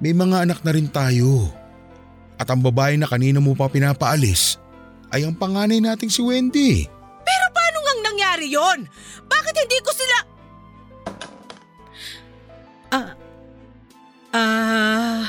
May 0.00 0.16
mga 0.16 0.48
anak 0.48 0.60
na 0.64 0.72
rin 0.72 0.88
tayo. 0.88 1.52
At 2.40 2.50
ang 2.50 2.64
babae 2.64 2.98
na 2.98 3.06
kanina 3.06 3.38
mo 3.38 3.54
pa 3.54 3.70
pinapaalis 3.70 4.58
ay 5.14 5.22
ang 5.22 5.36
panganay 5.36 5.78
nating 5.78 6.10
si 6.10 6.18
Wendy. 6.24 6.90
Nangyari 8.44 8.52
yon? 8.52 8.80
Bakit 9.24 9.54
hindi 9.56 9.78
ko 9.80 9.90
sila... 9.96 10.16
Ah... 12.92 13.10
Ah... 14.36 15.24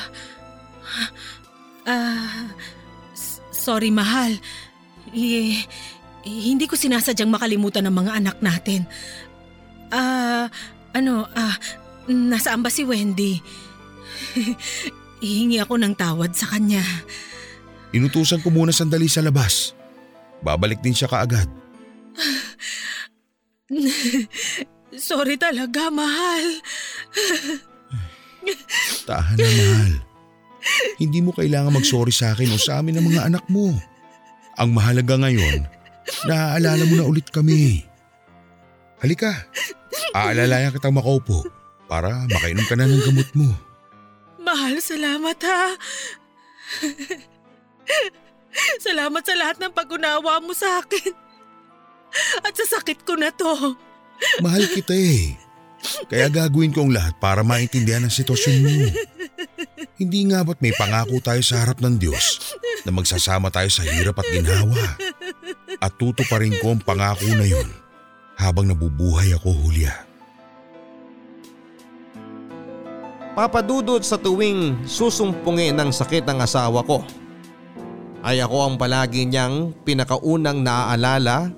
Ah... 1.87 2.43
sorry, 3.55 3.89
mahal. 3.89 4.35
Eh, 5.15 5.63
hindi 6.27 6.65
ko 6.67 6.75
sinasadyang 6.75 7.31
makalimutan 7.31 7.87
ng 7.87 7.95
mga 7.95 8.11
anak 8.19 8.37
natin. 8.43 8.83
Ah... 9.95 10.51
ano, 10.91 11.23
ah... 11.31 11.55
nasaan 12.11 12.61
ba 12.61 12.69
si 12.69 12.83
Wendy? 12.83 13.39
Ihingi 15.25 15.63
ako 15.63 15.79
ng 15.79 15.95
tawad 15.95 16.35
sa 16.35 16.51
kanya. 16.51 16.83
Inutusan 17.95 18.43
ko 18.43 18.51
muna 18.51 18.75
sandali 18.75 19.07
sa 19.07 19.23
labas. 19.23 19.71
Babalik 20.43 20.83
din 20.83 20.91
siya 20.91 21.07
kaagad. 21.07 21.47
Sorry 25.09 25.35
talaga, 25.41 25.89
mahal. 25.89 26.61
Tahan 29.09 29.37
na 29.41 29.49
mahal. 29.49 29.93
Hindi 31.01 31.19
mo 31.21 31.33
kailangan 31.33 31.73
mag-sorry 31.73 32.13
sa 32.13 32.33
akin 32.33 32.53
o 32.53 32.61
sa 32.61 32.81
amin 32.81 32.97
ng 32.97 33.05
mga 33.09 33.21
anak 33.29 33.45
mo. 33.49 33.73
Ang 34.55 34.69
mahalaga 34.73 35.19
ngayon, 35.19 35.67
naaalala 36.29 36.83
mo 36.87 36.95
na 36.95 37.05
ulit 37.05 37.27
kami. 37.29 37.83
Halika, 39.01 39.45
aalalayan 40.15 40.73
kitang 40.73 40.95
makaupo 40.95 41.45
para 41.85 42.25
makainom 42.29 42.65
ka 42.65 42.75
na 42.77 42.89
ng 42.89 43.03
gamot 43.03 43.29
mo. 43.35 43.49
Mahal, 44.41 44.77
salamat 44.77 45.37
ha. 45.41 45.63
salamat 48.85 49.23
sa 49.25 49.35
lahat 49.37 49.57
ng 49.59 49.73
pag-unawa 49.73 50.41
mo 50.41 50.53
sa 50.53 50.81
akin. 50.81 51.24
At 52.43 52.53
sa 52.55 52.79
sakit 52.79 53.03
ko 53.03 53.19
na 53.19 53.31
to. 53.33 53.75
Mahal 54.39 54.65
kita 54.71 54.95
eh. 54.95 55.35
Kaya 56.09 56.31
gagawin 56.31 56.73
ko 56.73 56.87
ang 56.87 56.93
lahat 56.95 57.13
para 57.21 57.45
maintindihan 57.45 58.01
ang 58.01 58.13
sitwasyon 58.13 58.55
mo. 58.63 58.71
Hindi 59.95 60.19
nga 60.31 60.43
ba't 60.43 60.59
may 60.59 60.73
pangako 60.75 61.21
tayo 61.21 61.39
sa 61.45 61.61
harap 61.63 61.79
ng 61.79 61.95
Diyos 61.95 62.55
na 62.83 62.91
magsasama 62.91 63.53
tayo 63.53 63.69
sa 63.71 63.85
hirap 63.85 64.19
at 64.19 64.27
ginhawa? 64.27 64.97
At 65.79 65.95
tutuparin 65.95 66.57
ko 66.59 66.75
ang 66.75 66.81
pangako 66.81 67.29
na 67.37 67.45
yun 67.45 67.69
habang 68.35 68.67
nabubuhay 68.67 69.31
ako, 69.37 69.55
Julia. 69.63 69.93
Papadudot 73.35 73.99
sa 73.99 74.15
tuwing 74.15 74.87
susumpungin 74.87 75.75
ng 75.75 75.91
sakit 75.91 76.23
ng 76.23 76.39
asawa 76.39 76.79
ko 76.87 77.03
ay 78.23 78.39
ako 78.39 78.57
ang 78.63 78.75
palagi 78.79 79.27
niyang 79.27 79.75
pinakaunang 79.83 80.63
naaalala 80.63 81.51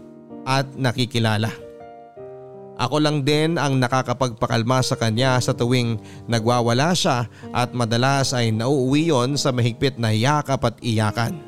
at 0.48 0.64
nakikilala. 0.80 1.52
Ako 2.78 3.02
lang 3.02 3.26
din 3.26 3.58
ang 3.58 3.82
nakakapagpakalma 3.82 4.86
sa 4.86 4.95
kanya 4.95 5.41
sa 5.41 5.52
tuwing 5.52 5.98
nagwawala 6.30 6.93
siya 6.93 7.28
at 7.50 7.74
madalas 7.74 8.32
ay 8.38 8.54
nauuwi 8.54 9.10
yon 9.10 9.34
sa 9.34 9.50
mahigpit 9.52 9.98
na 10.00 10.14
yakap 10.14 10.62
at 10.62 10.78
iyakan. 10.80 11.41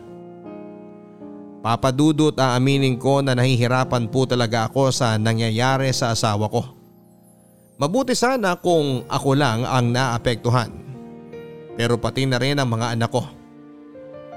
Papadudot 1.62 2.34
aaminin 2.34 2.98
ko 2.98 3.22
na 3.22 3.38
nahihirapan 3.38 4.10
po 4.10 4.26
talaga 4.26 4.68
ako 4.68 4.90
sa 4.90 5.22
nangyayari 5.22 5.94
sa 5.94 6.18
asawa 6.18 6.50
ko. 6.50 6.66
Mabuti 7.80 8.18
sana 8.18 8.60
kung 8.60 9.08
ako 9.08 9.30
lang 9.38 9.64
ang 9.64 9.94
naapektuhan. 9.94 10.72
Pero 11.80 11.96
pati 11.96 12.28
na 12.28 12.42
rin 12.42 12.60
ang 12.60 12.68
mga 12.68 12.98
anak 12.98 13.12
ko. 13.14 13.24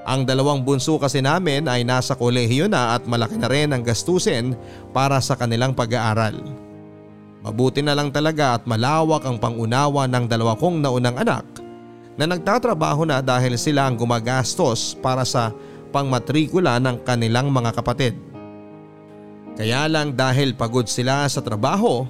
Ang 0.03 0.27
dalawang 0.27 0.67
bunso 0.67 0.99
kasi 0.99 1.23
namin 1.23 1.63
ay 1.63 1.87
nasa 1.87 2.11
kolehiyo 2.11 2.67
na 2.67 2.99
at 2.99 3.07
malaki 3.07 3.39
na 3.39 3.47
rin 3.47 3.71
ang 3.71 3.79
gastusin 3.79 4.51
para 4.91 5.15
sa 5.23 5.39
kanilang 5.39 5.71
pag-aaral. 5.71 6.35
Mabuti 7.43 7.79
na 7.79 7.95
lang 7.95 8.11
talaga 8.11 8.59
at 8.59 8.67
malawak 8.67 9.23
ang 9.23 9.39
pangunawa 9.39 10.07
ng 10.07 10.27
dalawa 10.27 10.55
kong 10.59 10.83
naunang 10.83 11.15
anak 11.19 11.43
na 12.19 12.27
nagtatrabaho 12.27 13.07
na 13.07 13.23
dahil 13.23 13.55
sila 13.55 13.87
ang 13.87 13.95
gumagastos 13.95 14.95
para 14.99 15.23
sa 15.23 15.55
pangmatrikula 15.95 16.83
ng 16.83 17.03
kanilang 17.07 17.47
mga 17.51 17.71
kapatid. 17.71 18.15
Kaya 19.53 19.85
lang 19.85 20.17
dahil 20.17 20.57
pagod 20.57 20.89
sila 20.89 21.29
sa 21.29 21.39
trabaho 21.39 22.09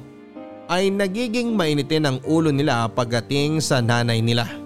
ay 0.72 0.88
nagiging 0.88 1.54
mainitin 1.54 2.08
ang 2.08 2.18
ulo 2.24 2.50
nila 2.50 2.88
pagdating 2.88 3.60
sa 3.60 3.84
nanay 3.84 4.24
nila. 4.24 4.63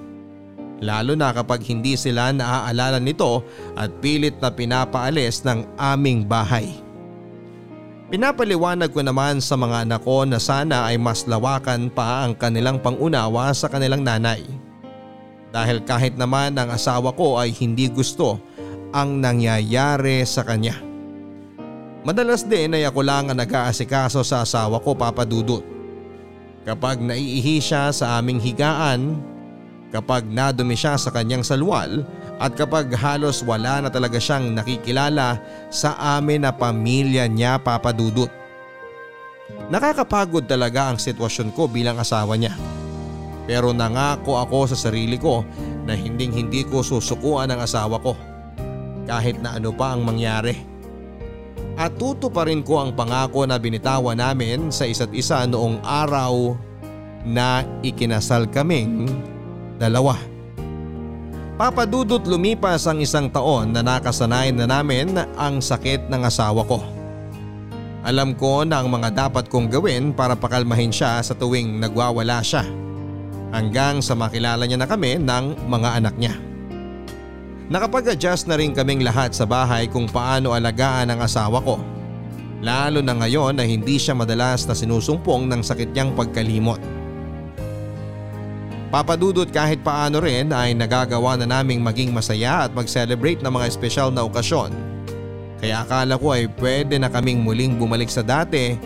Lalo 0.78 1.18
na 1.18 1.34
kapag 1.34 1.66
hindi 1.66 1.98
sila 1.98 2.30
naaalala 2.30 3.02
nito 3.02 3.42
at 3.74 3.90
pilit 3.98 4.38
na 4.38 4.54
pinapaalis 4.54 5.42
ng 5.42 5.66
aming 5.78 6.22
bahay. 6.22 6.70
Pinapaliwanag 8.08 8.94
ko 8.96 9.04
naman 9.04 9.44
sa 9.44 9.60
mga 9.60 9.84
anak 9.84 10.02
ko 10.06 10.24
na 10.24 10.40
sana 10.40 10.88
ay 10.88 10.96
mas 10.96 11.28
lawakan 11.28 11.92
pa 11.92 12.24
ang 12.24 12.38
kanilang 12.40 12.80
pangunawa 12.80 13.52
sa 13.52 13.68
kanilang 13.68 14.06
nanay. 14.06 14.48
Dahil 15.52 15.84
kahit 15.84 16.16
naman 16.16 16.56
ang 16.56 16.72
asawa 16.72 17.12
ko 17.12 17.36
ay 17.36 17.52
hindi 17.52 17.92
gusto 17.92 18.40
ang 18.96 19.20
nangyayari 19.20 20.24
sa 20.24 20.48
kanya. 20.48 20.80
Madalas 22.08 22.48
din 22.48 22.72
ay 22.72 22.88
ako 22.88 23.04
lang 23.04 23.28
ang 23.28 23.36
nag-aasikaso 23.44 24.24
sa 24.24 24.48
asawa 24.48 24.80
ko 24.80 24.96
papadudot. 24.96 25.66
Kapag 26.64 27.04
naiihi 27.04 27.60
siya 27.60 27.92
sa 27.92 28.16
aming 28.16 28.40
higaan, 28.40 29.20
kapag 29.92 30.28
nadumi 30.28 30.76
siya 30.76 31.00
sa 31.00 31.10
kanyang 31.14 31.48
salwal 31.48 32.04
at 32.38 32.54
kapag 32.54 32.92
halos 32.94 33.42
wala 33.42 33.82
na 33.82 33.90
talaga 33.90 34.20
siyang 34.20 34.52
nakikilala 34.54 35.40
sa 35.72 35.96
amin 36.20 36.44
na 36.44 36.52
pamilya 36.52 37.26
niya 37.26 37.58
papadudot. 37.58 38.30
Nakakapagod 39.72 40.48
talaga 40.48 40.92
ang 40.92 41.00
sitwasyon 41.00 41.56
ko 41.56 41.72
bilang 41.72 42.00
asawa 42.00 42.36
niya. 42.36 42.56
Pero 43.48 43.72
nangako 43.72 44.36
ako 44.44 44.76
sa 44.76 44.78
sarili 44.92 45.16
ko 45.16 45.48
na 45.88 45.96
hinding 45.96 46.36
hindi 46.36 46.68
ko 46.68 46.84
susukuan 46.84 47.48
ang 47.48 47.64
asawa 47.64 47.96
ko 48.04 48.12
kahit 49.08 49.40
na 49.40 49.56
ano 49.56 49.72
pa 49.72 49.96
ang 49.96 50.04
mangyari. 50.04 50.68
At 51.80 51.96
tuto 51.96 52.28
pa 52.28 52.44
rin 52.44 52.60
ko 52.66 52.84
ang 52.84 52.92
pangako 52.92 53.48
na 53.48 53.56
binitawan 53.56 54.20
namin 54.20 54.68
sa 54.68 54.84
isa't 54.84 55.16
isa 55.16 55.48
noong 55.48 55.80
araw 55.80 56.60
na 57.24 57.64
ikinasal 57.88 58.52
kaming 58.52 59.08
dalawa. 59.78 60.18
Papadudot 61.58 62.22
lumipas 62.22 62.86
ang 62.86 63.02
isang 63.02 63.34
taon 63.34 63.74
na 63.74 63.82
nakasanay 63.82 64.54
na 64.54 64.70
namin 64.70 65.18
ang 65.34 65.58
sakit 65.58 66.06
ng 66.06 66.22
asawa 66.22 66.62
ko. 66.62 66.86
Alam 68.06 68.38
ko 68.38 68.62
na 68.62 68.86
ang 68.86 68.94
mga 68.94 69.10
dapat 69.26 69.50
kong 69.50 69.74
gawin 69.74 70.14
para 70.14 70.38
pakalmahin 70.38 70.94
siya 70.94 71.18
sa 71.26 71.34
tuwing 71.34 71.82
nagwawala 71.82 72.46
siya. 72.46 72.62
Hanggang 73.50 74.06
sa 74.06 74.14
makilala 74.14 74.70
niya 74.70 74.78
na 74.78 74.86
kami 74.86 75.18
ng 75.18 75.66
mga 75.66 75.90
anak 75.98 76.16
niya. 76.22 76.38
Nakapag-adjust 77.68 78.48
na 78.48 78.56
rin 78.56 78.72
kaming 78.72 79.04
lahat 79.04 79.36
sa 79.36 79.44
bahay 79.44 79.92
kung 79.92 80.08
paano 80.08 80.56
alagaan 80.56 81.12
ang 81.12 81.20
asawa 81.20 81.60
ko. 81.60 81.82
Lalo 82.64 83.04
na 83.04 83.12
ngayon 83.18 83.60
na 83.60 83.68
hindi 83.68 84.00
siya 84.00 84.16
madalas 84.16 84.64
na 84.70 84.78
sinusumpong 84.78 85.52
ng 85.52 85.62
sakit 85.66 85.92
niyang 85.92 86.16
pagkalimot. 86.16 86.97
Papadudot 88.88 89.52
kahit 89.52 89.84
paano 89.84 90.24
rin 90.24 90.48
ay 90.56 90.72
nagagawa 90.72 91.36
na 91.36 91.60
naming 91.60 91.84
maging 91.84 92.16
masaya 92.16 92.64
at 92.64 92.72
mag-celebrate 92.72 93.44
ng 93.44 93.52
mga 93.52 93.68
espesyal 93.68 94.16
na 94.16 94.24
okasyon. 94.24 94.72
Kaya 95.60 95.84
akala 95.84 96.16
ko 96.16 96.32
ay 96.32 96.48
pwede 96.56 96.96
na 96.96 97.12
kaming 97.12 97.44
muling 97.44 97.76
bumalik 97.76 98.08
sa 98.08 98.24
dati 98.24 98.80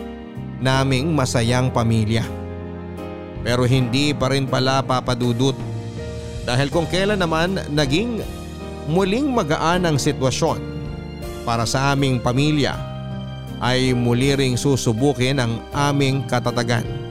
naming 0.58 1.14
masayang 1.14 1.70
pamilya. 1.70 2.26
Pero 3.46 3.62
hindi 3.62 4.10
pa 4.10 4.34
rin 4.34 4.50
pala 4.50 4.82
papadudot. 4.82 5.54
Dahil 6.42 6.66
kung 6.74 6.90
kailan 6.90 7.22
naman 7.22 7.62
naging 7.70 8.22
muling 8.90 9.30
magaan 9.30 9.86
ang 9.86 10.02
sitwasyon 10.02 10.58
para 11.46 11.62
sa 11.62 11.94
aming 11.94 12.18
pamilya 12.18 12.74
ay 13.62 13.94
muli 13.94 14.34
ring 14.34 14.58
susubukin 14.58 15.38
ang 15.38 15.62
aming 15.70 16.26
katatagan. 16.26 17.01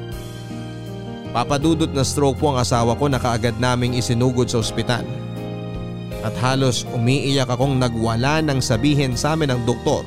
Papadudot 1.32 1.88
na 1.96 2.04
stroke 2.04 2.44
po 2.44 2.52
ang 2.52 2.60
asawa 2.60 2.92
ko 3.00 3.08
na 3.08 3.16
kaagad 3.16 3.56
naming 3.56 3.96
isinugod 3.96 4.52
sa 4.52 4.60
ospital. 4.60 5.08
At 6.28 6.36
halos 6.44 6.84
umiiyak 6.92 7.48
akong 7.48 7.80
nagwala 7.80 8.44
nang 8.44 8.60
sabihin 8.60 9.16
sa 9.16 9.34
amin 9.34 9.56
ng 9.56 9.62
doktor 9.64 10.04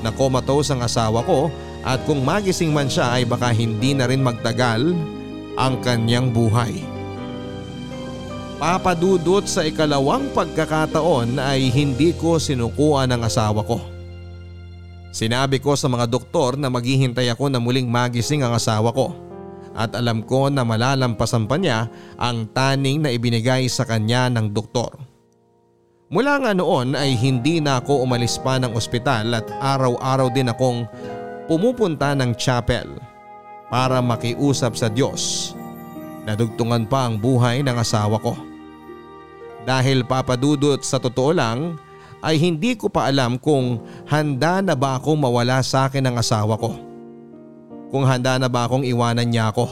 na 0.00 0.14
comatose 0.14 0.70
ang 0.70 0.80
asawa 0.86 1.26
ko 1.26 1.50
at 1.82 1.98
kung 2.06 2.22
magising 2.22 2.70
man 2.70 2.86
siya 2.86 3.18
ay 3.18 3.26
baka 3.26 3.50
hindi 3.50 3.98
na 3.98 4.06
rin 4.06 4.22
magtagal 4.22 4.94
ang 5.58 5.74
kanyang 5.82 6.30
buhay. 6.30 6.86
Papadudot 8.62 9.42
sa 9.42 9.66
ikalawang 9.66 10.30
pagkakataon 10.38 11.42
ay 11.42 11.66
hindi 11.74 12.14
ko 12.14 12.38
sinukuan 12.38 13.10
ang 13.10 13.26
asawa 13.26 13.66
ko. 13.66 13.82
Sinabi 15.10 15.58
ko 15.58 15.74
sa 15.74 15.90
mga 15.90 16.06
doktor 16.06 16.54
na 16.54 16.70
maghihintay 16.70 17.26
ako 17.34 17.50
na 17.50 17.58
muling 17.58 17.90
magising 17.90 18.46
ang 18.46 18.54
asawa 18.54 18.94
ko 18.94 19.27
at 19.78 19.94
alam 19.94 20.26
ko 20.26 20.50
na 20.50 20.66
malalampasan 20.66 21.46
pa 21.46 21.54
niya 21.54 21.86
ang 22.18 22.50
taning 22.50 22.98
na 22.98 23.14
ibinigay 23.14 23.70
sa 23.70 23.86
kanya 23.86 24.26
ng 24.26 24.50
doktor. 24.50 24.98
Mula 26.10 26.42
nga 26.42 26.52
noon 26.56 26.98
ay 26.98 27.14
hindi 27.14 27.62
na 27.62 27.78
ako 27.78 28.02
umalis 28.02 28.42
pa 28.42 28.58
ng 28.58 28.74
ospital 28.74 29.38
at 29.38 29.46
araw-araw 29.62 30.32
din 30.34 30.50
akong 30.50 30.88
pumupunta 31.46 32.16
ng 32.18 32.34
chapel 32.34 32.90
para 33.70 34.02
makiusap 34.02 34.74
sa 34.74 34.90
Diyos. 34.90 35.52
Nadugtungan 36.26 36.88
pa 36.88 37.06
ang 37.06 37.20
buhay 37.20 37.62
ng 37.62 37.76
asawa 37.76 38.18
ko. 38.18 38.34
Dahil 39.68 40.02
papadudot 40.02 40.80
sa 40.80 40.96
totoo 40.96 41.36
lang 41.36 41.76
ay 42.24 42.40
hindi 42.40 42.72
ko 42.74 42.88
pa 42.88 43.06
alam 43.12 43.36
kung 43.36 43.78
handa 44.08 44.64
na 44.64 44.72
ba 44.72 44.96
akong 44.96 45.20
mawala 45.20 45.60
sa 45.60 45.86
akin 45.86 46.08
ng 46.08 46.16
asawa 46.16 46.56
ko. 46.56 46.87
Kung 47.88 48.04
handa 48.04 48.36
na 48.36 48.48
ba 48.52 48.68
akong 48.68 48.84
iwanan 48.84 49.28
niya 49.32 49.52
ako. 49.52 49.66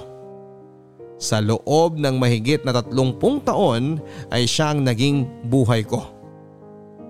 Sa 1.17 1.41
loob 1.41 1.97
ng 1.97 2.21
mahigit 2.21 2.61
na 2.65 2.77
tatlumpung 2.77 3.41
taon 3.41 4.01
ay 4.29 4.45
siya 4.45 4.77
ang 4.77 4.85
naging 4.85 5.49
buhay 5.49 5.85
ko. 5.85 6.05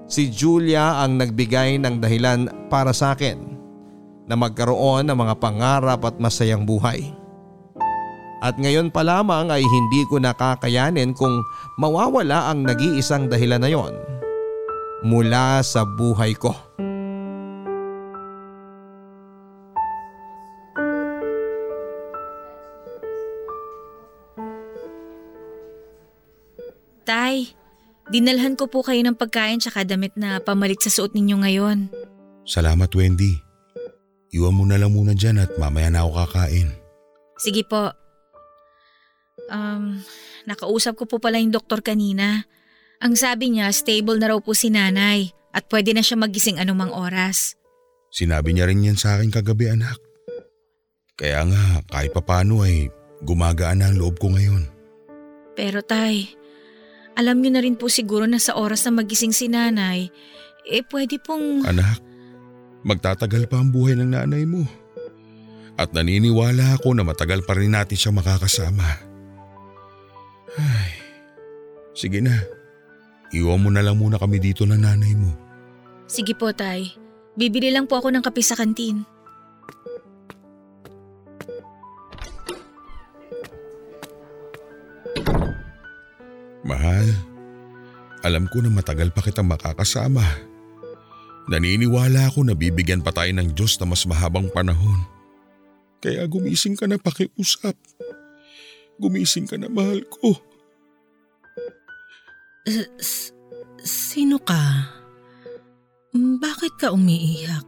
Si 0.06 0.30
Julia 0.30 1.02
ang 1.02 1.18
nagbigay 1.18 1.82
ng 1.82 1.98
dahilan 1.98 2.70
para 2.70 2.94
sa 2.94 3.18
akin 3.18 3.58
na 4.30 4.34
magkaroon 4.38 5.10
ng 5.10 5.18
mga 5.18 5.34
pangarap 5.42 6.00
at 6.06 6.18
masayang 6.22 6.62
buhay. 6.62 7.10
At 8.42 8.54
ngayon 8.62 8.94
pa 8.94 9.02
lamang 9.02 9.50
ay 9.50 9.64
hindi 9.64 10.06
ko 10.06 10.22
nakakayanin 10.22 11.16
kung 11.16 11.42
mawawala 11.82 12.52
ang 12.52 12.62
nag-iisang 12.62 13.26
dahilan 13.26 13.58
na 13.58 13.70
yon 13.72 13.94
mula 15.02 15.62
sa 15.66 15.82
buhay 15.82 16.34
ko. 16.38 16.54
Tay, 27.26 27.50
dinalhan 28.06 28.54
ko 28.54 28.70
po 28.70 28.86
kayo 28.86 29.02
ng 29.02 29.18
pagkain 29.18 29.58
tsaka 29.58 29.82
damit 29.82 30.14
na 30.14 30.38
pamalit 30.38 30.78
sa 30.78 30.94
suot 30.94 31.10
ninyo 31.10 31.42
ngayon. 31.42 31.90
Salamat 32.46 32.86
Wendy. 32.94 33.34
Iwan 34.30 34.54
mo 34.54 34.62
na 34.62 34.78
lang 34.78 34.94
muna 34.94 35.10
dyan 35.10 35.42
at 35.42 35.50
mamaya 35.58 35.90
na 35.90 36.06
ako 36.06 36.22
kakain. 36.22 36.70
Sige 37.42 37.66
po. 37.66 37.90
Um, 39.50 40.06
nakausap 40.46 40.94
ko 41.02 41.10
po 41.10 41.18
pala 41.18 41.42
yung 41.42 41.50
doktor 41.50 41.82
kanina. 41.82 42.46
Ang 43.02 43.18
sabi 43.18 43.50
niya, 43.50 43.74
stable 43.74 44.22
na 44.22 44.30
raw 44.30 44.38
po 44.38 44.54
si 44.54 44.70
nanay 44.70 45.34
at 45.50 45.66
pwede 45.66 45.98
na 45.98 46.06
siya 46.06 46.22
magising 46.22 46.62
anumang 46.62 46.94
oras. 46.94 47.58
Sinabi 48.14 48.54
niya 48.54 48.70
rin 48.70 48.86
yan 48.86 48.94
sa 48.94 49.18
akin 49.18 49.34
kagabi 49.34 49.74
anak. 49.74 49.98
Kaya 51.18 51.42
nga 51.42 51.82
kahit 51.90 52.14
papano 52.14 52.62
ay 52.62 52.86
gumagaan 53.26 53.82
na 53.82 53.90
ang 53.90 53.98
loob 53.98 54.14
ko 54.22 54.30
ngayon. 54.30 54.70
Pero 55.58 55.82
tay, 55.82 56.30
alam 57.16 57.40
niyo 57.40 57.50
na 57.56 57.64
rin 57.64 57.80
po 57.80 57.88
siguro 57.88 58.28
na 58.28 58.36
sa 58.36 58.54
oras 58.60 58.84
na 58.84 59.00
magising 59.00 59.32
si 59.32 59.48
nanay, 59.48 60.12
eh 60.68 60.84
pwede 60.92 61.16
pong… 61.16 61.64
Anak, 61.64 61.98
magtatagal 62.84 63.48
pa 63.48 63.56
ang 63.56 63.72
buhay 63.72 63.96
ng 63.96 64.12
nanay 64.12 64.44
mo. 64.44 64.68
At 65.80 65.96
naniniwala 65.96 66.76
ako 66.76 66.92
na 66.92 67.04
matagal 67.04 67.44
pa 67.48 67.56
rin 67.56 67.72
natin 67.72 67.96
siya 67.96 68.12
makakasama. 68.12 69.00
Ay, 70.56 70.92
sige 71.96 72.20
na. 72.20 72.36
Iwan 73.32 73.60
mo 73.64 73.68
na 73.72 73.84
lang 73.84 73.96
muna 73.96 74.20
kami 74.20 74.40
dito 74.40 74.64
ng 74.68 74.76
nanay 74.76 75.12
mo. 75.16 75.32
Sige 76.08 76.36
po 76.36 76.52
tay, 76.52 76.94
bibili 77.34 77.72
lang 77.72 77.88
po 77.88 77.98
ako 78.00 78.12
ng 78.12 78.24
kape 78.24 78.40
sa 78.44 78.56
kantin. 78.56 79.15
Mahal, 86.66 87.06
alam 88.26 88.50
ko 88.50 88.58
na 88.58 88.74
matagal 88.74 89.14
pa 89.14 89.22
kitang 89.22 89.46
makakasama. 89.46 90.26
Naniniwala 91.46 92.26
ako 92.26 92.42
na 92.42 92.58
bibigyan 92.58 93.06
pa 93.06 93.14
tayo 93.14 93.30
ng 93.30 93.54
Diyos 93.54 93.78
na 93.78 93.86
mas 93.86 94.02
mahabang 94.02 94.50
panahon. 94.50 94.98
Kaya 96.02 96.26
gumising 96.26 96.74
ka 96.74 96.90
na 96.90 96.98
pakiusap. 96.98 97.78
Gumising 98.98 99.46
ka 99.46 99.54
na 99.54 99.70
mahal 99.70 100.02
ko. 100.10 100.34
S- 102.98 103.30
sino 103.86 104.42
ka? 104.42 104.90
Bakit 106.16 106.82
ka 106.82 106.90
umiiyak? 106.90 107.62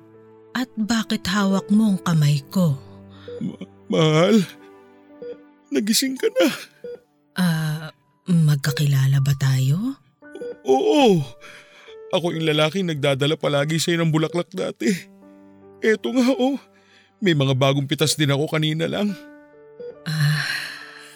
At 0.58 0.74
bakit 0.74 1.22
hawak 1.30 1.70
mo 1.70 1.94
ang 1.94 2.00
kamay 2.02 2.42
ko? 2.50 2.74
Mahal, 3.86 4.42
nagising 5.70 6.18
ka 6.18 6.26
na. 6.34 6.48
Ah, 7.38 7.94
magkakilala 8.28 9.24
ba 9.24 9.34
tayo? 9.40 9.96
Oo, 10.68 11.24
ako 12.12 12.36
yung 12.36 12.44
lalaking 12.44 12.88
nagdadala 12.88 13.40
palagi 13.40 13.80
sa'yo 13.80 14.04
ng 14.04 14.12
bulaklak 14.12 14.52
dati. 14.52 14.92
Eto 15.80 16.12
nga 16.12 16.28
oh, 16.36 16.60
may 17.24 17.32
mga 17.32 17.56
bagong 17.56 17.88
pitas 17.88 18.14
din 18.14 18.30
ako 18.30 18.46
kanina 18.52 18.84
lang. 18.84 19.16
Ah, 20.04 20.44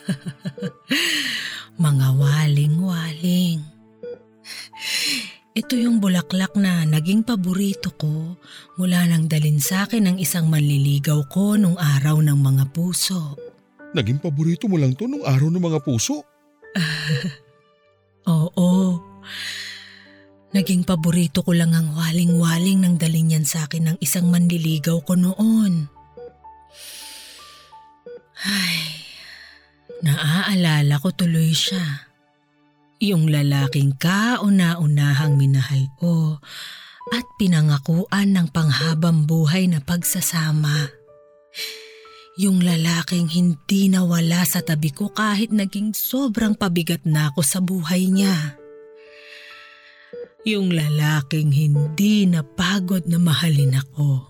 mga 1.87 2.09
waling-waling. 2.17 3.61
Ito 5.53 5.77
yung 5.77 6.01
bulaklak 6.01 6.57
na 6.57 6.89
naging 6.89 7.29
paborito 7.29 7.93
ko 7.93 8.41
mula 8.81 9.05
nang 9.05 9.29
dalin 9.29 9.61
sa 9.61 9.85
akin 9.85 10.09
ng 10.09 10.17
isang 10.17 10.49
manliligaw 10.49 11.29
ko 11.29 11.61
nung 11.61 11.77
araw 11.77 12.25
ng 12.25 12.41
mga 12.41 12.73
puso. 12.73 13.37
Naging 13.93 14.17
paborito 14.17 14.65
mo 14.65 14.81
lang 14.81 14.97
to 14.97 15.05
nung 15.05 15.21
araw 15.21 15.53
ng 15.53 15.61
mga 15.61 15.85
puso. 15.85 16.25
Oo. 18.33 19.01
Naging 20.53 20.85
paborito 20.85 21.41
ko 21.41 21.57
lang 21.57 21.73
ang 21.73 21.97
waling-waling 21.97 22.85
nang 22.85 23.01
dalin 23.01 23.33
niyan 23.33 23.47
sa 23.49 23.65
akin 23.65 23.93
ng 23.93 23.99
isang 24.05 24.29
manliligaw 24.29 25.01
ko 25.01 25.17
noon. 25.17 25.89
Ay, 28.43 28.77
naaalala 30.05 31.01
ko 31.01 31.09
tuloy 31.17 31.57
siya. 31.57 32.11
Yung 33.01 33.33
lalaking 33.33 33.97
kauna-unahang 33.97 35.41
minahal 35.41 35.89
ko 35.97 36.37
at 37.11 37.27
pinangakuan 37.41 38.37
ng 38.37 38.53
panghabang 38.53 39.25
buhay 39.25 39.67
na 39.67 39.81
pagsasama. 39.81 40.93
Yung 42.43 42.59
lalaking 42.59 43.31
hindi 43.31 43.87
nawala 43.87 44.43
sa 44.43 44.67
tabi 44.67 44.91
ko 44.91 45.15
kahit 45.15 45.55
naging 45.55 45.95
sobrang 45.95 46.59
pabigat 46.59 47.07
na 47.07 47.31
ako 47.31 47.41
sa 47.47 47.63
buhay 47.63 48.11
niya. 48.11 48.59
Yung 50.43 50.75
lalaking 50.75 51.55
hindi 51.55 52.27
napagod 52.27 53.07
na 53.07 53.23
mahalin 53.23 53.79
ako. 53.79 54.27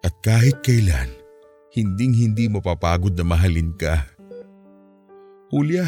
At 0.00 0.16
kahit 0.24 0.64
kailan, 0.64 1.12
hinding 1.76 2.16
hindi 2.16 2.48
mapapagod 2.48 3.12
na 3.20 3.24
mahalin 3.28 3.76
ka. 3.76 4.00
Julia, 5.52 5.84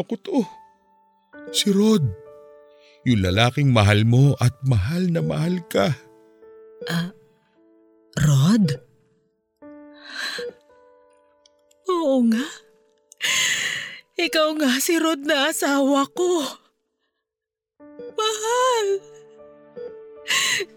ako 0.00 0.14
to. 0.24 0.40
Si 1.52 1.68
Rod. 1.76 2.08
Yung 3.04 3.20
lalaking 3.20 3.68
mahal 3.68 4.00
mo 4.08 4.32
at 4.40 4.56
mahal 4.64 5.12
na 5.12 5.20
mahal 5.20 5.60
ka. 5.68 5.92
Ah, 6.88 7.12
Rod? 8.16 8.86
Oo 11.96 12.20
nga. 12.28 12.46
Ikaw 14.16 14.48
nga 14.60 14.72
si 14.80 15.00
Rod 15.00 15.24
na 15.24 15.48
asawa 15.48 16.04
ko. 16.12 16.44
Mahal. 18.16 18.86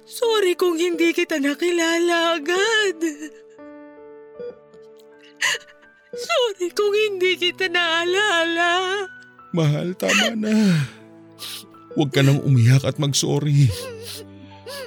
Sorry 0.07 0.55
kung 0.55 0.80
hindi 0.80 1.11
kita 1.11 1.39
nakilala 1.39 2.39
agad. 2.39 2.99
Sorry 6.11 6.67
kung 6.76 6.95
hindi 6.95 7.39
kita 7.39 7.72
naalala. 7.72 9.03
Mahal, 9.55 9.95
tama 9.95 10.36
na. 10.36 10.84
Huwag 11.95 12.11
ka 12.11 12.22
nang 12.24 12.43
umiyak 12.43 12.84
at 12.84 12.99
mag-sorry. 12.99 13.72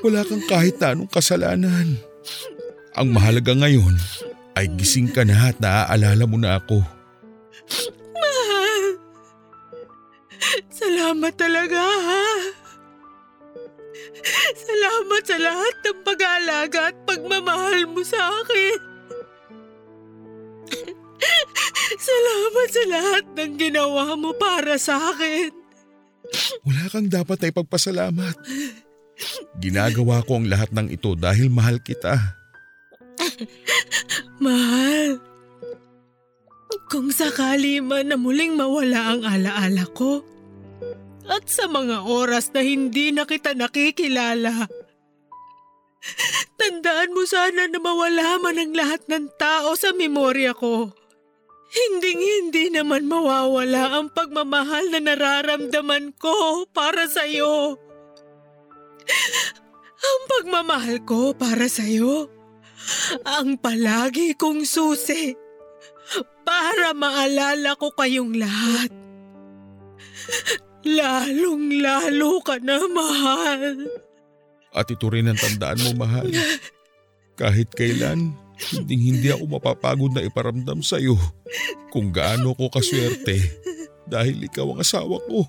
Wala 0.05 0.25
kang 0.29 0.45
kahit 0.45 0.77
na 0.81 0.97
anong 0.97 1.11
kasalanan. 1.13 1.99
Ang 2.97 3.09
mahalaga 3.17 3.57
ngayon 3.57 3.97
ay 4.57 4.69
gising 4.77 5.09
ka 5.09 5.25
na 5.25 5.53
at 5.53 5.57
naaalala 5.59 6.25
mo 6.29 6.37
na 6.37 6.61
ako. 6.61 6.85
Mahal. 8.17 8.83
Salamat 10.69 11.33
talaga 11.39 11.81
ha. 11.81 12.27
Salamat 14.53 15.23
sa 15.25 15.37
lahat 15.41 15.75
ng 15.83 15.99
pag-aalaga 16.07 16.81
at 16.93 16.97
pagmamahal 17.09 17.89
mo 17.91 18.03
sa 18.05 18.21
akin. 18.43 18.79
Salamat 21.93 22.69
sa 22.73 22.85
lahat 22.89 23.25
ng 23.37 23.53
ginawa 23.59 24.15
mo 24.19 24.35
para 24.35 24.75
sa 24.79 25.13
akin. 25.15 25.51
Wala 26.65 26.85
kang 26.89 27.09
dapat 27.11 27.37
na 27.43 27.51
ipagpasalamat. 27.53 28.37
Ginagawa 29.61 30.25
ko 30.25 30.41
ang 30.41 30.47
lahat 30.49 30.73
ng 30.73 30.89
ito 30.91 31.15
dahil 31.15 31.53
mahal 31.53 31.79
kita. 31.79 32.17
Mahal. 34.43 35.23
Kung 36.91 37.15
sakali 37.15 37.79
man 37.79 38.11
na 38.11 38.19
muling 38.19 38.59
mawala 38.59 39.15
ang 39.15 39.23
alaala 39.23 39.87
ko 39.95 40.27
at 41.31 41.47
sa 41.47 41.71
mga 41.71 42.03
oras 42.03 42.51
na 42.51 42.59
hindi 42.59 43.15
na 43.15 43.23
kita 43.23 43.55
nakikilala, 43.55 44.67
tandaan 46.59 47.15
mo 47.15 47.23
sana 47.23 47.71
na 47.71 47.79
mawala 47.79 48.43
man 48.43 48.59
ang 48.59 48.75
lahat 48.75 49.07
ng 49.07 49.31
tao 49.39 49.79
sa 49.79 49.95
memorya 49.95 50.59
ko. 50.59 50.91
Hinding-hindi 51.71 52.75
naman 52.75 53.07
mawawala 53.07 53.95
ang 53.95 54.11
pagmamahal 54.11 54.91
na 54.91 55.01
nararamdaman 55.07 56.19
ko 56.19 56.67
para 56.75 57.07
sa 57.07 57.31
iyo. 57.31 57.79
Ang 60.03 60.21
pagmamahal 60.27 60.99
ko 61.07 61.31
para 61.31 61.71
sa 61.71 61.87
iyo 61.87 62.42
ang 63.23 63.59
palagi 63.61 64.35
kong 64.35 64.67
susi 64.67 65.35
para 66.43 66.93
maalala 66.93 67.79
ko 67.79 67.95
kayong 67.95 68.37
lahat. 68.37 68.91
Lalong-lalo 70.83 72.43
ka 72.43 72.59
na, 72.59 72.83
mahal. 72.91 73.87
At 74.75 74.91
ito 74.91 75.07
rin 75.07 75.31
ang 75.31 75.39
tandaan 75.39 75.79
mo, 75.87 76.07
mahal. 76.07 76.27
Kahit 77.39 77.71
kailan, 77.71 78.35
hindi 78.71 78.95
hindi 79.11 79.29
ako 79.31 79.59
mapapagod 79.59 80.13
na 80.15 80.23
iparamdam 80.23 80.83
sa 80.87 81.03
iyo 81.03 81.19
kung 81.91 82.15
gaano 82.15 82.55
ko 82.55 82.71
kaswerte 82.71 83.43
dahil 84.07 84.47
ikaw 84.47 84.67
ang 84.75 84.81
asawa 84.83 85.17
ko. 85.29 85.47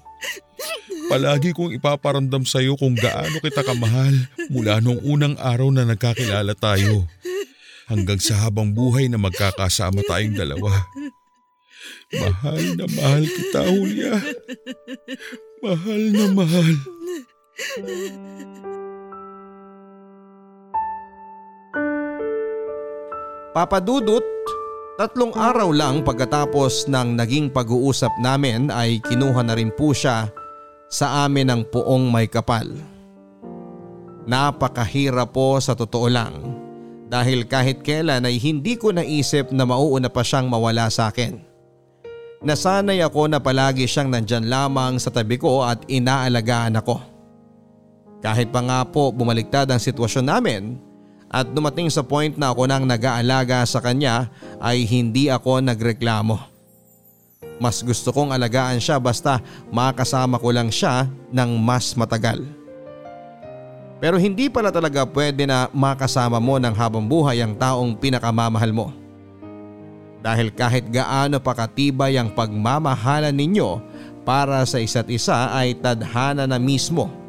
Palagi 1.11 1.51
kong 1.51 1.75
ipaparamdam 1.75 2.47
sa 2.47 2.63
iyo 2.63 2.79
kung 2.79 2.95
gaano 2.95 3.37
kita 3.43 3.61
kamahal 3.65 4.15
mula 4.47 4.79
nung 4.79 5.01
unang 5.03 5.35
araw 5.41 5.67
na 5.69 5.83
nagkakilala 5.83 6.55
tayo 6.55 7.03
hanggang 7.91 8.19
sa 8.21 8.47
habang 8.47 8.71
buhay 8.71 9.11
na 9.11 9.19
magkakasama 9.19 10.01
tayong 10.07 10.37
dalawa. 10.39 10.71
Mahal 12.13 12.77
na 12.77 12.85
mahal 12.87 13.23
kita, 13.25 13.61
Julia. 13.67 14.15
Mahal 15.65 16.01
na 16.13 16.25
mahal. 16.31 16.75
Papadudot, 23.53 24.25
tatlong 24.93 25.33
araw 25.33 25.73
lang 25.73 26.05
pagkatapos 26.05 26.85
ng 26.85 27.17
naging 27.17 27.49
pag-uusap 27.49 28.13
namin 28.21 28.69
ay 28.69 29.01
kinuha 29.01 29.41
na 29.41 29.57
rin 29.57 29.73
po 29.73 29.89
siya 29.89 30.29
sa 30.85 31.25
amin 31.25 31.49
ng 31.49 31.61
puong 31.73 32.13
may 32.13 32.29
kapal. 32.29 32.69
Napakahirap 34.29 35.33
po 35.33 35.57
sa 35.57 35.73
totoo 35.73 36.07
lang 36.07 36.33
dahil 37.09 37.49
kahit 37.49 37.81
kailan 37.81 38.23
ay 38.23 38.37
hindi 38.37 38.77
ko 38.77 38.93
naisip 38.93 39.49
na 39.49 39.65
mauuna 39.65 40.13
pa 40.13 40.21
siyang 40.21 40.45
mawala 40.45 40.87
sa 40.93 41.09
akin. 41.09 41.41
Nasanay 42.45 43.01
ako 43.01 43.31
na 43.31 43.41
palagi 43.41 43.89
siyang 43.89 44.13
nandyan 44.13 44.45
lamang 44.45 45.01
sa 45.01 45.09
tabi 45.09 45.41
ko 45.41 45.65
at 45.65 45.81
inaalagaan 45.89 46.77
ako. 46.77 47.01
Kahit 48.21 48.53
pa 48.53 48.61
nga 48.61 48.79
po 48.87 49.09
bumaliktad 49.09 49.67
ang 49.67 49.81
sitwasyon 49.81 50.25
namin 50.27 50.77
at 51.33 51.49
dumating 51.49 51.89
sa 51.89 52.05
point 52.05 52.37
na 52.37 52.53
ako 52.53 52.69
nang 52.69 52.85
nag-aalaga 52.85 53.65
sa 53.65 53.81
kanya 53.81 54.29
ay 54.61 54.85
hindi 54.85 55.33
ako 55.33 55.65
nagreklamo. 55.65 56.37
Mas 57.57 57.81
gusto 57.81 58.13
kong 58.13 58.29
alagaan 58.29 58.77
siya 58.77 59.01
basta 59.01 59.41
makasama 59.73 60.37
ko 60.37 60.53
lang 60.53 60.69
siya 60.69 61.09
ng 61.33 61.57
mas 61.57 61.97
matagal. 61.97 62.45
Pero 63.97 64.21
hindi 64.21 64.45
pala 64.45 64.69
talaga 64.69 65.09
pwede 65.09 65.49
na 65.49 65.65
makasama 65.73 66.37
mo 66.37 66.61
ng 66.61 66.75
habang 66.77 67.01
buhay 67.01 67.41
ang 67.41 67.57
taong 67.57 67.97
pinakamamahal 67.97 68.69
mo. 68.69 68.93
Dahil 70.21 70.53
kahit 70.53 70.85
gaano 70.87 71.41
pa 71.41 71.57
katibay 71.57 72.13
ang 72.15 72.29
pagmamahalan 72.29 73.33
ninyo, 73.33 73.81
para 74.23 74.63
sa 74.63 74.79
isa't 74.79 75.11
isa 75.11 75.51
ay 75.51 75.75
tadhana 75.75 76.47
na 76.47 76.55
mismo 76.55 77.22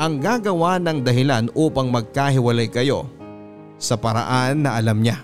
ang 0.00 0.16
gagawa 0.16 0.80
ng 0.80 1.04
dahilan 1.04 1.52
upang 1.52 1.92
magkahiwalay 1.92 2.72
kayo 2.72 3.04
sa 3.76 4.00
paraan 4.00 4.64
na 4.64 4.80
alam 4.80 4.96
niya. 4.96 5.20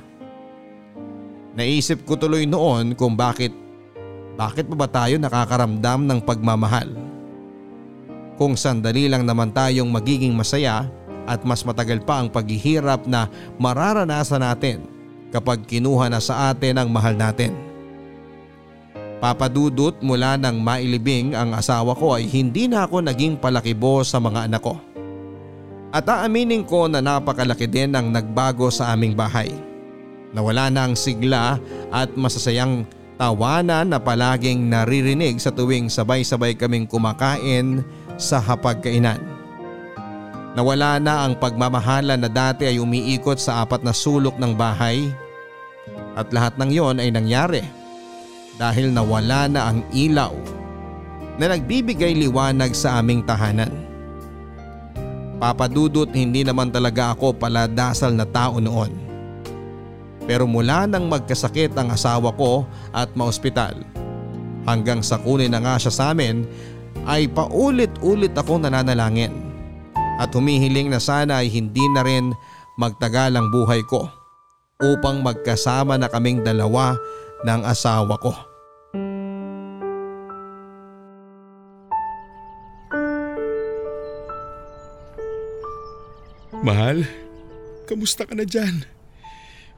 Naisip 1.57 2.05
ko 2.05 2.21
tuloy 2.21 2.45
noon 2.45 2.93
kung 2.93 3.17
bakit 3.17 3.57
bakit 4.37 4.69
pa 4.69 4.77
ba 4.77 4.85
tayo 4.85 5.17
nakakaramdam 5.17 6.05
ng 6.05 6.21
pagmamahal? 6.21 6.93
Kung 8.37 8.53
sandali 8.53 9.09
lang 9.09 9.25
naman 9.25 9.49
tayong 9.49 9.89
magiging 9.89 10.37
masaya 10.37 10.85
at 11.25 11.41
mas 11.41 11.65
matagal 11.65 12.05
pa 12.05 12.21
ang 12.21 12.29
paghihirap 12.29 13.09
na 13.09 13.33
mararanasan 13.57 14.45
natin 14.45 14.85
kapag 15.33 15.65
kinuha 15.65 16.13
na 16.13 16.21
sa 16.21 16.53
atin 16.53 16.77
ang 16.77 16.93
mahal 16.93 17.17
natin. 17.17 17.66
Papadudot 19.17 19.97
mula 20.05 20.37
nang 20.37 20.61
mailibing 20.61 21.33
ang 21.33 21.57
asawa 21.57 21.97
ko 21.97 22.21
ay 22.21 22.29
hindi 22.29 22.69
na 22.69 22.85
ako 22.85 23.01
naging 23.01 23.41
palakibo 23.41 24.05
sa 24.05 24.21
mga 24.21 24.45
anak 24.45 24.61
ko. 24.61 24.77
At 25.89 26.05
aaminin 26.05 26.69
ko 26.69 26.85
na 26.85 27.01
napakalaki 27.01 27.65
din 27.65 27.97
ang 27.97 28.13
nagbago 28.13 28.69
sa 28.69 28.93
aming 28.93 29.17
bahay. 29.17 29.49
Nawala 30.37 30.69
na 30.69 30.85
ang 30.85 30.93
sigla 30.93 31.57
at 31.89 32.13
masasayang 32.13 32.85
tawanan 33.17 33.89
na 33.89 33.97
palaging 33.97 34.69
naririnig 34.69 35.41
sa 35.41 35.49
tuwing 35.49 35.89
sabay-sabay 35.89 36.53
kaming 36.53 36.85
kumakain 36.85 37.81
sa 38.21 38.37
hapagkainan. 38.37 39.17
Nawala 40.53 41.01
na 41.01 41.25
ang 41.25 41.41
pagmamahala 41.41 42.21
na 42.21 42.29
dati 42.29 42.69
ay 42.69 42.77
umiikot 42.77 43.41
sa 43.41 43.65
apat 43.65 43.81
na 43.81 43.97
sulok 43.97 44.37
ng 44.37 44.53
bahay 44.53 45.09
at 46.17 46.29
lahat 46.33 46.57
ng 46.61 46.71
yon 46.73 46.97
ay 47.01 47.09
nangyari 47.09 47.65
dahil 48.57 48.93
nawala 48.93 49.49
na 49.49 49.73
ang 49.73 49.85
ilaw 49.93 50.33
na 51.37 51.53
nagbibigay 51.53 52.17
liwanag 52.17 52.73
sa 52.73 53.01
aming 53.01 53.21
tahanan. 53.25 53.73
Papadudot 55.37 56.09
hindi 56.17 56.41
naman 56.41 56.73
talaga 56.73 57.13
ako 57.13 57.37
paladasal 57.37 58.17
na 58.17 58.25
tao 58.25 58.57
noon. 58.57 58.93
Pero 60.25 60.49
mula 60.49 60.89
nang 60.89 61.07
magkasakit 61.07 61.77
ang 61.77 61.93
asawa 61.93 62.33
ko 62.35 62.65
at 62.91 63.13
maospital 63.15 63.77
hanggang 64.67 65.05
sa 65.05 65.21
kunin 65.23 65.55
na 65.55 65.63
nga 65.63 65.79
siya 65.79 65.93
sa 65.93 66.05
amin 66.11 66.43
ay 67.07 67.31
paulit-ulit 67.31 68.35
akong 68.35 68.67
nananalangin 68.67 69.31
at 70.19 70.33
humihiling 70.35 70.91
na 70.91 70.99
sana 70.99 71.45
ay 71.45 71.53
hindi 71.53 71.85
na 71.95 72.03
rin 72.03 72.35
magtagal 72.81 73.37
ang 73.37 73.47
buhay 73.53 73.85
ko 73.87 74.11
upang 74.83 75.23
magkasama 75.23 75.95
na 75.97 76.11
kaming 76.11 76.43
dalawa 76.43 76.99
ng 77.45 77.61
asawa 77.67 78.17
ko. 78.17 78.33
Mahal, 86.65 87.07
kamusta 87.87 88.27
ka 88.27 88.35
na 88.35 88.43
dyan? 88.43 88.83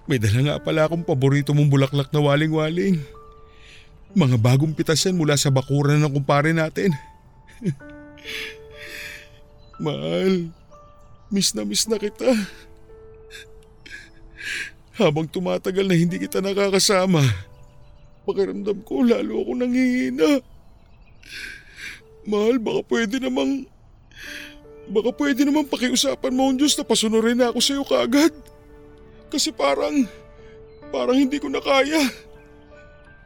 May 0.09 0.17
dala 0.17 0.41
nga 0.41 0.57
pala 0.57 0.89
akong 0.89 1.05
paborito 1.05 1.53
mong 1.53 1.69
bulaklak 1.69 2.09
na 2.15 2.25
waling-waling. 2.25 2.97
Mga 4.17 4.41
bagong 4.41 4.73
pitas 4.73 5.05
yan 5.05 5.21
mula 5.21 5.37
sa 5.37 5.53
bakuran 5.53 6.01
ng 6.01 6.09
kumpare 6.17 6.57
natin. 6.57 6.97
Mahal, 9.85 10.49
miss 11.29 11.53
na 11.53 11.69
miss 11.69 11.85
na 11.85 12.01
kita. 12.01 12.25
Habang 14.97 15.29
tumatagal 15.29 15.85
na 15.85 15.95
hindi 15.95 16.17
kita 16.17 16.41
nakakasama, 16.41 17.21
pakiramdam 18.29 18.85
ko 18.85 19.01
lalo 19.01 19.41
ako 19.41 19.53
nangihina. 19.57 20.45
Mahal, 22.29 22.61
baka 22.61 22.85
pwede 22.93 23.17
namang... 23.25 23.65
Baka 24.89 25.13
pwede 25.17 25.49
naman 25.49 25.69
pakiusapan 25.69 26.33
mo 26.33 26.49
ang 26.49 26.57
Diyos 26.61 26.77
na 26.77 26.85
pasunurin 26.85 27.41
na 27.41 27.49
ako 27.49 27.61
sa 27.61 27.73
iyo 27.73 27.85
kaagad. 27.89 28.33
Kasi 29.33 29.49
parang... 29.49 30.05
Parang 30.93 31.17
hindi 31.17 31.41
ko 31.41 31.49
na 31.49 31.61
kaya. 31.61 32.05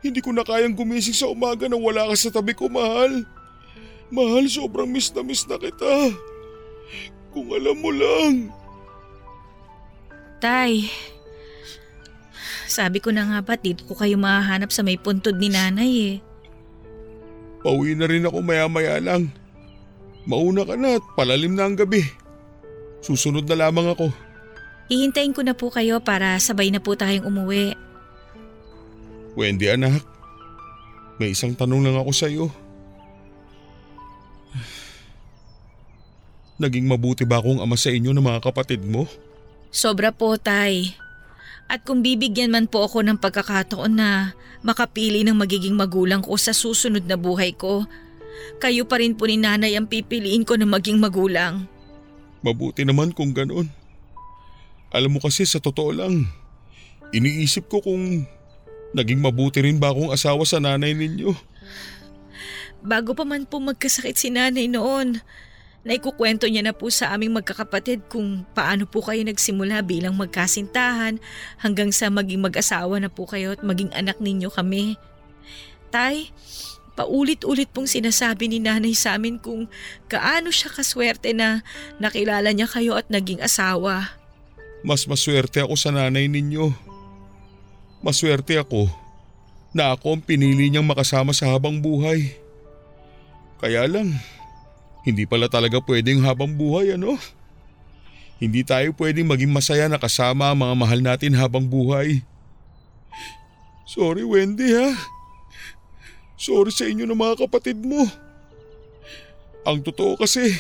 Hindi 0.03 0.19
ko 0.23 0.35
na 0.35 0.47
kayang 0.47 0.75
gumising 0.75 1.15
sa 1.15 1.31
umaga 1.31 1.67
na 1.67 1.79
wala 1.79 2.11
ka 2.11 2.15
sa 2.19 2.35
tabi 2.35 2.55
ko, 2.55 2.67
mahal. 2.67 3.27
Mahal, 4.11 4.51
sobrang 4.51 4.91
miss 4.91 5.15
na 5.15 5.23
miss 5.23 5.47
na 5.47 5.59
kita. 5.59 6.15
Kung 7.31 7.51
alam 7.55 7.79
mo 7.79 7.91
lang. 7.95 8.51
Tay, 10.43 10.91
sabi 12.73 13.05
ko 13.05 13.13
na 13.13 13.29
nga 13.29 13.39
ba 13.45 13.61
dito 13.61 13.85
ko 13.85 13.93
kayo 13.93 14.17
mahahanap 14.17 14.73
sa 14.73 14.81
may 14.81 14.97
puntod 14.97 15.37
ni 15.37 15.53
nanay 15.53 15.93
eh. 15.93 16.17
Pauwi 17.61 17.93
na 17.95 18.09
rin 18.09 18.25
ako 18.25 18.41
maya-maya 18.41 18.97
lang. 18.99 19.29
Mauna 20.25 20.65
ka 20.65 20.75
na 20.75 20.97
at 20.97 21.05
palalim 21.15 21.53
na 21.53 21.69
ang 21.69 21.77
gabi. 21.77 22.03
Susunod 23.05 23.45
na 23.45 23.69
lamang 23.69 23.93
ako. 23.93 24.09
Hihintayin 24.89 25.37
ko 25.37 25.45
na 25.45 25.55
po 25.55 25.69
kayo 25.69 26.01
para 26.01 26.41
sabay 26.41 26.73
na 26.73 26.81
po 26.83 26.97
tayong 26.97 27.29
umuwi. 27.29 27.77
Wendy 29.39 29.69
anak, 29.71 30.03
may 31.21 31.33
isang 31.33 31.55
tanong 31.55 31.87
lang 31.87 31.97
ako 31.97 32.13
sa 32.13 32.27
iyo. 32.29 32.51
Naging 36.61 36.87
mabuti 36.87 37.27
ba 37.27 37.43
akong 37.43 37.59
ama 37.59 37.75
sa 37.75 37.91
inyo 37.91 38.15
ng 38.15 38.23
mga 38.23 38.41
kapatid 38.43 38.87
mo? 38.87 39.09
Sobra 39.73 40.13
po, 40.15 40.37
Tay. 40.39 41.02
At 41.73 41.89
kung 41.89 42.05
bibigyan 42.05 42.53
man 42.53 42.69
po 42.69 42.85
ako 42.85 43.01
ng 43.01 43.17
pagkakataon 43.17 43.97
na 43.97 44.37
makapili 44.61 45.25
ng 45.25 45.33
magiging 45.33 45.73
magulang 45.73 46.21
ko 46.21 46.37
sa 46.37 46.53
susunod 46.53 47.09
na 47.09 47.17
buhay 47.17 47.57
ko, 47.57 47.89
kayo 48.61 48.85
pa 48.85 49.01
rin 49.01 49.17
po 49.17 49.25
ni 49.25 49.41
nanay 49.41 49.73
ang 49.73 49.89
pipiliin 49.89 50.45
ko 50.45 50.61
na 50.61 50.69
maging 50.69 51.01
magulang. 51.01 51.65
Mabuti 52.45 52.85
naman 52.85 53.17
kung 53.17 53.33
ganon. 53.33 53.73
Alam 54.93 55.17
mo 55.17 55.21
kasi 55.25 55.49
sa 55.49 55.65
totoo 55.65 55.97
lang, 55.97 56.29
iniisip 57.17 57.73
ko 57.73 57.81
kung 57.81 58.29
naging 58.93 59.25
mabuti 59.25 59.65
rin 59.65 59.81
ba 59.81 59.97
akong 59.97 60.13
asawa 60.13 60.45
sa 60.45 60.61
nanay 60.61 60.93
ninyo. 60.93 61.33
Bago 62.85 63.17
pa 63.17 63.25
man 63.25 63.49
po 63.49 63.65
magkasakit 63.65 64.21
si 64.21 64.29
nanay 64.29 64.69
noon, 64.69 65.25
naikukwento 65.83 66.47
niya 66.47 66.63
na 66.63 66.75
po 66.75 66.91
sa 66.91 67.11
aming 67.11 67.35
magkakapatid 67.35 68.07
kung 68.07 68.47
paano 68.55 68.87
po 68.87 69.03
kayo 69.03 69.23
nagsimula 69.27 69.83
bilang 69.83 70.15
magkasintahan 70.15 71.19
hanggang 71.59 71.91
sa 71.91 72.07
maging 72.07 72.43
mag-asawa 72.43 73.03
na 73.03 73.11
po 73.11 73.27
kayo 73.27 73.55
at 73.59 73.63
maging 73.67 73.91
anak 73.91 74.19
ninyo 74.23 74.47
kami. 74.51 74.95
Tay, 75.91 76.31
paulit-ulit 76.95 77.69
pong 77.75 77.91
sinasabi 77.91 78.47
ni 78.47 78.59
nanay 78.63 78.95
sa 78.95 79.19
amin 79.19 79.43
kung 79.43 79.67
kaano 80.07 80.55
siya 80.55 80.71
kaswerte 80.71 81.35
na 81.35 81.67
nakilala 81.99 82.55
niya 82.55 82.71
kayo 82.71 82.95
at 82.95 83.11
naging 83.11 83.43
asawa. 83.43 84.15
Mas 84.87 85.07
maswerte 85.07 85.63
ako 85.63 85.75
sa 85.75 85.91
nanay 85.91 86.31
ninyo. 86.31 86.71
Maswerte 88.03 88.59
ako 88.59 88.91
na 89.73 89.97
ako 89.97 90.19
ang 90.19 90.23
pinili 90.23 90.69
niyang 90.69 90.87
makasama 90.87 91.33
sa 91.33 91.49
habang 91.49 91.81
buhay. 91.81 92.35
Kaya 93.63 93.87
lang, 93.87 94.19
hindi 95.03 95.27
pala 95.27 95.51
talaga 95.51 95.83
pwedeng 95.83 96.23
habang 96.23 96.55
buhay 96.55 96.95
ano? 96.95 97.19
Hindi 98.43 98.67
tayo 98.67 98.91
pwedeng 98.99 99.31
maging 99.31 99.55
masaya 99.55 99.87
na 99.87 100.03
kasama 100.03 100.51
ang 100.51 100.59
mga 100.59 100.75
mahal 100.75 101.01
natin 101.03 101.33
habang 101.39 101.63
buhay. 101.63 102.27
Sorry 103.87 104.27
Wendy 104.27 104.75
ha. 104.75 104.95
Sorry 106.39 106.75
sa 106.75 106.91
inyo 106.91 107.07
ng 107.07 107.19
mga 107.19 107.47
kapatid 107.47 107.79
mo. 107.79 108.03
Ang 109.63 109.87
totoo 109.87 110.19
kasi, 110.19 110.59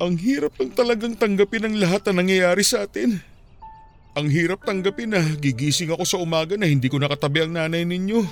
ang 0.00 0.16
hirap 0.16 0.56
lang 0.56 0.72
talagang 0.72 1.20
tanggapin 1.20 1.68
ang 1.68 1.76
lahat 1.76 2.08
na 2.08 2.24
nangyayari 2.24 2.64
sa 2.64 2.88
atin. 2.88 3.20
Ang 4.16 4.32
hirap 4.32 4.64
tanggapin 4.64 5.12
na 5.12 5.20
gigising 5.36 5.92
ako 5.92 6.04
sa 6.08 6.16
umaga 6.16 6.56
na 6.56 6.64
hindi 6.64 6.88
ko 6.88 6.96
nakatabi 6.96 7.44
ang 7.44 7.52
nanay 7.52 7.84
ninyo. 7.84 8.24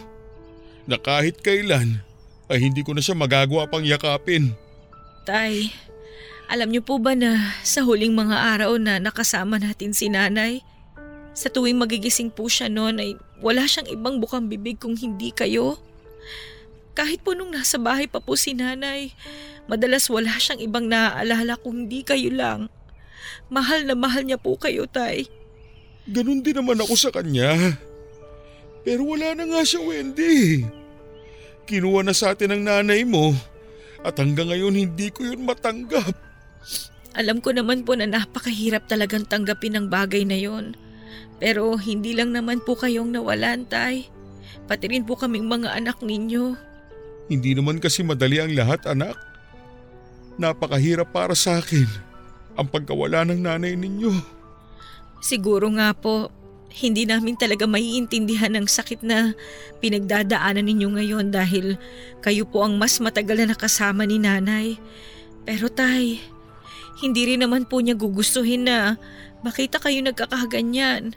Na 0.88 0.96
kahit 0.96 1.44
kailan 1.44 2.00
ay 2.48 2.64
hindi 2.64 2.80
ko 2.80 2.96
na 2.96 3.04
siya 3.04 3.12
magagawa 3.12 3.68
pang 3.68 3.84
yakapin. 3.84 4.56
Tay, 5.24 5.72
alam 6.52 6.68
niyo 6.68 6.84
po 6.84 7.00
ba 7.00 7.16
na 7.16 7.56
sa 7.64 7.80
huling 7.80 8.12
mga 8.12 8.36
araw 8.36 8.76
na 8.76 9.00
nakasama 9.00 9.56
natin 9.56 9.96
si 9.96 10.12
nanay, 10.12 10.60
sa 11.32 11.48
tuwing 11.48 11.80
magigising 11.80 12.28
po 12.28 12.44
siya 12.44 12.68
noon 12.68 13.00
ay 13.00 13.16
wala 13.40 13.64
siyang 13.64 13.88
ibang 13.88 14.20
bukang 14.20 14.52
bibig 14.52 14.76
kung 14.76 14.92
hindi 14.92 15.32
kayo? 15.32 15.80
Kahit 16.92 17.24
po 17.24 17.32
nung 17.32 17.56
nasa 17.56 17.80
bahay 17.80 18.04
pa 18.04 18.20
po 18.20 18.36
si 18.36 18.52
nanay, 18.52 19.16
madalas 19.64 20.12
wala 20.12 20.36
siyang 20.36 20.60
ibang 20.60 20.92
naaalala 20.92 21.56
kung 21.56 21.88
hindi 21.88 22.04
kayo 22.04 22.28
lang. 22.28 22.68
Mahal 23.48 23.88
na 23.88 23.96
mahal 23.96 24.28
niya 24.28 24.36
po 24.36 24.60
kayo, 24.60 24.84
Tay. 24.84 25.24
Ganon 26.04 26.44
din 26.44 26.60
naman 26.60 26.76
ako 26.84 26.94
sa 27.00 27.08
kanya. 27.08 27.80
Pero 28.84 29.08
wala 29.08 29.32
na 29.32 29.48
nga 29.48 29.64
siya, 29.64 29.80
Wendy. 29.80 30.68
Kinuha 31.64 32.04
na 32.04 32.12
sa 32.12 32.36
atin 32.36 32.52
ang 32.52 32.62
nanay 32.68 33.08
mo 33.08 33.32
at 34.04 34.20
hanggang 34.20 34.52
ngayon 34.52 34.76
hindi 34.76 35.08
ko 35.08 35.24
yun 35.32 35.48
matanggap. 35.48 36.12
Alam 37.16 37.40
ko 37.40 37.56
naman 37.56 37.82
po 37.82 37.96
na 37.96 38.04
napakahirap 38.04 38.84
talagang 38.86 39.24
tanggapin 39.24 39.78
ang 39.80 39.86
bagay 39.88 40.28
na 40.28 40.36
yon. 40.36 40.76
Pero 41.40 41.74
hindi 41.80 42.12
lang 42.12 42.36
naman 42.36 42.62
po 42.62 42.76
kayong 42.76 43.10
nawalan, 43.10 43.66
Tay. 43.66 44.06
Pati 44.68 44.84
rin 44.90 45.06
po 45.06 45.16
kaming 45.16 45.46
mga 45.46 45.78
anak 45.78 46.02
ninyo. 46.02 46.54
Hindi 47.30 47.56
naman 47.56 47.80
kasi 47.80 48.04
madali 48.04 48.42
ang 48.42 48.52
lahat 48.52 48.84
anak. 48.84 49.16
Napakahirap 50.36 51.14
para 51.14 51.32
sa 51.38 51.62
akin 51.62 51.86
ang 52.58 52.66
pagkawala 52.68 53.24
ng 53.26 53.40
nanay 53.40 53.78
ninyo. 53.78 54.12
Siguro 55.22 55.70
nga 55.72 55.94
po, 55.96 56.28
hindi 56.74 57.06
namin 57.06 57.38
talaga 57.38 57.70
maiintindihan 57.70 58.58
ang 58.58 58.66
sakit 58.66 59.06
na 59.06 59.38
pinagdadaanan 59.78 60.66
ninyo 60.66 60.88
ngayon 60.98 61.30
dahil 61.30 61.78
kayo 62.18 62.42
po 62.50 62.66
ang 62.66 62.74
mas 62.74 62.98
matagal 62.98 63.46
na 63.46 63.54
nakasama 63.54 64.02
ni 64.02 64.18
nanay. 64.18 64.74
Pero 65.46 65.70
tay, 65.70 66.18
hindi 66.98 67.22
rin 67.30 67.46
naman 67.46 67.70
po 67.70 67.78
niya 67.78 67.94
gugustuhin 67.94 68.66
na 68.66 68.98
makita 69.46 69.78
kayo 69.78 70.02
nagkakaganyan. 70.02 71.14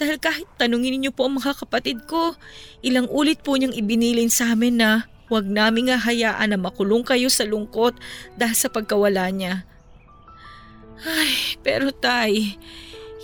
Dahil 0.00 0.16
kahit 0.18 0.48
tanungin 0.56 0.96
niyo 0.98 1.12
po 1.12 1.28
ang 1.28 1.36
mga 1.36 1.52
kapatid 1.52 2.08
ko, 2.08 2.32
ilang 2.80 3.06
ulit 3.12 3.44
po 3.44 3.60
niyang 3.60 3.76
ibinilin 3.76 4.32
sa 4.32 4.56
amin 4.56 4.80
na 4.80 5.04
huwag 5.28 5.44
namin 5.44 5.92
nga 5.92 6.00
hayaan 6.00 6.50
na 6.50 6.58
makulong 6.58 7.04
kayo 7.04 7.28
sa 7.28 7.44
lungkot 7.44 7.92
dahil 8.40 8.56
sa 8.56 8.72
pagkawala 8.72 9.28
niya. 9.30 9.68
Ay, 11.04 11.60
pero 11.60 11.92
tay, 11.92 12.56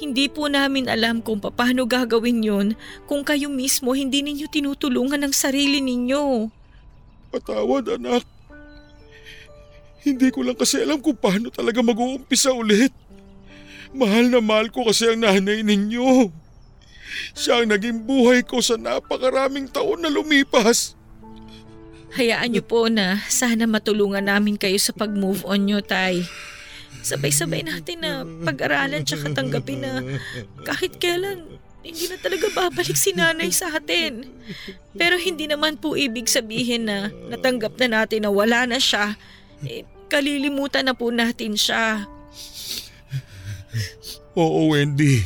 hindi 0.00 0.32
po 0.32 0.48
namin 0.48 0.88
alam 0.88 1.20
kung 1.20 1.38
paano 1.38 1.84
gagawin 1.84 2.40
yon 2.40 2.68
kung 3.04 3.20
kayo 3.20 3.52
mismo 3.52 3.92
hindi 3.92 4.24
ninyo 4.24 4.48
tinutulungan 4.48 5.20
ang 5.20 5.34
sarili 5.36 5.84
ninyo. 5.84 6.48
Patawad 7.28 8.00
anak. 8.00 8.24
Hindi 10.00 10.32
ko 10.32 10.40
lang 10.40 10.56
kasi 10.56 10.80
alam 10.80 11.04
kung 11.04 11.20
paano 11.20 11.52
talaga 11.52 11.84
mag-uumpisa 11.84 12.56
ulit. 12.56 12.90
Mahal 13.92 14.32
na 14.32 14.40
mahal 14.40 14.72
ko 14.72 14.88
kasi 14.88 15.12
ang 15.12 15.20
nanay 15.20 15.60
ninyo. 15.60 16.32
Siya 17.36 17.60
ang 17.60 17.68
naging 17.68 18.08
buhay 18.08 18.40
ko 18.40 18.64
sa 18.64 18.80
napakaraming 18.80 19.68
taon 19.68 20.00
na 20.00 20.08
lumipas. 20.08 20.96
Hayaan 22.16 22.56
niyo 22.56 22.64
po 22.66 22.90
na 22.90 23.22
sana 23.30 23.70
matulungan 23.70 24.26
namin 24.26 24.58
kayo 24.58 24.74
sa 24.80 24.90
pag-move 24.90 25.46
on 25.46 25.68
nyo, 25.68 25.78
Tay. 25.78 26.26
Sabay-sabay 27.00 27.64
natin 27.64 28.04
na 28.04 28.24
pag-aralan 28.44 29.02
tsaka 29.04 29.32
tanggapin 29.32 29.80
na 29.82 30.04
kahit 30.68 31.00
kailan 31.00 31.60
hindi 31.80 32.12
na 32.12 32.16
talaga 32.20 32.46
babalik 32.52 32.96
si 32.96 33.16
nanay 33.16 33.48
sa 33.48 33.72
atin. 33.72 34.28
Pero 34.92 35.16
hindi 35.16 35.48
naman 35.48 35.80
po 35.80 35.96
ibig 35.96 36.28
sabihin 36.28 36.84
na 36.84 37.08
natanggap 37.32 37.80
na 37.80 38.04
natin 38.04 38.28
na 38.28 38.30
wala 38.30 38.68
na 38.68 38.76
siya. 38.76 39.16
Eh, 39.64 39.88
kalilimutan 40.12 40.84
na 40.84 40.92
po 40.92 41.08
natin 41.08 41.56
siya. 41.56 42.04
Oo, 44.36 44.76
Wendy. 44.76 45.24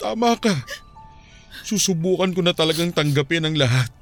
Tama 0.00 0.32
ka. 0.40 0.54
Susubukan 1.60 2.32
ko 2.32 2.40
na 2.40 2.56
talagang 2.56 2.90
tanggapin 2.96 3.44
ang 3.44 3.52
lahat. 3.52 3.92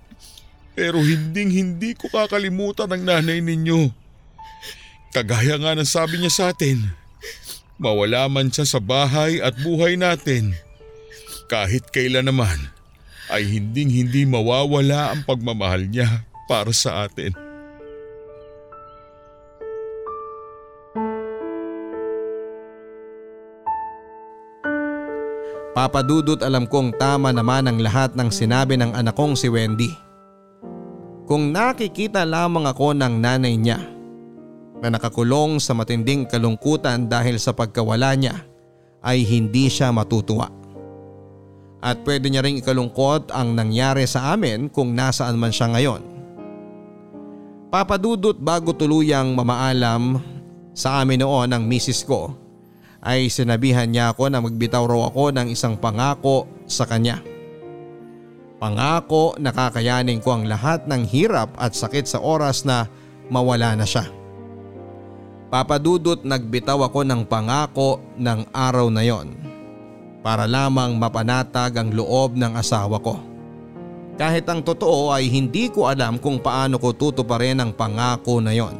Pero 0.78 1.02
hinding 1.02 1.50
hindi 1.50 1.98
ko 1.98 2.06
kakalimutan 2.06 2.86
ang 2.86 3.02
nanay 3.02 3.42
ninyo. 3.42 3.90
Kagaya 5.08 5.56
nga 5.56 5.72
ng 5.72 5.88
sabi 5.88 6.20
niya 6.20 6.32
sa 6.32 6.44
atin, 6.52 6.84
mawala 7.80 8.28
man 8.28 8.52
siya 8.52 8.68
sa 8.68 8.76
bahay 8.76 9.40
at 9.40 9.56
buhay 9.56 9.96
natin. 9.96 10.52
Kahit 11.48 11.88
kailan 11.88 12.28
naman 12.28 12.60
ay 13.32 13.44
hinding 13.48 13.88
hindi 13.88 14.28
mawawala 14.28 15.16
ang 15.16 15.24
pagmamahal 15.24 15.88
niya 15.88 16.28
para 16.44 16.68
sa 16.76 17.08
atin. 17.08 17.32
Papadudot 25.72 26.42
alam 26.42 26.66
kong 26.66 26.98
tama 26.98 27.30
naman 27.32 27.64
ang 27.64 27.78
lahat 27.78 28.12
ng 28.12 28.28
sinabi 28.28 28.74
ng 28.76 28.92
anak 28.92 29.14
kong 29.14 29.38
si 29.38 29.48
Wendy. 29.48 29.88
Kung 31.24 31.54
nakikita 31.54 32.26
lamang 32.28 32.66
ako 32.66 32.92
ng 32.98 33.14
nanay 33.22 33.54
niya 33.54 33.97
na 34.78 34.94
nakakulong 34.94 35.58
sa 35.58 35.74
matinding 35.74 36.26
kalungkutan 36.26 37.10
dahil 37.10 37.38
sa 37.38 37.50
pagkawala 37.50 38.14
niya 38.14 38.46
ay 39.02 39.22
hindi 39.26 39.70
siya 39.70 39.90
matutuwa. 39.90 40.50
At 41.78 42.02
pwede 42.02 42.26
niya 42.26 42.42
ring 42.42 42.58
ikalungkot 42.58 43.30
ang 43.30 43.54
nangyari 43.54 44.02
sa 44.06 44.34
amin 44.34 44.66
kung 44.66 44.98
nasaan 44.98 45.38
man 45.38 45.54
siya 45.54 45.70
ngayon. 45.70 46.02
Papadudot 47.70 48.34
bago 48.34 48.74
tuluyang 48.74 49.36
mamaalam 49.36 50.18
sa 50.74 51.04
amin 51.04 51.22
noon 51.22 51.52
ang 51.54 51.62
misis 51.68 52.02
ko 52.02 52.34
ay 52.98 53.30
sinabihan 53.30 53.86
niya 53.86 54.10
ako 54.10 54.26
na 54.26 54.42
magbitaw 54.42 54.82
raw 54.90 55.06
ako 55.06 55.30
ng 55.30 55.54
isang 55.54 55.78
pangako 55.78 56.50
sa 56.66 56.82
kanya. 56.82 57.22
Pangako 58.58 59.38
na 59.38 59.54
kakayanin 59.54 60.18
ko 60.18 60.34
ang 60.34 60.50
lahat 60.50 60.90
ng 60.90 61.06
hirap 61.06 61.54
at 61.62 61.78
sakit 61.78 62.10
sa 62.10 62.18
oras 62.18 62.66
na 62.66 62.90
mawala 63.30 63.78
na 63.78 63.86
siya. 63.86 64.17
Papadudot 65.48 66.20
nagbitaw 66.28 66.92
ako 66.92 67.08
ng 67.08 67.24
pangako 67.24 68.04
ng 68.20 68.52
araw 68.52 68.92
na 68.92 69.00
yon 69.00 69.32
para 70.20 70.44
lamang 70.44 70.92
mapanatag 71.00 71.72
ang 71.80 71.88
loob 71.88 72.36
ng 72.36 72.52
asawa 72.52 73.00
ko. 73.00 73.16
Kahit 74.20 74.44
ang 74.44 74.60
totoo 74.60 75.08
ay 75.08 75.24
hindi 75.32 75.72
ko 75.72 75.88
alam 75.88 76.20
kung 76.20 76.36
paano 76.36 76.76
ko 76.76 76.92
tutuparin 76.92 77.64
ang 77.64 77.72
pangako 77.72 78.44
na 78.44 78.52
yon. 78.52 78.76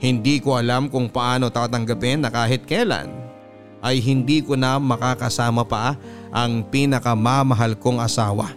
Hindi 0.00 0.40
ko 0.40 0.56
alam 0.56 0.88
kung 0.88 1.12
paano 1.12 1.52
tatanggapin 1.52 2.24
na 2.24 2.32
kahit 2.32 2.64
kailan 2.64 3.12
ay 3.84 4.00
hindi 4.00 4.40
ko 4.40 4.56
na 4.56 4.80
makakasama 4.80 5.60
pa 5.68 5.92
ang 6.32 6.64
pinakamamahal 6.72 7.76
kong 7.76 8.00
asawa. 8.00 8.48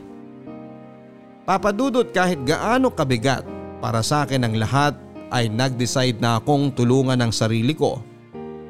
Papadudot 1.43 2.07
kahit 2.15 2.39
gaano 2.47 2.87
kabigat 2.95 3.43
para 3.83 3.99
sa 3.99 4.23
akin 4.23 4.47
ang 4.47 4.55
lahat 4.55 4.95
ay 5.29 5.49
nag-decide 5.49 6.17
na 6.17 6.41
akong 6.41 6.73
tulungan 6.73 7.17
ang 7.21 7.33
sarili 7.33 7.73
ko. 7.73 8.01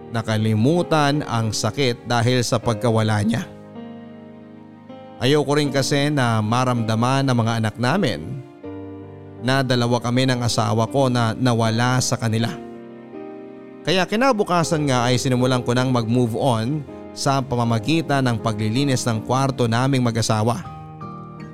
Nakalimutan 0.09 1.21
ang 1.23 1.53
sakit 1.53 2.09
dahil 2.09 2.41
sa 2.41 2.57
pagkawala 2.57 3.21
niya. 3.23 3.43
Ayoko 5.19 5.59
rin 5.59 5.69
kasi 5.69 6.07
na 6.07 6.39
maramdaman 6.39 7.27
ng 7.27 7.35
mga 7.35 7.53
anak 7.59 7.75
namin 7.75 8.39
na 9.43 9.63
dalawa 9.63 9.99
kami 9.99 10.27
ng 10.27 10.39
asawa 10.39 10.87
ko 10.87 11.11
na 11.11 11.35
nawala 11.35 11.99
sa 11.99 12.15
kanila. 12.15 12.51
Kaya 13.83 14.03
kinabukasan 14.07 14.87
nga 14.87 15.07
ay 15.07 15.19
sinimulan 15.19 15.63
ko 15.63 15.71
nang 15.75 15.91
mag-move 15.91 16.35
on 16.35 16.83
sa 17.15 17.43
pamamagitan 17.43 18.23
ng 18.27 18.37
paglilinis 18.39 19.03
ng 19.07 19.23
kwarto 19.23 19.67
naming 19.67 20.03
mag-asawa. 20.03 20.63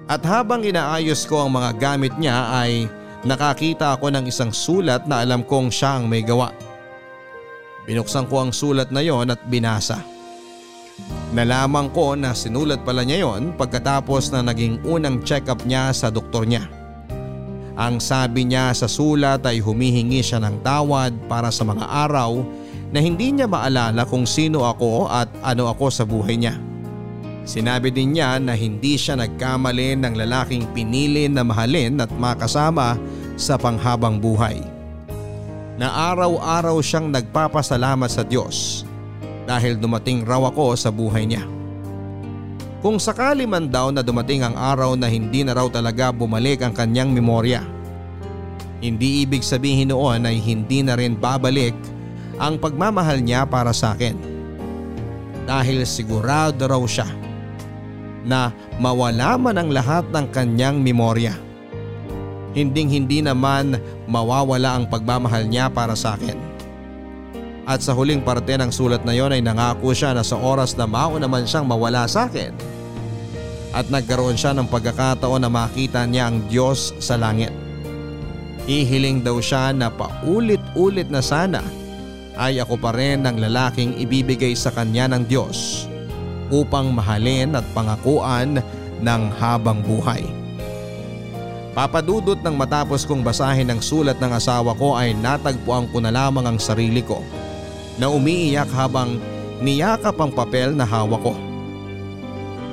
At 0.06 0.22
habang 0.22 0.62
inaayos 0.62 1.26
ko 1.26 1.46
ang 1.46 1.58
mga 1.58 1.82
gamit 1.82 2.14
niya 2.22 2.54
ay 2.54 2.86
nakakita 3.26 3.98
ako 3.98 4.14
ng 4.14 4.30
isang 4.30 4.54
sulat 4.54 5.10
na 5.10 5.26
alam 5.26 5.42
kong 5.42 5.74
siya 5.74 5.98
ang 6.00 6.06
may 6.06 6.22
gawa. 6.22 6.54
Binuksan 7.90 8.30
ko 8.30 8.46
ang 8.46 8.54
sulat 8.54 8.94
na 8.94 9.02
yon 9.02 9.34
at 9.34 9.42
binasa. 9.50 10.02
Nalaman 11.36 11.92
ko 11.92 12.16
na 12.16 12.32
sinulat 12.32 12.86
pala 12.88 13.04
niya 13.04 13.28
yon 13.28 13.52
pagkatapos 13.58 14.32
na 14.32 14.46
naging 14.46 14.80
unang 14.88 15.20
check-up 15.26 15.60
niya 15.68 15.92
sa 15.92 16.08
doktor 16.14 16.48
niya. 16.48 16.64
Ang 17.76 18.00
sabi 18.00 18.48
niya 18.48 18.72
sa 18.72 18.88
sulat 18.88 19.44
ay 19.44 19.60
humihingi 19.60 20.24
siya 20.24 20.40
ng 20.40 20.64
tawad 20.64 21.12
para 21.28 21.52
sa 21.52 21.68
mga 21.68 21.84
araw 22.08 22.40
na 22.96 23.04
hindi 23.04 23.36
niya 23.36 23.52
maalala 23.52 24.08
kung 24.08 24.24
sino 24.24 24.64
ako 24.64 25.12
at 25.12 25.28
ano 25.44 25.68
ako 25.68 25.92
sa 25.92 26.08
buhay 26.08 26.40
niya. 26.40 26.56
Sinabi 27.46 27.94
din 27.94 28.18
niya 28.18 28.42
na 28.42 28.58
hindi 28.58 28.98
siya 28.98 29.22
nagkamali 29.22 30.02
ng 30.02 30.18
lalaking 30.18 30.66
pinili 30.74 31.30
na 31.30 31.46
mahalin 31.46 32.02
at 32.02 32.10
makasama 32.18 32.98
sa 33.38 33.54
panghabang 33.54 34.18
buhay. 34.18 34.66
Na 35.78 35.94
araw-araw 36.10 36.82
siyang 36.82 37.14
nagpapasalamat 37.14 38.10
sa 38.10 38.26
Diyos 38.26 38.82
dahil 39.46 39.78
dumating 39.78 40.26
raw 40.26 40.42
ako 40.50 40.74
sa 40.74 40.90
buhay 40.90 41.30
niya. 41.30 41.46
Kung 42.82 42.98
sakali 42.98 43.46
man 43.46 43.70
daw 43.70 43.94
na 43.94 44.02
dumating 44.02 44.42
ang 44.42 44.58
araw 44.58 44.98
na 44.98 45.06
hindi 45.06 45.46
na 45.46 45.54
raw 45.54 45.70
talaga 45.70 46.10
bumalik 46.10 46.66
ang 46.66 46.74
kanyang 46.74 47.14
memorya. 47.14 47.62
Hindi 48.82 49.22
ibig 49.22 49.46
sabihin 49.46 49.94
noon 49.94 50.26
ay 50.26 50.42
hindi 50.42 50.82
na 50.82 50.98
rin 50.98 51.14
babalik 51.14 51.78
ang 52.42 52.58
pagmamahal 52.58 53.22
niya 53.22 53.46
para 53.46 53.70
sa 53.70 53.94
akin. 53.94 54.18
Dahil 55.46 55.86
sigurado 55.86 56.66
raw 56.66 56.82
siya 56.86 57.26
na 58.26 58.50
mawala 58.82 59.38
man 59.38 59.56
ang 59.56 59.70
lahat 59.70 60.04
ng 60.10 60.26
kanyang 60.34 60.82
memorya. 60.82 61.38
Hinding 62.58 62.90
hindi 62.90 63.20
naman 63.22 63.78
mawawala 64.10 64.82
ang 64.82 64.86
pagmamahal 64.90 65.46
niya 65.46 65.70
para 65.70 65.94
sa 65.94 66.18
akin. 66.18 66.36
At 67.66 67.82
sa 67.82 67.98
huling 67.98 68.22
parte 68.22 68.54
ng 68.58 68.70
sulat 68.70 69.02
na 69.06 69.14
yon 69.14 69.34
ay 69.34 69.42
nangako 69.42 69.94
siya 69.94 70.14
na 70.14 70.22
sa 70.22 70.38
oras 70.38 70.78
na 70.78 70.86
mauna 70.86 71.26
man 71.26 71.50
siyang 71.50 71.66
mawala 71.66 72.06
sa 72.06 72.30
akin 72.30 72.54
at 73.76 73.92
nagkaroon 73.92 74.40
siya 74.40 74.56
ng 74.56 74.72
pagkakataon 74.72 75.44
na 75.44 75.52
makita 75.52 76.08
niya 76.08 76.32
ang 76.32 76.48
Diyos 76.48 76.96
sa 77.04 77.20
langit. 77.20 77.52
Ihiling 78.66 79.22
daw 79.22 79.38
siya 79.44 79.76
na 79.76 79.92
paulit-ulit 79.92 81.12
na 81.12 81.20
sana 81.20 81.60
ay 82.40 82.64
ako 82.64 82.80
pa 82.80 82.96
rin 82.96 83.28
ang 83.28 83.36
lalaking 83.36 84.00
ibibigay 84.00 84.56
sa 84.56 84.72
kanya 84.72 85.12
ng 85.12 85.28
Diyos 85.28 85.92
upang 86.54 86.94
mahalin 86.94 87.58
at 87.58 87.66
pangakuan 87.74 88.62
ng 89.02 89.22
habang 89.38 89.82
buhay. 89.84 90.24
Papadudot 91.76 92.40
ng 92.40 92.56
matapos 92.56 93.04
kong 93.04 93.20
basahin 93.20 93.68
ang 93.68 93.84
sulat 93.84 94.16
ng 94.24 94.32
asawa 94.32 94.72
ko 94.80 94.96
ay 94.96 95.12
natagpuan 95.12 95.92
ko 95.92 96.00
na 96.00 96.08
lamang 96.08 96.48
ang 96.48 96.56
sarili 96.56 97.04
ko 97.04 97.20
na 98.00 98.08
umiiyak 98.08 98.72
habang 98.72 99.20
niyakap 99.60 100.16
ang 100.16 100.32
papel 100.32 100.72
na 100.72 100.88
hawak 100.88 101.20
ko. 101.20 101.36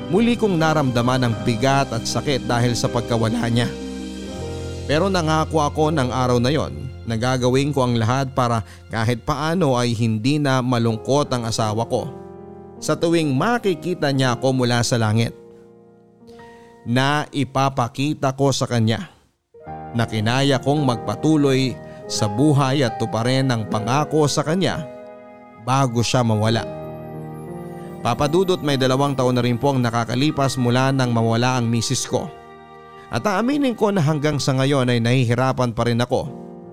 Muli 0.07 0.39
kong 0.39 0.55
naramdaman 0.55 1.27
ang 1.27 1.35
bigat 1.43 1.91
at 1.91 2.07
sakit 2.07 2.47
dahil 2.47 2.79
sa 2.79 2.87
pagkawala 2.87 3.43
niya. 3.51 3.67
Pero 4.87 5.11
nangako 5.11 5.67
ako 5.67 5.91
ng 5.91 6.11
araw 6.13 6.39
na 6.39 6.55
yon 6.55 6.71
na 7.03 7.19
gagawin 7.19 7.75
ko 7.75 7.83
ang 7.83 7.99
lahat 7.99 8.31
para 8.31 8.63
kahit 8.87 9.27
paano 9.27 9.75
ay 9.75 9.99
hindi 9.99 10.39
na 10.39 10.63
malungkot 10.63 11.27
ang 11.35 11.43
asawa 11.43 11.83
ko 11.91 12.22
sa 12.83 12.99
tuwing 12.99 13.31
makikita 13.31 14.11
niya 14.11 14.35
ako 14.35 14.51
mula 14.51 14.83
sa 14.83 14.99
langit 14.99 15.31
na 16.83 17.31
ipapakita 17.31 18.35
ko 18.35 18.51
sa 18.51 18.67
kanya 18.67 19.07
na 19.95 20.03
kinaya 20.03 20.59
kong 20.59 20.83
magpatuloy 20.83 21.79
sa 22.11 22.27
buhay 22.27 22.83
at 22.83 22.99
tuparin 22.99 23.55
ang 23.55 23.71
pangako 23.71 24.27
sa 24.27 24.43
kanya 24.43 24.83
bago 25.63 26.03
siya 26.03 26.27
mawala. 26.27 26.67
Papadudot 28.03 28.59
may 28.67 28.75
dalawang 28.75 29.15
taon 29.15 29.39
na 29.39 29.47
rin 29.47 29.55
po 29.55 29.71
ang 29.71 29.79
nakakalipas 29.79 30.59
mula 30.59 30.91
nang 30.91 31.15
mawala 31.15 31.63
ang 31.63 31.71
misis 31.71 32.03
ko. 32.03 32.27
At 33.15 33.23
aaminin 33.23 33.79
ko 33.79 33.95
na 33.95 34.03
hanggang 34.03 34.43
sa 34.43 34.59
ngayon 34.59 34.91
ay 34.91 34.99
nahihirapan 34.99 35.71
pa 35.71 35.87
rin 35.87 36.03
ako 36.03 36.27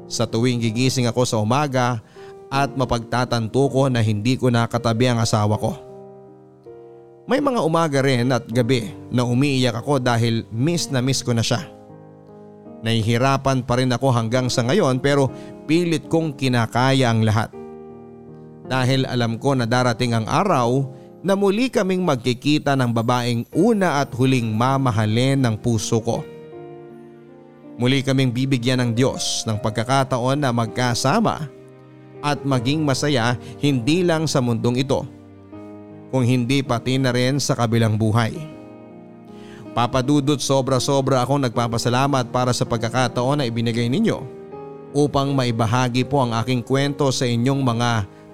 sa 0.10 0.26
tuwing 0.26 0.58
gigising 0.58 1.06
ako 1.06 1.22
sa 1.30 1.38
umaga 1.38 2.02
at 2.50 2.74
mapagtatanto 2.74 3.62
ko 3.70 3.94
na 3.94 4.02
hindi 4.02 4.42
ko 4.42 4.50
nakatabi 4.50 5.06
ang 5.06 5.22
asawa 5.22 5.54
ko. 5.62 5.89
May 7.30 7.46
mga 7.46 7.62
umaga 7.62 8.02
rin 8.02 8.34
at 8.34 8.50
gabi 8.50 8.90
na 9.14 9.22
umiiyak 9.22 9.86
ako 9.86 10.02
dahil 10.02 10.50
miss 10.50 10.90
na 10.90 10.98
miss 10.98 11.22
ko 11.22 11.30
na 11.30 11.46
siya. 11.46 11.62
Nahihirapan 12.82 13.62
pa 13.70 13.78
rin 13.78 13.94
ako 13.94 14.10
hanggang 14.10 14.50
sa 14.50 14.66
ngayon 14.66 14.98
pero 14.98 15.30
pilit 15.70 16.10
kong 16.10 16.34
kinakaya 16.34 17.14
ang 17.14 17.22
lahat. 17.22 17.54
Dahil 18.66 19.06
alam 19.06 19.38
ko 19.38 19.54
na 19.54 19.70
darating 19.70 20.18
ang 20.18 20.26
araw 20.26 20.90
na 21.22 21.38
muli 21.38 21.70
kaming 21.70 22.02
magkikita 22.02 22.74
ng 22.74 22.98
babaeng 22.98 23.46
una 23.54 24.02
at 24.02 24.10
huling 24.18 24.50
mamahalin 24.50 25.38
ng 25.38 25.54
puso 25.62 26.02
ko. 26.02 26.26
Muli 27.78 28.02
kaming 28.02 28.34
bibigyan 28.34 28.82
ng 28.82 28.92
Diyos 28.98 29.46
ng 29.46 29.62
pagkakataon 29.62 30.42
na 30.42 30.50
magkasama 30.50 31.46
at 32.26 32.42
maging 32.42 32.82
masaya 32.82 33.38
hindi 33.62 34.02
lang 34.02 34.26
sa 34.26 34.42
mundong 34.42 34.82
ito 34.82 35.19
kung 36.10 36.26
hindi 36.26 36.66
pati 36.66 36.98
na 36.98 37.14
rin 37.14 37.38
sa 37.38 37.54
kabilang 37.54 37.96
buhay. 37.96 38.34
Papadudot 39.70 40.42
sobra-sobra 40.42 41.22
akong 41.22 41.46
nagpapasalamat 41.46 42.34
para 42.34 42.50
sa 42.52 42.66
pagkakataon 42.66 43.40
na 43.40 43.46
ibinigay 43.46 43.86
ninyo 43.86 44.18
upang 44.98 45.32
maibahagi 45.38 46.02
po 46.04 46.26
ang 46.26 46.34
aking 46.42 46.66
kwento 46.66 47.14
sa 47.14 47.30
inyong 47.30 47.62
mga 47.62 47.90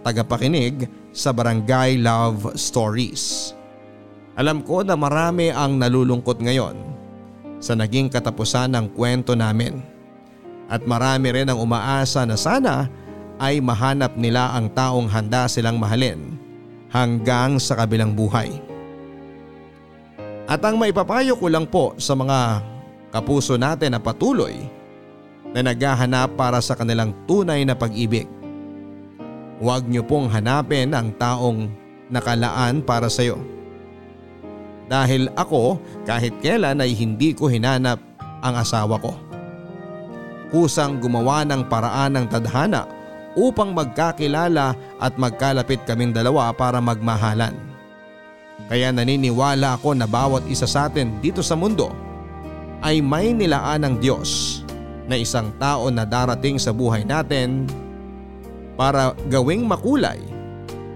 tagapakinig 0.07 0.87
sa 1.11 1.35
Barangay 1.35 1.99
Love 1.99 2.55
Stories. 2.55 3.51
Alam 4.39 4.63
ko 4.63 4.83
na 4.83 4.95
marami 4.95 5.51
ang 5.51 5.75
nalulungkot 5.75 6.39
ngayon 6.39 6.75
sa 7.59 7.75
naging 7.75 8.07
katapusan 8.11 8.71
ng 8.71 8.95
kwento 8.95 9.35
namin. 9.35 9.79
At 10.65 10.83
marami 10.87 11.29
rin 11.29 11.51
ang 11.51 11.61
umaasa 11.61 12.25
na 12.25 12.39
sana 12.39 12.89
ay 13.37 13.59
mahanap 13.59 14.15
nila 14.15 14.55
ang 14.55 14.71
taong 14.71 15.11
handa 15.11 15.45
silang 15.45 15.77
mahalin 15.77 16.44
hanggang 16.91 17.57
sa 17.61 17.77
kabilang 17.77 18.13
buhay. 18.13 18.61
At 20.45 20.61
ang 20.61 20.77
maipapayo 20.77 21.33
ko 21.37 21.49
lang 21.49 21.65
po 21.65 21.97
sa 21.97 22.13
mga 22.13 22.61
kapuso 23.09 23.57
natin 23.57 23.97
na 23.97 24.01
patuloy 24.01 24.53
na 25.55 25.65
naghahanap 25.65 26.37
para 26.37 26.61
sa 26.61 26.77
kanilang 26.77 27.15
tunay 27.25 27.65
na 27.65 27.73
pag-ibig. 27.73 28.29
Huwag 29.57 29.87
niyo 29.87 30.03
pong 30.03 30.27
hanapin 30.29 30.91
ang 30.91 31.15
taong 31.15 31.71
nakalaan 32.11 32.83
para 32.83 33.07
sa 33.07 33.23
iyo. 33.23 33.39
Dahil 34.85 35.31
ako 35.33 35.81
kahit 36.05 36.35
kailan 36.45 36.83
ay 36.83 36.93
hindi 36.93 37.33
ko 37.33 37.49
hinanap 37.49 37.97
ang 38.45 38.53
asawa 38.53 39.01
ko. 39.01 39.17
Kusang 40.53 41.01
gumawa 41.01 41.41
ng 41.41 41.65
paraan 41.65 42.21
ng 42.21 42.25
tadhana 42.29 42.85
upang 43.35 43.75
magkakilala 43.75 44.73
at 44.97 45.13
magkalapit 45.19 45.83
kaming 45.83 46.15
dalawa 46.15 46.49
para 46.55 46.79
magmahalan. 46.79 47.53
Kaya 48.65 48.89
naniniwala 48.89 49.77
ako 49.77 49.93
na 49.93 50.07
bawat 50.07 50.47
isa 50.49 50.65
sa 50.65 50.87
atin 50.87 51.19
dito 51.19 51.43
sa 51.43 51.53
mundo 51.53 51.91
ay 52.81 53.03
may 53.03 53.35
nilaan 53.35 53.85
ng 53.85 53.95
Diyos 53.99 54.63
na 55.05 55.19
isang 55.19 55.53
tao 55.61 55.91
na 55.93 56.07
darating 56.07 56.57
sa 56.57 56.73
buhay 56.73 57.05
natin 57.05 57.69
para 58.73 59.13
gawing 59.29 59.67
makulay 59.67 60.17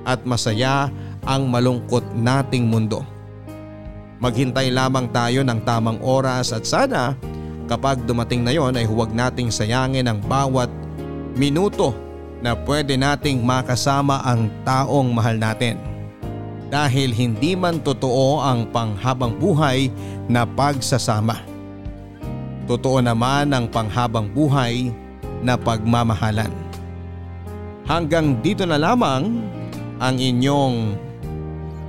at 0.08 0.24
masaya 0.26 0.90
ang 1.28 1.46
malungkot 1.52 2.02
nating 2.18 2.66
mundo. 2.66 3.06
Maghintay 4.20 4.74
lamang 4.74 5.08
tayo 5.14 5.46
ng 5.46 5.60
tamang 5.64 6.00
oras 6.04 6.52
at 6.52 6.68
sana 6.68 7.16
kapag 7.70 8.04
dumating 8.04 8.44
na 8.44 8.52
yon 8.52 8.76
ay 8.76 8.84
huwag 8.84 9.14
nating 9.14 9.54
sayangin 9.54 10.10
ang 10.10 10.20
bawat 10.26 10.68
minuto 11.38 11.94
na 12.40 12.56
pwede 12.56 12.96
nating 12.96 13.44
makasama 13.44 14.24
ang 14.24 14.48
taong 14.64 15.12
mahal 15.12 15.36
natin. 15.36 15.76
Dahil 16.70 17.12
hindi 17.12 17.58
man 17.58 17.82
totoo 17.82 18.40
ang 18.40 18.70
panghabang 18.70 19.36
buhay 19.42 19.90
na 20.30 20.46
pagsasama. 20.46 21.42
Totoo 22.70 23.02
naman 23.02 23.50
ang 23.50 23.66
panghabang 23.66 24.30
buhay 24.30 24.94
na 25.42 25.58
pagmamahalan. 25.58 26.54
Hanggang 27.90 28.38
dito 28.46 28.70
na 28.70 28.78
lamang 28.78 29.42
ang 29.98 30.16
inyong 30.22 30.94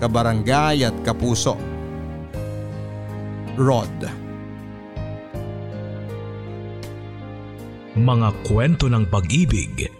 kabarangay 0.01 0.89
at 0.89 0.97
kapuso. 1.05 1.61
Rod. 3.61 3.93
Mga 8.01 8.29
kwento 8.49 8.89
ng 8.89 9.05
pag-ibig 9.13 10.00